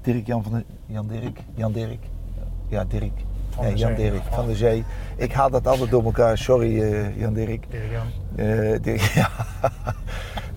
Dirk 0.00 0.26
Jan 0.26 0.42
van 0.42 0.52
de 0.52 0.64
Jan 0.86 1.06
Dirk. 1.06 1.38
Jan 1.54 1.72
Dirk. 1.72 1.98
Ja, 2.68 2.84
Dirk. 2.84 3.12
Van 3.50 3.64
nee, 3.64 3.74
Jan 3.74 3.94
Dirk 3.94 4.22
van 4.30 4.46
de 4.46 4.54
Zee. 4.54 4.84
Ik 5.16 5.32
haal 5.32 5.50
dat 5.50 5.66
altijd 5.66 5.90
door 5.90 6.04
elkaar. 6.04 6.38
Sorry, 6.38 6.78
Jan 7.18 7.32
Dirk. 7.32 7.66
Dirk 7.70 7.90
Jan. 7.90 8.80
Dirk, 8.82 9.00
ja. 9.20 9.30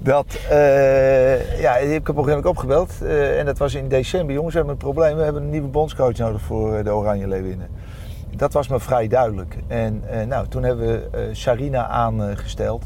Dat, 0.04 0.40
eh, 0.50 1.62
ja, 1.62 1.78
ik 1.78 1.90
heb 1.92 2.10
op 2.10 2.18
een 2.18 2.24
gegeven 2.24 2.26
moment 2.26 2.46
opgebeld. 2.46 3.02
eh, 3.02 3.40
en 3.40 3.46
dat 3.46 3.58
was 3.58 3.74
in 3.74 3.88
december. 3.88 4.36
Jongens, 4.36 4.54
we 4.54 4.60
hebben 4.60 4.76
een 4.78 4.84
probleem. 4.84 5.16
We 5.16 5.24
hebben 5.24 5.44
een 5.44 5.50
nieuwe 5.50 5.68
bondscoach 5.68 6.18
nodig 6.18 6.42
voor 6.42 6.76
eh, 6.76 6.84
de 6.84 6.94
Oranje 6.94 7.28
Leeuwinnen. 7.28 7.68
Dat 8.36 8.54
was 8.54 8.68
me 8.68 8.80
vrij 8.80 9.08
duidelijk. 9.08 9.58
En 9.68 10.04
eh, 10.10 10.26
nou, 10.26 10.48
toen 10.48 10.64
hebben 10.64 10.88
we 10.88 11.18
eh, 11.18 11.24
Sarina 11.32 11.88
aangesteld. 11.88 12.86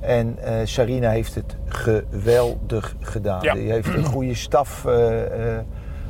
En 0.00 0.38
eh, 0.42 0.54
Sarina 0.64 1.10
heeft 1.10 1.34
het 1.34 1.56
geweldig 1.66 2.96
gedaan. 3.00 3.42
Ja. 3.42 3.54
Die 3.54 3.70
heeft 3.70 3.94
een 3.94 4.04
goede 4.04 4.34
staf, 4.34 4.86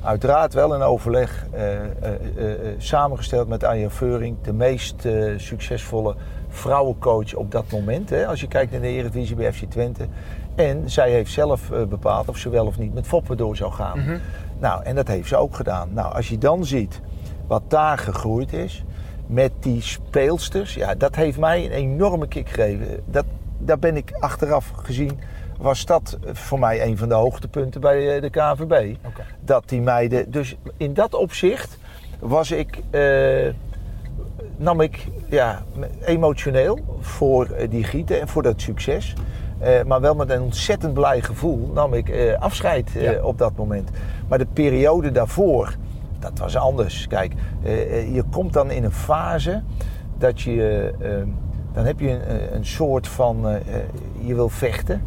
uiteraard 0.02 0.54
wel 0.54 0.74
in 0.74 0.80
overleg, 0.80 1.46
samengesteld 2.78 3.48
met 3.48 3.64
Anja 3.64 3.90
Veuring. 3.90 4.37
De 4.42 4.52
meest 4.52 5.08
succesvolle 5.37 6.14
vrouwencoach 6.48 7.35
op 7.35 7.50
dat 7.50 7.64
moment. 7.70 8.11
Hè, 8.11 8.26
als 8.26 8.40
je 8.40 8.48
kijkt 8.48 8.72
naar 8.72 8.80
de 8.80 8.87
Eredivisie 8.87 9.37
bij 9.37 9.52
FC 9.52 9.64
Twente. 9.64 10.06
En 10.54 10.90
zij 10.90 11.11
heeft 11.11 11.32
zelf 11.32 11.70
bepaald 11.88 12.28
of 12.28 12.37
ze 12.37 12.48
wel 12.48 12.66
of 12.66 12.78
niet 12.78 12.94
met 12.94 13.06
Foppen 13.06 13.37
door 13.37 13.56
zou 13.56 13.72
gaan. 13.72 13.98
Mhm. 13.98 14.18
Nou, 14.58 14.85
en 14.85 14.94
dat 14.94 15.08
heeft 15.08 15.28
ze 15.28 15.37
ook 15.37 15.56
gedaan. 15.56 15.88
Nou, 15.92 16.14
als 16.14 16.28
je 16.28 16.38
dan 16.38 16.64
ziet 16.64 17.00
wat 17.46 17.62
daar 17.68 17.98
gegroeid 17.98 18.52
is 18.52 18.85
met 19.26 19.52
die 19.61 19.81
speelsters, 19.83 20.74
ja, 20.74 20.94
dat 20.94 21.16
heeft 21.16 21.38
mij 21.38 21.64
een 21.64 21.70
enorme 21.70 22.28
kick 22.28 22.48
gegeven. 22.48 22.87
Dat, 23.05 23.24
daar 23.59 23.78
ben 23.78 23.96
ik 23.96 24.12
achteraf 24.20 24.70
gezien, 24.83 25.20
was 25.59 25.85
dat 25.85 26.18
voor 26.33 26.59
mij 26.59 26.85
een 26.87 26.98
van 26.98 27.09
de 27.09 27.14
hoogtepunten 27.14 27.81
bij 27.81 28.14
eh, 28.14 28.22
de 28.22 28.31
KVB. 28.31 28.96
Dat 29.40 29.68
die 29.68 29.81
meiden, 29.81 30.31
dus 30.31 30.57
in 30.76 30.94
dat 30.94 31.14
opzicht 31.14 31.78
was 32.18 32.50
ik, 32.50 32.78
eh, 32.90 33.48
nam 34.57 34.81
ik 34.81 35.07
ja, 35.28 35.62
emotioneel 36.05 36.78
voor 37.00 37.46
eh, 37.46 37.70
die 37.70 37.85
gieten 37.85 38.20
en 38.20 38.28
voor 38.28 38.42
dat 38.42 38.61
succes. 38.61 39.14
Eh, 39.59 39.83
maar 39.85 40.00
wel 40.00 40.14
met 40.14 40.31
een 40.31 40.40
ontzettend 40.40 40.94
blij 40.94 41.20
gevoel 41.22 41.70
nam 41.74 41.94
ik 41.94 42.09
eh, 42.09 42.40
afscheid 42.40 42.90
eh, 42.96 43.02
Ja. 43.02 43.22
op 43.22 43.38
dat 43.38 43.52
moment. 43.57 43.90
Maar 44.28 44.38
de 44.38 44.46
periode 44.52 45.11
daarvoor, 45.11 45.74
dat 46.22 46.38
was 46.38 46.56
anders. 46.56 47.06
Kijk, 47.06 47.32
eh, 47.62 47.98
eh, 47.98 48.14
je 48.14 48.22
komt 48.30 48.52
dan 48.52 48.70
in 48.70 48.85
een 48.85 48.92
fase 48.92 49.62
dat 50.18 50.40
je, 50.40 50.92
eh, 51.00 51.11
dan 51.72 51.85
heb 51.85 52.00
je 52.00 52.08
een, 52.11 52.22
eh, 52.22 52.52
een 52.52 52.66
soort 52.66 53.08
van, 53.08 53.58
je 54.20 54.35
wil 54.35 54.48
vechten, 54.48 55.02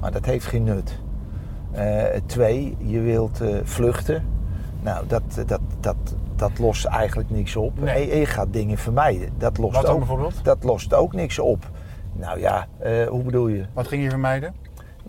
maar 0.00 0.12
dat 0.12 0.24
heeft 0.24 0.46
geen 0.46 0.64
nut. 0.64 0.98
Twee, 2.26 2.76
je 2.78 3.00
wilt 3.00 3.40
vluchten. 3.62 4.24
Nou, 4.82 5.06
dat, 5.06 5.22
dat, 5.46 5.60
dat, 5.80 5.96
dat 6.36 6.58
lost 6.58 6.84
eigenlijk 6.84 7.30
niks 7.30 7.56
op. 7.56 7.80
Nee. 7.80 8.10
En 8.10 8.18
je 8.18 8.26
gaat 8.26 8.52
dingen 8.52 8.78
vermijden. 8.78 9.28
Dat 9.38 9.58
lost, 9.58 9.74
Wat 9.76 9.86
ook, 9.86 9.98
bijvoorbeeld? 9.98 10.44
dat 10.44 10.64
lost 10.64 10.94
ook 10.94 11.12
niks 11.12 11.38
op. 11.38 11.70
Nou 12.12 12.40
ja, 12.40 12.66
hoe 13.08 13.22
bedoel 13.22 13.48
je? 13.48 13.64
Wat 13.72 13.88
ging 13.88 14.02
je 14.02 14.10
vermijden? 14.10 14.54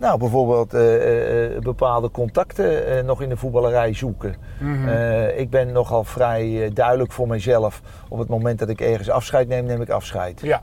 Nou, 0.02 0.18
bijvoorbeeld 0.18 0.74
eh, 0.74 1.54
eh, 1.54 1.62
bepaalde 1.62 2.10
contacten 2.10 2.86
eh, 2.86 3.04
nog 3.04 3.22
in 3.22 3.28
de 3.28 3.36
voetballerij 3.36 3.94
zoeken. 3.94 4.34
Mhm. 4.60 4.88
Eh, 4.88 5.38
ik 5.38 5.50
ben 5.50 5.72
nogal 5.72 6.04
vrij 6.04 6.64
eh, 6.64 6.74
duidelijk 6.74 7.12
voor 7.12 7.28
mezelf. 7.28 7.82
Op 8.08 8.18
het 8.18 8.28
moment 8.28 8.58
dat 8.58 8.68
ik 8.68 8.80
ergens 8.80 9.10
afscheid 9.10 9.48
neem, 9.48 9.64
neem 9.64 9.80
ik 9.80 9.90
afscheid. 9.90 10.40
Ja. 10.40 10.62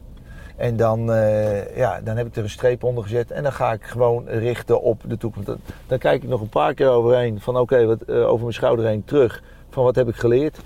En 0.56 0.76
dan, 0.76 1.12
eh, 1.14 1.76
ja, 1.78 2.02
dan 2.02 2.18
heb 2.18 2.28
ik 2.28 2.36
er 2.36 2.44
een 2.44 2.50
streep 2.50 2.84
onder 2.84 3.04
gezet 3.04 3.32
en 3.32 3.44
dan 3.44 3.54
ga 3.54 3.74
ik 3.74 3.84
gewoon 3.84 4.28
richten 4.28 4.82
op 4.82 5.02
de 5.06 5.18
toekomst. 5.18 5.48
Dan, 5.48 5.58
dan 5.88 5.98
kijk 5.98 6.24
ik 6.24 6.30
nog 6.30 6.42
een 6.42 6.50
paar 6.50 6.74
keer 6.74 6.90
overheen 6.90 7.40
van 7.40 7.58
oké, 7.58 7.86
wat 7.86 8.02
eh, 8.02 8.28
over 8.28 8.42
mijn 8.42 8.54
schouder 8.54 8.86
heen 8.86 9.06
terug 9.06 9.44
van 9.70 9.84
wat 9.84 9.96
heb 9.96 10.08
ik 10.08 10.16
geleerd. 10.16 10.60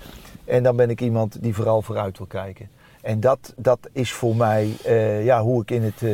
En 0.44 0.62
dan 0.62 0.76
ben 0.76 0.90
ik 0.90 1.00
iemand 1.00 1.42
die 1.42 1.54
vooral 1.54 1.82
vooruit 1.82 2.18
wil 2.18 2.26
kijken. 2.26 2.68
En 3.02 3.20
dat, 3.20 3.54
dat 3.56 3.78
is 3.92 4.12
voor 4.12 4.36
mij 4.36 4.76
eh, 4.84 5.24
ja, 5.24 5.42
hoe, 5.42 5.62
ik 5.62 5.70
in 5.70 5.82
het, 5.82 6.02
eh, 6.02 6.10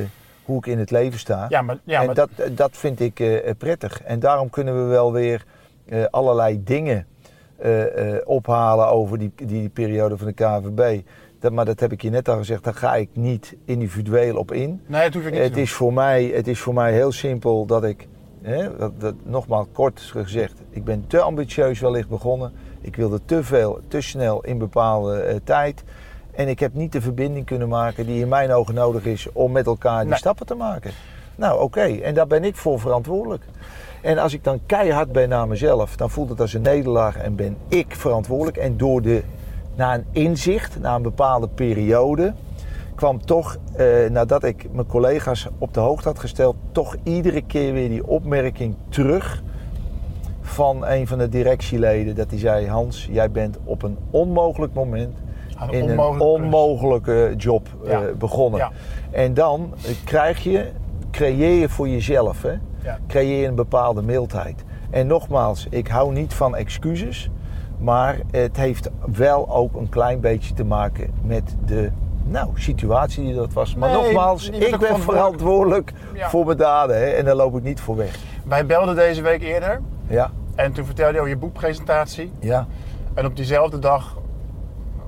hoe 0.50 0.58
ik 0.58 0.66
in 0.66 0.78
het 0.78 0.90
leven 0.90 1.18
sta. 1.18 1.46
Ja, 1.48 1.62
maar, 1.62 1.78
ja, 1.84 2.00
en 2.00 2.06
maar 2.06 2.14
dat, 2.14 2.30
dat 2.52 2.76
vind 2.76 3.00
ik 3.00 3.20
eh, 3.20 3.50
prettig. 3.58 4.02
En 4.02 4.20
daarom 4.20 4.50
kunnen 4.50 4.82
we 4.82 4.88
wel 4.88 5.12
weer 5.12 5.44
eh, 5.84 6.04
allerlei 6.10 6.62
dingen 6.64 7.06
eh, 7.60 8.14
eh, 8.14 8.20
ophalen 8.24 8.86
over 8.88 9.18
die, 9.18 9.32
die 9.34 9.68
periode 9.68 10.16
van 10.16 10.26
de 10.26 10.32
KVB. 10.32 11.00
Dat, 11.40 11.52
maar 11.52 11.64
dat 11.64 11.80
heb 11.80 11.92
ik 11.92 12.02
je 12.02 12.10
net 12.10 12.28
al 12.28 12.36
gezegd, 12.36 12.64
daar 12.64 12.74
ga 12.74 12.94
ik 12.96 13.08
niet 13.12 13.56
individueel 13.64 14.36
op 14.36 14.52
in. 14.52 14.80
nee, 14.86 15.02
dat 15.02 15.14
hoef 15.14 15.24
ik 15.24 15.32
niet 15.32 15.42
Het 15.42 15.56
is, 15.56 15.72
voor 15.72 15.92
mij, 15.92 16.24
het 16.24 16.48
is 16.48 16.60
voor 16.60 16.74
mij 16.74 16.92
heel 16.92 17.12
simpel 17.12 17.66
dat 17.66 17.84
ik, 17.84 18.08
hè, 18.42 18.76
dat, 18.76 19.00
dat, 19.00 19.14
nogmaals 19.22 19.66
kort 19.72 20.00
gezegd, 20.00 20.60
ik 20.70 20.84
ben 20.84 21.04
te 21.06 21.20
ambitieus 21.20 21.80
wellicht 21.80 22.08
begonnen. 22.08 22.52
Ik 22.80 22.96
wilde 22.96 23.20
te 23.24 23.44
veel, 23.44 23.80
te 23.88 24.00
snel 24.00 24.44
in 24.44 24.58
bepaalde 24.58 25.20
eh, 25.20 25.36
tijd. 25.44 25.84
En 26.40 26.48
ik 26.48 26.60
heb 26.60 26.74
niet 26.74 26.92
de 26.92 27.00
verbinding 27.00 27.46
kunnen 27.46 27.68
maken 27.68 28.06
die 28.06 28.20
in 28.20 28.28
mijn 28.28 28.52
ogen 28.52 28.74
nodig 28.74 29.04
is 29.04 29.28
om 29.32 29.52
met 29.52 29.66
elkaar 29.66 30.00
die 30.00 30.08
Nee. 30.08 30.18
stappen 30.18 30.46
te 30.46 30.54
maken. 30.54 30.90
Nou 31.36 31.60
oké, 31.60 31.80
en 31.80 32.14
daar 32.14 32.26
ben 32.26 32.44
ik 32.44 32.56
voor 32.56 32.80
verantwoordelijk. 32.80 33.44
En 34.02 34.18
als 34.18 34.32
ik 34.34 34.44
dan 34.44 34.60
keihard 34.66 35.12
ben 35.12 35.28
naar 35.28 35.48
mezelf, 35.48 35.96
dan 35.96 36.10
voelt 36.10 36.28
het 36.28 36.40
als 36.40 36.54
een 36.54 36.62
nederlaag 36.62 37.16
en 37.16 37.34
ben 37.36 37.56
ik 37.68 37.94
verantwoordelijk. 37.96 38.56
En 38.56 38.76
door 38.76 39.02
de, 39.02 39.22
na 39.74 39.94
een 39.94 40.04
inzicht, 40.10 40.80
na 40.80 40.94
een 40.94 41.02
bepaalde 41.02 41.48
periode, 41.48 42.34
kwam 42.94 43.24
toch, 43.24 43.56
eh, 43.76 43.86
nadat 44.10 44.44
ik 44.44 44.72
mijn 44.72 44.86
collega's 44.86 45.48
op 45.58 45.74
de 45.74 45.80
hoogte 45.80 46.08
had 46.08 46.18
gesteld, 46.18 46.56
toch 46.72 46.96
iedere 47.02 47.42
keer 47.42 47.72
weer 47.72 47.88
die 47.88 48.06
opmerking 48.06 48.74
terug 48.88 49.42
van 50.40 50.86
een 50.86 51.06
van 51.06 51.18
de 51.18 51.28
directieleden. 51.28 52.14
Dat 52.14 52.30
hij 52.30 52.38
zei, 52.38 52.68
Hans, 52.68 53.08
jij 53.10 53.30
bent 53.30 53.58
op 53.64 53.82
een 53.82 53.98
onmogelijk 54.10 54.74
moment 54.74 55.18
een 55.68 55.72
in 55.72 55.88
een 55.88 55.98
onmogelijke 55.98 56.18
klus. 56.18 56.42
onmogelijke 56.42 57.34
job 57.36 57.68
eh, 57.86 57.98
begonnen. 58.18 58.60
Ja. 58.60 58.70
En 59.10 59.34
dan 59.34 59.74
eh, 59.84 59.90
krijg 60.04 60.42
je, 60.42 60.70
creëer 61.10 61.60
je 61.60 61.68
voor 61.68 61.88
jezelf, 61.88 62.42
hè, 62.42 62.54
Ja. 62.84 62.98
creëer 63.08 63.48
een 63.48 63.54
bepaalde 63.54 64.02
mildheid. 64.02 64.64
En 64.90 65.06
nogmaals, 65.06 65.66
ik 65.70 65.88
hou 65.88 66.12
niet 66.12 66.34
van 66.34 66.56
excuses, 66.56 67.30
maar 67.78 68.18
het 68.30 68.56
heeft 68.56 68.90
wel 69.16 69.50
ook 69.50 69.74
een 69.74 69.88
klein 69.88 70.20
beetje 70.20 70.54
te 70.54 70.64
maken 70.64 71.10
met 71.22 71.56
de 71.66 71.90
nou, 72.24 72.48
situatie 72.54 73.24
die 73.24 73.34
dat 73.34 73.52
was. 73.52 73.74
Maar 73.74 73.90
Nee, 73.90 74.02
nogmaals, 74.02 74.48
ik 74.48 74.78
ben 74.78 74.98
verantwoordelijk. 75.00 75.92
voor 76.14 76.44
mijn 76.44 76.56
daden 76.58 76.96
hè, 76.96 77.04
en 77.04 77.24
daar 77.24 77.34
loop 77.34 77.56
ik 77.56 77.62
niet 77.62 77.80
voor 77.80 77.96
weg. 77.96 78.18
Wij 78.44 78.66
belden 78.66 78.94
deze 78.94 79.22
week 79.22 79.42
eerder 79.42 79.80
Ja, 80.06 80.30
en 80.54 80.72
toen 80.72 80.84
vertelde 80.84 81.12
je 81.12 81.18
over 81.18 81.30
je 81.30 81.36
boekpresentatie. 81.38 82.32
ja, 82.38 82.66
En 83.14 83.26
op 83.26 83.36
diezelfde 83.36 83.78
dag 83.78 84.16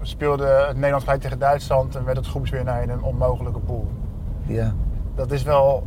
speelde 0.02 0.46
het 0.46 0.76
Nederland 0.76 1.02
gelijk 1.02 1.20
tegen 1.20 1.38
Duitsland 1.38 1.96
en 1.96 2.04
werd 2.04 2.16
het 2.16 2.26
groepswinnaar 2.26 2.82
in 2.82 2.90
een 2.90 3.02
onmogelijke 3.02 3.58
pool. 3.58 3.88
ja. 4.46 4.74
Dat 5.14 5.30
is 5.30 5.42
wel 5.42 5.86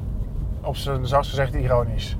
op 0.62 0.75
zijn 0.75 1.08
zachtst 1.08 1.30
gezegd 1.30 1.54
ironisch. 1.54 2.17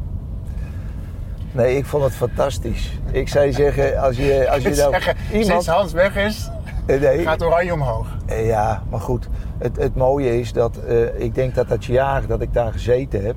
Nee, 1.52 1.78
ik 1.78 1.86
vond 1.86 2.04
het 2.04 2.14
fantastisch. 2.14 3.00
Ik 3.12 3.28
zou 3.28 3.46
je 3.46 3.52
zeggen, 3.52 4.02
als 4.02 4.18
je, 4.18 4.50
als 4.50 4.64
je 4.64 4.70
nou 4.70 4.92
Zeggen, 4.92 5.16
iemand... 5.32 5.48
Sinds 5.48 5.68
Hans 5.68 5.92
weg 5.92 6.16
is, 6.16 6.50
Nee, 6.86 7.24
gaat 7.24 7.44
Oranje 7.44 7.74
omhoog. 7.74 8.08
Eh, 8.26 8.48
Ja, 8.48 8.84
maar 8.90 9.00
goed. 9.00 9.30
Het, 9.58 9.78
het 9.78 9.96
mooie 9.96 10.40
is 10.40 10.54
dat 10.54 10.78
eh, 10.78 11.20
ik 11.20 11.36
denk 11.36 11.56
dat 11.56 11.68
dat 11.68 11.86
jaar 11.86 12.28
dat 12.28 12.42
ik 12.42 12.54
daar 12.54 12.72
gezeten 12.72 13.26
heb, 13.26 13.36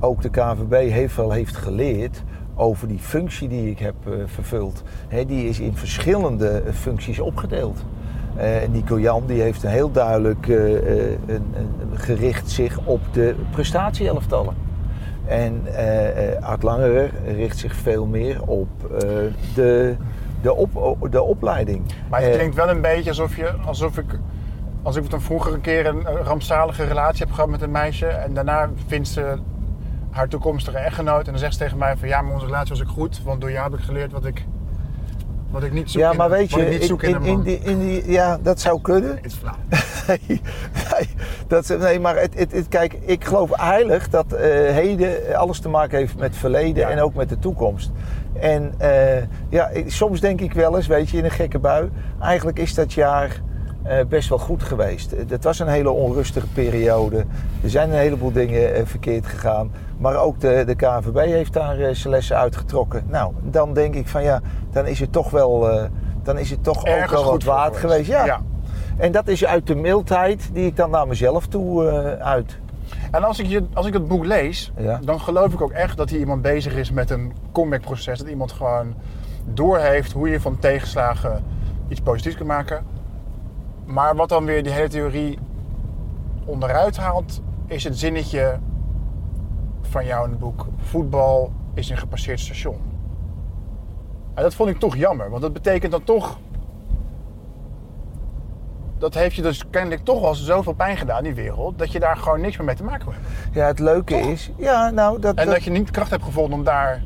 ook 0.00 0.22
de 0.22 0.30
KVB 0.30 0.90
heel 0.90 1.08
veel 1.08 1.30
heeft 1.30 1.56
geleerd 1.56 2.22
over 2.54 2.88
die 2.88 2.98
functie 2.98 3.48
die 3.48 3.70
ik 3.70 3.78
heb 3.78 3.94
eh, 4.04 4.12
vervuld. 4.26 4.82
Hè, 5.08 5.24
die 5.24 5.48
is 5.48 5.60
in 5.60 5.76
verschillende 5.76 6.62
functies 6.72 7.20
opgedeeld. 7.20 7.84
Eh, 8.36 8.68
Nico 8.68 9.00
Jan 9.00 9.26
die 9.26 9.40
heeft 9.40 9.62
een 9.62 9.70
heel 9.70 9.90
duidelijk 9.90 10.48
eh, 10.48 10.76
eh, 10.76 11.10
een, 11.26 11.54
een, 11.56 11.98
gericht 11.98 12.50
zich 12.50 12.78
op 12.84 13.00
de 13.12 13.34
prestatieelftallen. 13.50 14.54
En 15.26 15.62
eh, 15.66 16.42
Art 16.42 16.62
Langerer 16.62 17.10
richt 17.36 17.58
zich 17.58 17.74
veel 17.74 18.06
meer 18.06 18.42
op 18.42 18.68
de, 19.54 19.96
de, 20.42 20.54
op, 20.54 21.08
de 21.10 21.22
opleiding. 21.22 21.82
Maar 22.10 22.22
het 22.22 22.34
klinkt 22.34 22.54
wel 22.54 22.68
een 22.68 22.80
beetje 22.80 23.08
alsof, 23.08 23.36
je, 23.36 23.52
alsof 23.64 23.98
ik, 23.98 24.18
als 24.82 24.96
ik 24.96 25.04
een 25.28 25.60
keer 25.60 25.86
een, 25.86 26.02
rampzalige 26.02 26.84
relatie 26.84 27.24
heb 27.24 27.34
gehad 27.34 27.50
met 27.50 27.62
een 27.62 27.70
meisje. 27.70 28.06
En 28.06 28.34
daarna 28.34 28.70
vindt 28.86 29.08
ze 29.08 29.38
haar 30.10 30.28
toekomstige 30.28 30.78
echtgenoot. 30.78 31.24
En 31.24 31.30
dan 31.30 31.38
zegt 31.38 31.52
ze 31.52 31.58
tegen 31.58 31.78
mij 31.78 31.96
van 31.96 32.08
ja, 32.08 32.22
maar 32.22 32.32
onze 32.32 32.46
relatie 32.46 32.70
was 32.70 32.82
ook 32.82 32.88
goed. 32.88 33.22
Want 33.22 33.40
door 33.40 33.50
jou 33.50 33.70
heb 33.70 33.78
ik 33.78 33.84
geleerd 33.84 34.12
wat 34.12 34.24
ik, 34.24 34.44
wat 35.50 35.62
ik 35.62 35.72
niet 35.72 35.90
zoek 35.90 36.00
Ja, 36.02 36.10
in, 36.10 36.16
maar 36.16 36.30
weet 36.30 36.50
je, 36.50 36.78
ik 36.78 37.02
in, 37.02 37.22
in, 37.24 37.42
die, 37.42 37.58
in 37.58 37.78
die, 37.78 38.10
ja, 38.10 38.38
dat 38.42 38.60
zou 38.60 38.80
kunnen. 38.80 39.10
Het 39.16 39.24
is 39.24 39.34
flauw. 39.34 39.54
Nee, 40.06 40.18
nee, 40.28 41.08
dat, 41.46 41.70
is- 41.70 41.78
nee 41.78 42.00
maar 42.00 42.16
het, 42.16 42.38
het, 42.38 42.52
het- 42.52 42.68
kijk, 42.68 42.92
ik 43.00 43.24
geloof 43.24 43.50
heilig 43.52 44.08
dat 44.08 44.32
eh, 44.32 44.40
heden 44.74 45.34
alles 45.36 45.58
te 45.60 45.68
maken 45.68 45.98
heeft 45.98 46.16
met 46.18 46.36
verleden 46.36 46.82
Ja. 46.82 46.88
en 46.90 47.00
ook 47.00 47.14
met 47.14 47.28
de 47.28 47.38
toekomst. 47.38 47.90
En 48.40 48.74
eh, 48.78 49.22
ja, 49.48 49.70
soms 49.86 50.20
denk 50.20 50.40
ik 50.40 50.52
wel 50.52 50.76
eens, 50.76 50.86
weet 50.86 51.10
je, 51.10 51.16
in 51.18 51.24
een 51.24 51.30
gekke 51.30 51.58
bui, 51.58 51.90
eigenlijk 52.20 52.58
is 52.58 52.74
dat 52.74 52.92
jaar 52.92 53.40
best 54.08 54.28
wel 54.28 54.38
goed 54.38 54.62
geweest. 54.62 55.14
Het 55.28 55.44
was 55.44 55.58
een 55.58 55.68
hele 55.68 55.90
onrustige 55.90 56.46
periode. 56.46 57.24
Er 57.62 57.70
zijn 57.70 57.90
een 57.90 57.98
heleboel 57.98 58.32
dingen 58.32 58.74
eh, 58.74 58.82
verkeerd 58.86 59.26
gegaan. 59.26 59.70
Maar 59.98 60.16
ook 60.16 60.40
de, 60.40 60.62
de 60.66 60.74
KNVB 60.74 61.18
heeft 61.18 61.52
daar 61.52 61.78
eh, 61.80 61.94
zijn 61.94 62.12
lessen 62.14 62.36
uitgetrokken. 62.36 63.02
Nou, 63.08 63.32
dan 63.42 63.74
denk 63.74 63.94
ik 63.94 64.08
van 64.08 64.22
ja, 64.22 64.40
dan 64.72 64.86
is 64.86 65.00
het 65.00 65.12
toch 65.12 65.30
wel, 65.30 65.70
eh, 65.70 65.84
dan 66.22 66.38
is 66.38 66.50
het 66.50 66.64
toch 66.64 66.86
ook 66.86 67.10
wel 67.10 67.24
wat 67.24 67.42
waard 67.42 67.76
geweest. 67.76 68.08
Ja. 68.08 68.24
ja. 68.24 68.40
En 68.96 69.12
dat 69.12 69.28
is 69.28 69.44
uit 69.44 69.66
de 69.66 69.74
mildheid 69.74 70.50
die 70.52 70.66
ik 70.66 70.76
dan 70.76 70.90
naar 70.90 71.06
mezelf 71.08 71.46
toe 71.46 71.88
eh, 71.88 72.26
uit. 72.26 72.58
En 72.90 73.12
En 73.12 73.24
als 73.24 73.38
ik, 73.38 73.46
je, 73.46 73.64
als 73.72 73.86
ik 73.86 73.92
het 73.92 74.08
boek 74.08 74.24
lees, 74.24 74.72
Ja. 74.76 75.00
dan 75.04 75.20
geloof 75.20 75.52
ik 75.52 75.60
ook 75.60 75.70
echt 75.72 75.96
dat 75.96 76.10
hier 76.10 76.18
iemand 76.18 76.42
bezig 76.42 76.74
is 76.74 76.90
met 76.90 77.10
een 77.10 77.32
comeback-proces. 77.52 78.18
Dat 78.18 78.28
iemand 78.28 78.52
gewoon 78.52 78.94
doorheeft 79.44 80.12
hoe 80.12 80.28
je 80.28 80.40
van 80.40 80.58
tegenslagen 80.58 81.44
iets 81.88 82.00
positiefs 82.00 82.36
kan 82.36 82.46
maken. 82.46 82.84
Maar 83.86 84.16
wat 84.16 84.28
dan 84.28 84.44
weer 84.44 84.62
die 84.62 84.72
hele 84.72 84.88
theorie 84.88 85.38
onderuit 86.44 86.96
haalt, 86.96 87.40
is 87.66 87.84
het 87.84 87.98
zinnetje 87.98 88.58
van 89.82 90.04
jou 90.04 90.24
in 90.24 90.30
het 90.30 90.38
boek: 90.38 90.66
voetbal 90.76 91.52
is 91.74 91.90
een 91.90 91.96
gepasseerd 91.96 92.40
station. 92.40 92.76
En 94.34 94.42
dat 94.42 94.54
vond 94.54 94.70
ik 94.70 94.78
toch 94.78 94.96
jammer, 94.96 95.30
want 95.30 95.42
dat 95.42 95.52
betekent 95.52 95.92
dan 95.92 96.04
toch. 96.04 96.38
Dat 98.98 99.14
heeft 99.14 99.34
je 99.36 99.42
dus 99.42 99.70
kennelijk 99.70 100.04
toch 100.04 100.22
al 100.24 100.34
zoveel 100.34 100.72
pijn 100.72 100.96
gedaan, 100.96 101.22
die 101.22 101.34
wereld, 101.34 101.78
dat 101.78 101.92
je 101.92 102.00
daar 102.00 102.16
gewoon 102.16 102.40
niks 102.40 102.56
meer 102.56 102.66
mee 102.66 102.74
te 102.74 102.84
maken 102.84 103.12
hebben. 103.12 103.30
Ja, 103.52 103.66
het 103.66 103.78
leuke 103.78 104.14
is... 104.16 104.50
Ja, 104.56 104.90
nou, 104.90 105.20
dat... 105.20 105.36
En 105.36 105.44
dat- 105.44 105.54
dat 105.54 105.64
je 105.64 105.70
niet 105.70 105.90
kracht 105.90 106.10
hebt 106.10 106.22
gevonden 106.24 106.58
om 106.58 106.64
daar 106.64 107.02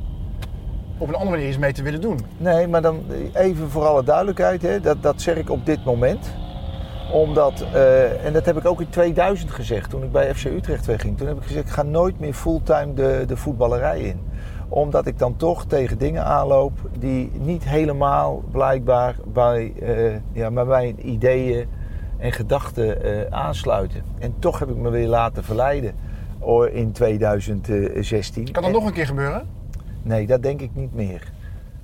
op 0.99 1.09
een 1.09 1.15
andere 1.15 1.31
manier 1.31 1.49
iets 1.49 1.59
mee 1.59 1.73
te 1.73 1.83
willen 1.83 2.01
doen. 2.01 2.19
Nee, 2.37 2.69
maar 2.69 2.83
dan 2.83 3.03
even 3.33 3.71
voor 3.71 3.87
alle 3.87 4.03
duidelijkheid, 4.05 4.63
hè, 4.63 4.81
dat, 4.81 5.03
dat 5.03 5.21
zeg 5.23 5.37
ik 5.37 5.51
op 5.51 5.67
dit 5.67 5.85
moment. 5.85 6.31
Omdat, 7.13 7.65
eh, 7.73 8.25
en 8.25 8.33
dat 8.33 8.45
heb 8.47 8.57
ik 8.57 8.65
ook 8.67 8.81
in 8.81 8.89
2000 8.89 9.51
gezegd, 9.51 9.91
toen 9.91 10.03
ik 10.03 10.13
bij 10.13 10.35
FC 10.35 10.45
Utrecht 10.45 10.87
wegging. 10.87 11.19
Toen 11.19 11.27
heb 11.27 11.37
ik 11.37 11.43
gezegd, 11.43 11.67
ik 11.67 11.73
ga 11.73 11.83
nooit 11.83 12.21
meer 12.21 12.33
fulltime 12.35 12.95
de, 12.95 13.25
de 13.27 13.37
voetballerij 13.37 14.01
in. 14.01 14.21
Omdat 14.69 15.07
ik 15.07 15.19
dan 15.19 15.37
toch 15.37 15.65
tegen 15.67 15.99
dingen 15.99 16.25
aanloop 16.25 16.73
die 16.99 17.31
niet 17.35 17.65
helemaal 17.65 18.43
blijkbaar 18.51 19.15
bij, 19.33 19.73
eh, 19.81 20.15
ja, 20.33 20.51
bij 20.51 20.65
mijn 20.65 21.09
ideeën 21.09 21.69
en 22.19 22.33
gedachten 22.33 23.03
eh, 23.03 23.39
aansluiten. 23.39 24.03
En 24.19 24.35
toch 24.39 24.59
heb 24.59 24.69
ik 24.69 24.77
me 24.77 24.91
weer 24.91 25.09
laten 25.09 25.45
verleiden 25.45 25.95
in 26.73 26.93
2016. 26.93 28.45
Kan 28.45 28.53
dat 28.63 28.65
En- 28.65 28.73
nog 28.73 28.87
een 28.87 28.93
keer 28.93 29.07
gebeuren? 29.07 29.49
Nee, 30.03 30.27
dat 30.27 30.43
denk 30.43 30.61
ik 30.61 30.71
niet 30.73 30.95
meer. 30.95 31.33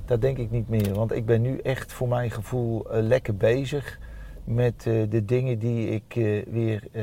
Dat 0.05 0.21
denk 0.21 0.39
ik 0.39 0.51
niet 0.51 0.69
meer. 0.69 0.95
Want 0.95 1.13
ik 1.13 1.27
ben 1.27 1.43
nu 1.43 1.59
echt 1.59 1.93
voor 1.93 2.09
mijn 2.09 2.31
gevoel 2.31 2.87
lekker 2.91 3.37
bezig 3.37 3.99
met 4.47 4.87
eh, 4.87 5.03
de 5.09 5.25
dingen 5.25 5.59
die 5.59 5.89
ik 5.89 6.17
eh, 6.17 6.43
weer 6.51 6.83
eh, 6.93 7.03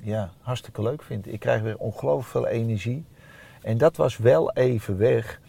ja, 0.00 0.30
hartstikke 0.40 0.82
leuk 0.82 1.02
vind. 1.02 1.32
Ik 1.32 1.40
krijg 1.40 1.62
weer 1.62 1.78
ongelooflijk 1.78 2.28
veel 2.28 2.46
energie. 2.46 3.04
En 3.62 3.78
dat 3.78 3.96
was 3.96 4.16
wel 4.16 4.52
even 4.52 4.98
weg. 4.98 5.40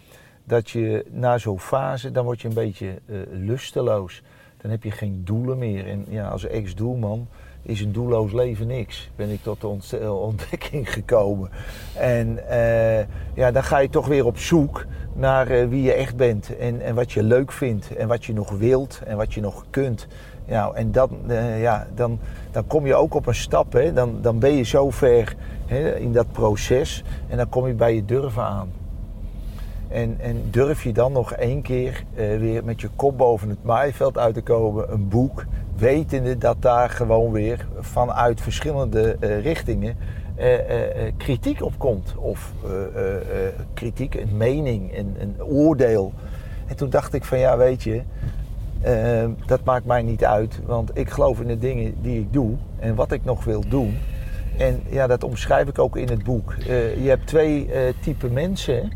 Dat 0.44 0.70
je 0.70 1.06
na 1.12 1.38
zo'n 1.38 1.60
fase, 1.60 2.12
dan 2.12 2.26
word 2.26 2.42
je 2.42 2.48
een 2.48 2.54
beetje 2.54 3.02
lusteloos. 3.32 4.22
Dan 4.58 4.72
heb 4.72 4.84
je 4.84 4.92
geen 4.92 5.22
doelen 5.24 5.58
meer. 5.58 5.88
En 5.88 6.06
ja, 6.10 6.28
als 6.28 6.46
ex-doelman 6.46 7.28
is 7.62 7.82
een 7.82 7.92
doelloos 7.92 8.32
leven 8.32 8.68
niks. 8.68 9.10
Ben 9.16 9.30
ik 9.30 9.42
tot 9.44 9.62
de 9.62 9.68
ont- 9.68 10.08
ontdekking 10.10 10.94
gekomen. 10.94 11.50
En 11.98 12.40
ja, 13.34 13.52
dan 13.52 13.64
ga 13.64 13.78
je 13.78 13.90
toch 13.90 14.08
weer 14.08 14.26
op 14.26 14.38
zoek 14.38 14.86
naar 15.14 15.70
wie 15.70 15.82
je 15.82 15.94
echt 15.94 16.16
bent. 16.16 16.58
En, 16.58 16.82
en 16.82 16.96
wat 16.96 17.12
je 17.12 17.24
leuk 17.24 17.52
vindt. 17.52 17.96
En 17.96 18.08
wat 18.08 18.26
je 18.26 18.34
nog 18.34 18.52
wilt. 18.52 19.02
En 19.06 19.18
wat 19.18 19.34
je 19.34 19.42
nog 19.42 19.66
kunt. 19.70 20.08
Ja, 20.46 20.72
en 20.74 20.92
dan, 20.92 21.10
eh, 21.28 21.62
ja, 21.62 21.88
dan, 21.96 22.20
dan 22.52 22.68
kom 22.68 22.86
je 22.86 22.96
ook 22.96 23.14
op 23.14 23.28
een 23.28 23.36
stap. 23.36 23.74
Hè. 23.74 23.94
Dan, 23.94 24.18
dan 24.22 24.40
ben 24.40 24.52
je 24.56 24.64
zo 24.64 24.90
ver 24.90 25.36
hè, 25.66 25.96
in 25.96 26.14
dat 26.14 26.32
proces. 26.32 27.04
En 27.28 27.38
dan 27.38 27.50
kom 27.50 27.68
je 27.68 27.74
bij 27.74 27.96
je 27.96 28.06
durven 28.06 28.44
aan. 28.44 28.72
En, 29.88 30.16
en 30.20 30.42
durf 30.52 30.84
je 30.84 30.94
dan 30.94 31.12
nog 31.12 31.34
één 31.34 31.62
keer 31.62 32.04
eh, 32.16 32.38
weer 32.38 32.64
met 32.64 32.82
je 32.82 32.90
kop 32.96 33.18
boven 33.18 33.50
het 33.50 33.64
maaiveld 33.64 34.18
uit 34.18 34.34
te 34.34 34.42
komen, 34.42 34.94
een 34.94 35.08
boek, 35.08 35.46
wetende 35.78 36.38
dat 36.38 36.62
daar 36.62 36.90
gewoon 36.90 37.32
weer 37.32 37.68
vanuit 37.80 38.42
verschillende 38.42 39.18
eh, 39.20 39.42
richtingen 39.42 39.96
kritiek 41.18 41.62
op 41.62 41.74
komt. 41.78 42.14
Of 42.18 42.54
kritiek, 43.74 44.16
een 44.16 44.38
mening, 44.38 44.98
een, 44.98 45.16
een 45.20 45.44
oordeel. 45.44 46.14
En 46.68 46.76
toen 46.76 46.90
dacht 46.90 47.14
ik 47.14 47.24
van 47.24 47.40
ja, 47.40 47.58
weet 47.58 47.84
je, 47.84 48.02
eh, 48.84 49.30
dat 49.46 49.64
maakt 49.64 49.86
mij 49.86 50.02
niet 50.02 50.26
uit, 50.26 50.60
want 50.66 50.98
ik 50.98 51.10
geloof 51.10 51.40
in 51.40 51.48
de 51.48 51.60
dingen 51.60 51.94
die 52.02 52.20
ik 52.20 52.34
doe 52.34 52.56
en 52.80 52.96
wat 52.96 53.12
ik 53.12 53.24
nog 53.24 53.44
wil 53.44 53.64
doen. 53.68 53.98
En 54.58 54.82
ja, 54.90 55.08
dat 55.08 55.24
omschrijf 55.24 55.68
ik 55.68 55.80
ook 55.80 55.98
in 55.98 56.10
het 56.10 56.24
boek. 56.24 56.54
Eh, 56.54 57.04
je 57.04 57.10
hebt 57.10 57.28
twee 57.28 57.72
eh 57.72 57.94
typen 58.02 58.34
mensen. 58.34 58.92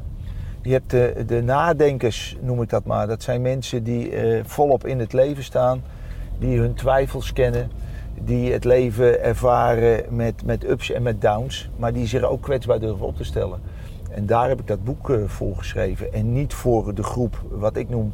Je 0.61 0.71
hebt 0.71 0.89
de, 0.89 1.23
de 1.27 1.41
nadenkers, 1.41 2.37
noem 2.41 2.61
ik 2.61 2.69
dat 2.69 2.85
maar. 2.85 3.07
Dat 3.07 3.23
zijn 3.23 3.41
mensen 3.41 3.83
die 3.83 4.11
eh, 4.11 4.43
volop 4.45 4.85
in 4.85 4.99
het 4.99 5.13
leven 5.13 5.43
staan, 5.43 5.81
die 6.39 6.59
hun 6.59 6.73
twijfels 6.73 7.33
kennen, 7.33 7.71
die 8.21 8.51
het 8.51 8.63
leven 8.63 9.23
ervaren 9.23 10.15
met, 10.15 10.45
met 10.45 10.69
ups 10.69 10.91
en 10.91 11.01
met 11.01 11.21
downs, 11.21 11.69
maar 11.75 11.93
die 11.93 12.07
zich 12.07 12.23
ook 12.23 12.41
kwetsbaar 12.41 12.79
durven 12.79 13.05
op 13.05 13.15
te 13.15 13.23
stellen. 13.23 13.59
En 14.11 14.25
daar 14.25 14.47
heb 14.47 14.59
ik 14.59 14.67
dat 14.67 14.83
boek 14.83 15.19
voor 15.25 15.55
geschreven. 15.55 16.13
En 16.13 16.33
niet 16.33 16.53
voor 16.53 16.95
de 16.95 17.03
groep, 17.03 17.43
wat 17.49 17.75
ik 17.75 17.89
noem, 17.89 18.13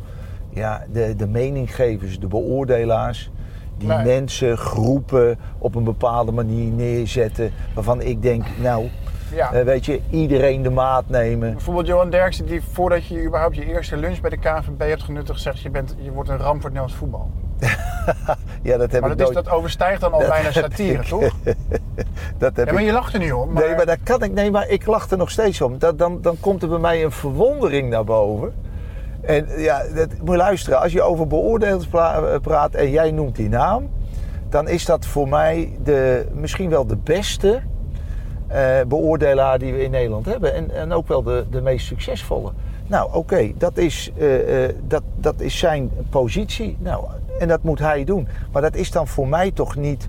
ja, 0.54 0.84
de, 0.92 1.16
de 1.16 1.28
meninggevers, 1.28 2.20
de 2.20 2.28
beoordelaars. 2.28 3.32
Die 3.78 3.88
Nee. 3.88 4.06
mensen, 4.06 4.58
groepen 4.58 5.38
op 5.58 5.76
een 5.76 5.84
bepaalde 5.84 6.32
manier 6.32 6.72
neerzetten. 6.72 7.52
Waarvan 7.74 8.02
ik 8.02 8.22
denk, 8.22 8.44
nou, 8.62 8.88
Ja. 9.36 9.54
eh, 9.54 9.66
weet 9.66 9.86
je, 9.86 10.00
iedereen 10.10 10.62
de 10.64 10.70
maat 10.70 11.10
nemen. 11.10 11.52
Bijvoorbeeld 11.52 11.88
Johan 11.88 12.10
Derksen, 12.10 12.46
die 12.46 12.62
voordat 12.72 13.06
je 13.06 13.24
überhaupt 13.24 13.56
je 13.56 13.66
eerste 13.66 13.98
lunch 13.98 14.22
bij 14.22 14.30
de 14.30 14.38
KNVB 14.38 14.80
hebt 14.80 15.04
genuttigd, 15.04 15.42
zegt 15.42 15.60
je, 15.60 15.70
bent, 15.70 15.96
je 16.00 16.12
wordt 16.12 16.30
een 16.30 16.38
ramp 16.38 16.62
voor 16.62 16.70
het 16.72 16.80
Nederlands 16.80 16.96
voetbal. 16.96 17.30
Ja, 18.62 18.78
dat 18.78 18.92
heb 18.92 19.02
Maar 19.02 19.12
ik 19.12 19.18
dat, 19.18 19.28
is, 19.30 19.34
nooit. 19.34 19.46
dat 19.46 19.54
overstijgt 19.56 20.02
dan 20.02 20.14
al 20.14 20.20
Dat 20.20 20.30
bijna 20.30 20.52
satire, 20.62 21.02
ik- 21.02 21.08
toch? 21.08 21.34
dat 22.38 22.56
heb 22.56 22.66
Ja, 22.68 22.74
maar 22.74 22.82
ik- 22.82 22.88
je 22.88 22.94
lacht 22.94 23.14
er 23.14 23.20
nu 23.20 23.32
om. 23.32 23.52
Maar, 23.54 23.64
Nee, 23.66 23.76
maar 23.76 23.86
dat 23.86 23.98
kan 24.04 24.24
ik. 24.24 24.32
Nee, 24.32 24.52
maar 24.52 24.68
ik 24.70 24.86
lach 24.86 25.10
er 25.10 25.18
nog 25.18 25.30
steeds 25.32 25.62
om. 25.62 25.78
Dat, 25.80 25.98
dan, 25.98 26.22
dan 26.22 26.38
komt 26.40 26.62
er 26.64 26.70
bij 26.70 26.78
mij 26.80 27.04
een 27.04 27.12
verwondering 27.12 27.90
naar 27.90 28.04
boven. 28.04 28.54
En 29.24 29.48
ja, 29.58 29.84
dat, 29.96 30.10
moet 30.20 30.30
je 30.30 30.38
luisteren. 30.38 30.80
Als 30.82 30.92
je 30.92 31.02
over 31.02 31.28
beoordeeld 31.28 31.88
eh, 31.92 32.36
praat 32.42 32.74
en 32.74 32.90
jij 32.90 33.12
noemt 33.12 33.36
die 33.36 33.50
naam, 33.50 33.90
dan 34.50 34.68
is 34.68 34.86
dat 34.86 35.06
voor 35.06 35.28
mij 35.28 35.78
de, 35.84 36.26
misschien 36.34 36.70
wel 36.70 36.86
de 36.86 36.98
beste 36.98 37.62
eh, 38.48 38.82
beoordelaar 38.88 39.60
die 39.60 39.74
we 39.74 39.84
in 39.84 39.92
Nederland 39.92 40.26
hebben. 40.26 40.54
En, 40.54 40.72
en 40.72 40.92
ook 40.92 41.08
wel 41.08 41.24
de, 41.24 41.46
de 41.50 41.62
meest 41.62 41.86
succesvolle. 41.86 42.52
Nou, 42.88 43.14
oké, 43.14 43.52
dat, 43.58 43.78
is, 43.78 44.12
eh, 44.18 44.30
dat, 44.88 45.04
dat 45.16 45.42
is 45.42 45.58
zijn 45.58 45.92
positie. 46.10 46.78
Nou, 46.80 47.06
en 47.40 47.48
dat 47.48 47.64
moet 47.64 47.80
hij 47.80 48.04
doen. 48.04 48.28
Maar 48.52 48.62
dat 48.62 48.76
is 48.76 48.92
dan 48.92 49.08
voor 49.08 49.28
mij 49.28 49.52
toch 49.52 49.76
niet 49.76 50.08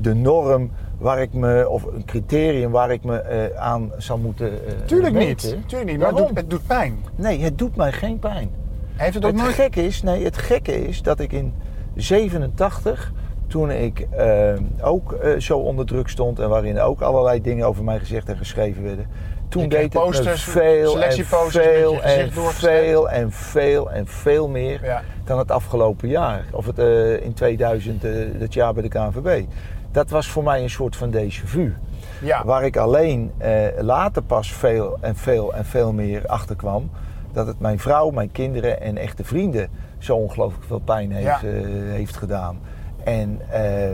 de 0.00 0.14
norm 0.14 0.70
waar 1.02 1.20
ik 1.22 1.32
me, 1.32 1.68
of 1.68 1.82
een 1.84 2.04
criterium 2.04 2.70
waar 2.70 2.90
ik 2.92 3.04
me 3.04 3.18
eh, 3.18 3.60
aan 3.60 3.92
zou 3.96 4.20
moeten. 4.20 4.66
eh, 4.66 4.72
Tuurlijk 4.86 5.14
niet. 5.14 5.56
Tuurlijk 5.66 5.90
niet. 5.90 5.98
Maar 5.98 6.08
het 6.08 6.16
doet, 6.16 6.36
het 6.36 6.50
doet 6.50 6.66
pijn. 6.66 7.04
Nee, 7.14 7.40
het 7.40 7.58
doet 7.58 7.76
mij 7.76 7.92
geen 7.92 8.18
pijn. 8.18 8.50
Heeft 8.96 9.14
het 9.14 9.24
ook 9.24 9.32
Het 9.32 9.40
nooit... 9.40 9.54
gekke 9.54 9.84
is, 9.86 10.02
nee, 10.02 10.24
het 10.24 10.36
gekke 10.38 10.86
is 10.88 11.02
dat 11.02 11.20
ik 11.20 11.32
in 11.32 11.54
87, 11.94 13.12
toen 13.46 13.70
ik 13.70 14.00
eh, 14.10 14.52
ook 14.80 15.16
zo 15.38 15.58
onder 15.58 15.86
druk 15.86 16.08
stond 16.08 16.38
en 16.38 16.48
waarin 16.48 16.80
ook 16.80 17.00
allerlei 17.00 17.40
dingen 17.40 17.66
over 17.66 17.84
mij 17.84 17.98
gezegd 17.98 18.28
en 18.28 18.36
geschreven 18.36 18.82
werden, 18.82 19.06
toen 19.48 19.68
deed 19.68 19.82
het 19.82 19.92
posters, 19.92 20.44
veel 20.44 21.02
en 21.02 21.12
veel 21.24 22.02
en 22.02 22.32
veel 22.32 23.10
en 23.10 23.32
veel 23.32 23.90
en 23.90 24.06
veel 24.06 24.48
meer 24.48 24.84
Ja. 24.84 25.02
dan 25.24 25.38
het 25.38 25.50
afgelopen 25.50 26.08
jaar. 26.08 26.44
Of 26.52 26.66
het 26.66 26.78
in 27.22 27.32
2000, 27.34 28.04
eh, 28.04 28.12
dat 28.38 28.54
jaar 28.54 28.72
bij 28.74 28.82
de 28.82 28.88
KNVB. 28.88 29.44
Dat 29.92 30.10
was 30.10 30.28
voor 30.28 30.42
mij 30.42 30.62
een 30.62 30.70
soort 30.70 30.96
van 30.96 31.10
déjà 31.14 31.44
vu. 31.44 31.74
Ja. 32.20 32.44
Waar 32.44 32.64
ik 32.64 32.76
alleen 32.76 33.32
eh, 33.38 33.66
later 33.80 34.22
pas 34.22 34.52
veel 34.52 34.98
en 35.00 35.16
veel 35.16 35.54
en 35.54 35.64
veel 35.64 35.92
meer 35.92 36.26
achter 36.26 36.56
kwam. 36.56 36.90
Dat 37.32 37.46
het 37.46 37.60
mijn 37.60 37.78
vrouw, 37.78 38.10
mijn 38.10 38.32
kinderen 38.32 38.80
en 38.80 38.96
echte 38.96 39.24
vrienden 39.24 39.68
zo 39.98 40.16
ongelooflijk 40.16 40.64
veel 40.64 40.78
pijn 40.78 41.12
heeft, 41.12 41.24
Ja. 41.26 41.40
eh, 41.42 41.62
heeft 41.92 42.16
gedaan. 42.16 42.58
En, 43.04 43.40
eh, 43.50 43.90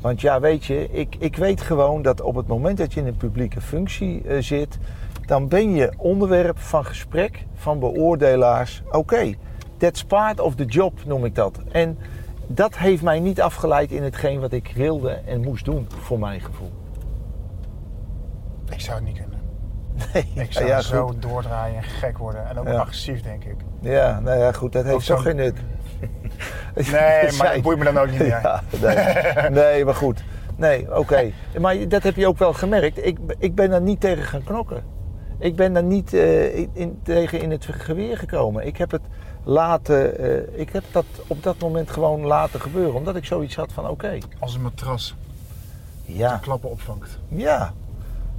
want 0.00 0.20
ja, 0.20 0.40
weet 0.40 0.64
je, 0.64 0.88
ik, 0.90 1.16
ik 1.18 1.36
weet 1.36 1.60
gewoon 1.60 2.02
dat 2.02 2.20
op 2.20 2.34
het 2.34 2.46
moment 2.46 2.78
dat 2.78 2.92
je 2.94 3.00
in 3.00 3.06
een 3.06 3.16
publieke 3.16 3.60
functie 3.60 4.22
eh, 4.28 4.42
zit, 4.42 4.78
dan 5.26 5.48
ben 5.48 5.74
je 5.74 5.92
onderwerp 5.96 6.58
van 6.58 6.84
gesprek 6.84 7.44
van 7.54 7.78
beoordelaars. 7.78 8.82
Oké, 8.90 9.34
that's 9.76 10.04
part 10.04 10.40
of 10.40 10.54
the 10.54 10.64
job 10.64 10.92
noem 11.06 11.24
ik 11.24 11.34
dat. 11.34 11.58
En 11.72 11.98
dat 12.54 12.76
heeft 12.78 13.02
mij 13.02 13.20
niet 13.20 13.40
afgeleid 13.40 13.90
in 13.90 14.02
hetgeen 14.02 14.40
wat 14.40 14.52
ik 14.52 14.72
wilde 14.74 15.10
en 15.10 15.40
moest 15.40 15.64
doen, 15.64 15.86
voor 15.98 16.18
mijn 16.18 16.40
gevoel. 16.40 16.70
Ik 18.70 18.80
zou 18.80 18.96
het 18.96 19.04
niet 19.06 19.16
kunnen. 19.18 19.38
Nee, 20.12 20.44
Ik 20.44 20.52
zou 20.52 20.66
ja, 20.72 20.80
zo 20.80 21.06
goed. 21.06 21.22
doordraaien 21.22 21.76
en 21.76 21.82
gek 21.82 22.18
worden. 22.18 22.48
En 22.48 22.58
ook 22.58 22.66
Ja. 22.66 22.78
agressief, 22.78 23.22
denk 23.22 23.44
ik. 23.44 23.56
Ja, 23.80 24.20
nou 24.20 24.38
ja, 24.38 24.52
goed, 24.52 24.72
dat 24.72 24.84
heeft 24.84 25.06
toch 25.06 25.22
geen 25.22 25.36
nut. 25.36 25.54
Nee, 26.74 27.32
maar 27.38 27.52
dat 27.54 27.62
boeit 27.62 27.78
me 27.78 27.84
dan 27.84 27.98
ook 27.98 28.10
niet 28.10 28.18
meer. 28.18 28.28
Ja, 28.28 28.62
nee. 28.80 29.50
nee, 29.50 29.84
maar 29.84 29.94
goed. 29.94 30.24
Nee, 30.56 30.96
oké. 30.98 31.30
Maar 31.60 31.88
dat 31.88 32.02
heb 32.02 32.16
je 32.16 32.26
ook 32.26 32.38
wel 32.38 32.52
gemerkt. 32.52 33.06
Ik, 33.06 33.18
ik 33.38 33.54
ben 33.54 33.70
daar 33.70 33.80
niet 33.80 34.00
tegen 34.00 34.22
gaan 34.24 34.44
knokken. 34.44 34.82
Ik 35.38 35.56
ben 35.56 35.72
daar 35.72 35.82
niet 35.82 36.14
eh, 36.14 36.56
in- 36.58 37.00
tegen 37.02 37.40
in 37.40 37.50
het 37.50 37.64
geweer 37.70 38.18
gekomen. 38.18 38.66
Ik 38.66 38.76
heb 38.76 38.90
het 38.90 39.00
laten, 39.44 40.18
eh, 40.18 40.60
ik 40.60 40.72
heb 40.72 40.84
dat 40.92 41.04
op 41.26 41.42
dat 41.42 41.58
moment 41.58 41.90
gewoon 41.90 42.20
laten 42.20 42.60
gebeuren. 42.60 42.94
Omdat 42.94 43.16
ik 43.16 43.24
zoiets 43.24 43.56
had 43.56 43.72
van 43.72 43.88
oké, 43.88 44.18
Als 44.38 44.54
een 44.54 44.62
matras 44.62 45.14
ja, 46.04 46.36
klappen 46.36 46.70
opvangt. 46.70 47.18
ja. 47.28 47.72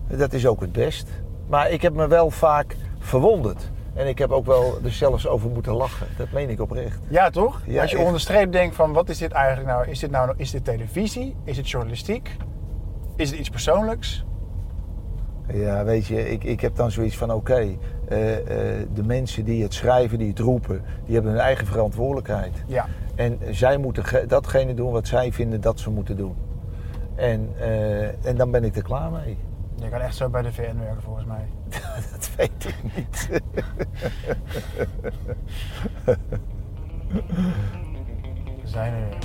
Dat 0.07 0.33
is 0.33 0.45
ook 0.47 0.61
het 0.61 0.71
best. 0.71 1.07
Maar 1.47 1.69
ik 1.69 1.81
heb 1.81 1.93
me 1.93 2.07
wel 2.07 2.29
vaak 2.31 2.75
verwonderd. 2.99 3.69
En 3.93 4.07
ik 4.07 4.17
heb 4.17 4.31
ook 4.31 4.45
wel 4.45 4.77
er 4.83 4.91
zelfs 4.91 5.27
over 5.27 5.49
moeten 5.49 5.73
lachen. 5.73 6.07
Dat 6.17 6.31
meen 6.31 6.49
ik 6.49 6.61
oprecht. 6.61 6.99
Ja, 7.07 7.29
toch? 7.29 7.61
Ja, 7.65 7.81
Als 7.81 7.91
je 7.91 7.97
echt. 7.97 8.05
onderstreept 8.05 8.51
denkt 8.51 8.75
van 8.75 8.93
wat 8.93 9.09
is 9.09 9.17
dit 9.17 9.31
eigenlijk 9.31 9.67
nou? 9.69 9.87
Is 9.87 9.99
dit 9.99 10.11
nou 10.11 10.33
is 10.37 10.51
dit 10.51 10.65
televisie? 10.65 11.35
Is 11.43 11.57
het 11.57 11.69
journalistiek? 11.69 12.37
Is 13.15 13.29
het 13.29 13.39
iets 13.39 13.49
persoonlijks? 13.49 14.25
Ja, 15.53 15.83
weet 15.83 16.05
je, 16.05 16.29
ik, 16.31 16.43
ik 16.43 16.61
heb 16.61 16.75
dan 16.75 16.91
zoiets 16.91 17.17
van: 17.17 17.31
oké, 17.33 17.77
eh, 18.11 18.37
eh, 18.37 18.87
de 18.93 19.03
mensen 19.03 19.45
die 19.45 19.63
het 19.63 19.73
schrijven, 19.73 20.17
die 20.17 20.27
het 20.29 20.39
roepen, 20.39 20.81
die 21.05 21.13
hebben 21.13 21.31
hun 21.31 21.41
eigen 21.41 21.67
verantwoordelijkheid. 21.67 22.63
Ja. 22.67 22.87
En 23.15 23.39
zij 23.51 23.77
moeten 23.77 24.05
ge- 24.05 24.25
datgene 24.27 24.73
doen 24.73 24.91
wat 24.91 25.07
zij 25.07 25.31
vinden 25.31 25.61
dat 25.61 25.79
ze 25.79 25.89
moeten 25.89 26.17
doen. 26.17 26.35
En, 27.15 27.49
eh, 27.59 28.25
en 28.25 28.35
dan 28.37 28.51
ben 28.51 28.63
ik 28.63 28.75
er 28.75 28.83
klaar 28.83 29.11
mee. 29.11 29.37
Je 29.75 29.89
kan 29.89 29.99
echt 29.99 30.15
zo 30.15 30.29
bij 30.29 30.41
de 30.41 30.51
VN 30.53 30.77
werken 30.79 31.01
volgens 31.01 31.25
mij. 31.25 31.45
Dat 32.11 32.29
weet 32.37 32.65
ik 32.67 32.75
niet. 32.95 33.29
We 38.61 38.67
zijn 38.67 38.93
er 38.93 38.99
weer. 39.09 39.17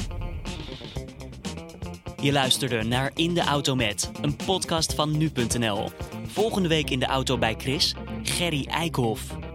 Je 2.23 2.33
luisterde 2.33 2.83
naar 2.83 3.11
In 3.15 3.35
de 3.35 3.41
Auto 3.43 3.75
Met, 3.75 4.11
een 4.23 4.37
podcast 4.47 4.95
van 4.95 5.17
nu.nl. 5.19 5.89
Volgende 6.27 6.69
week 6.69 6.91
in 6.91 6.99
de 6.99 7.07
auto 7.07 7.39
bij 7.39 7.55
Chris, 7.59 7.95
Gerry 8.37 8.67
Eikhoff. 8.71 9.46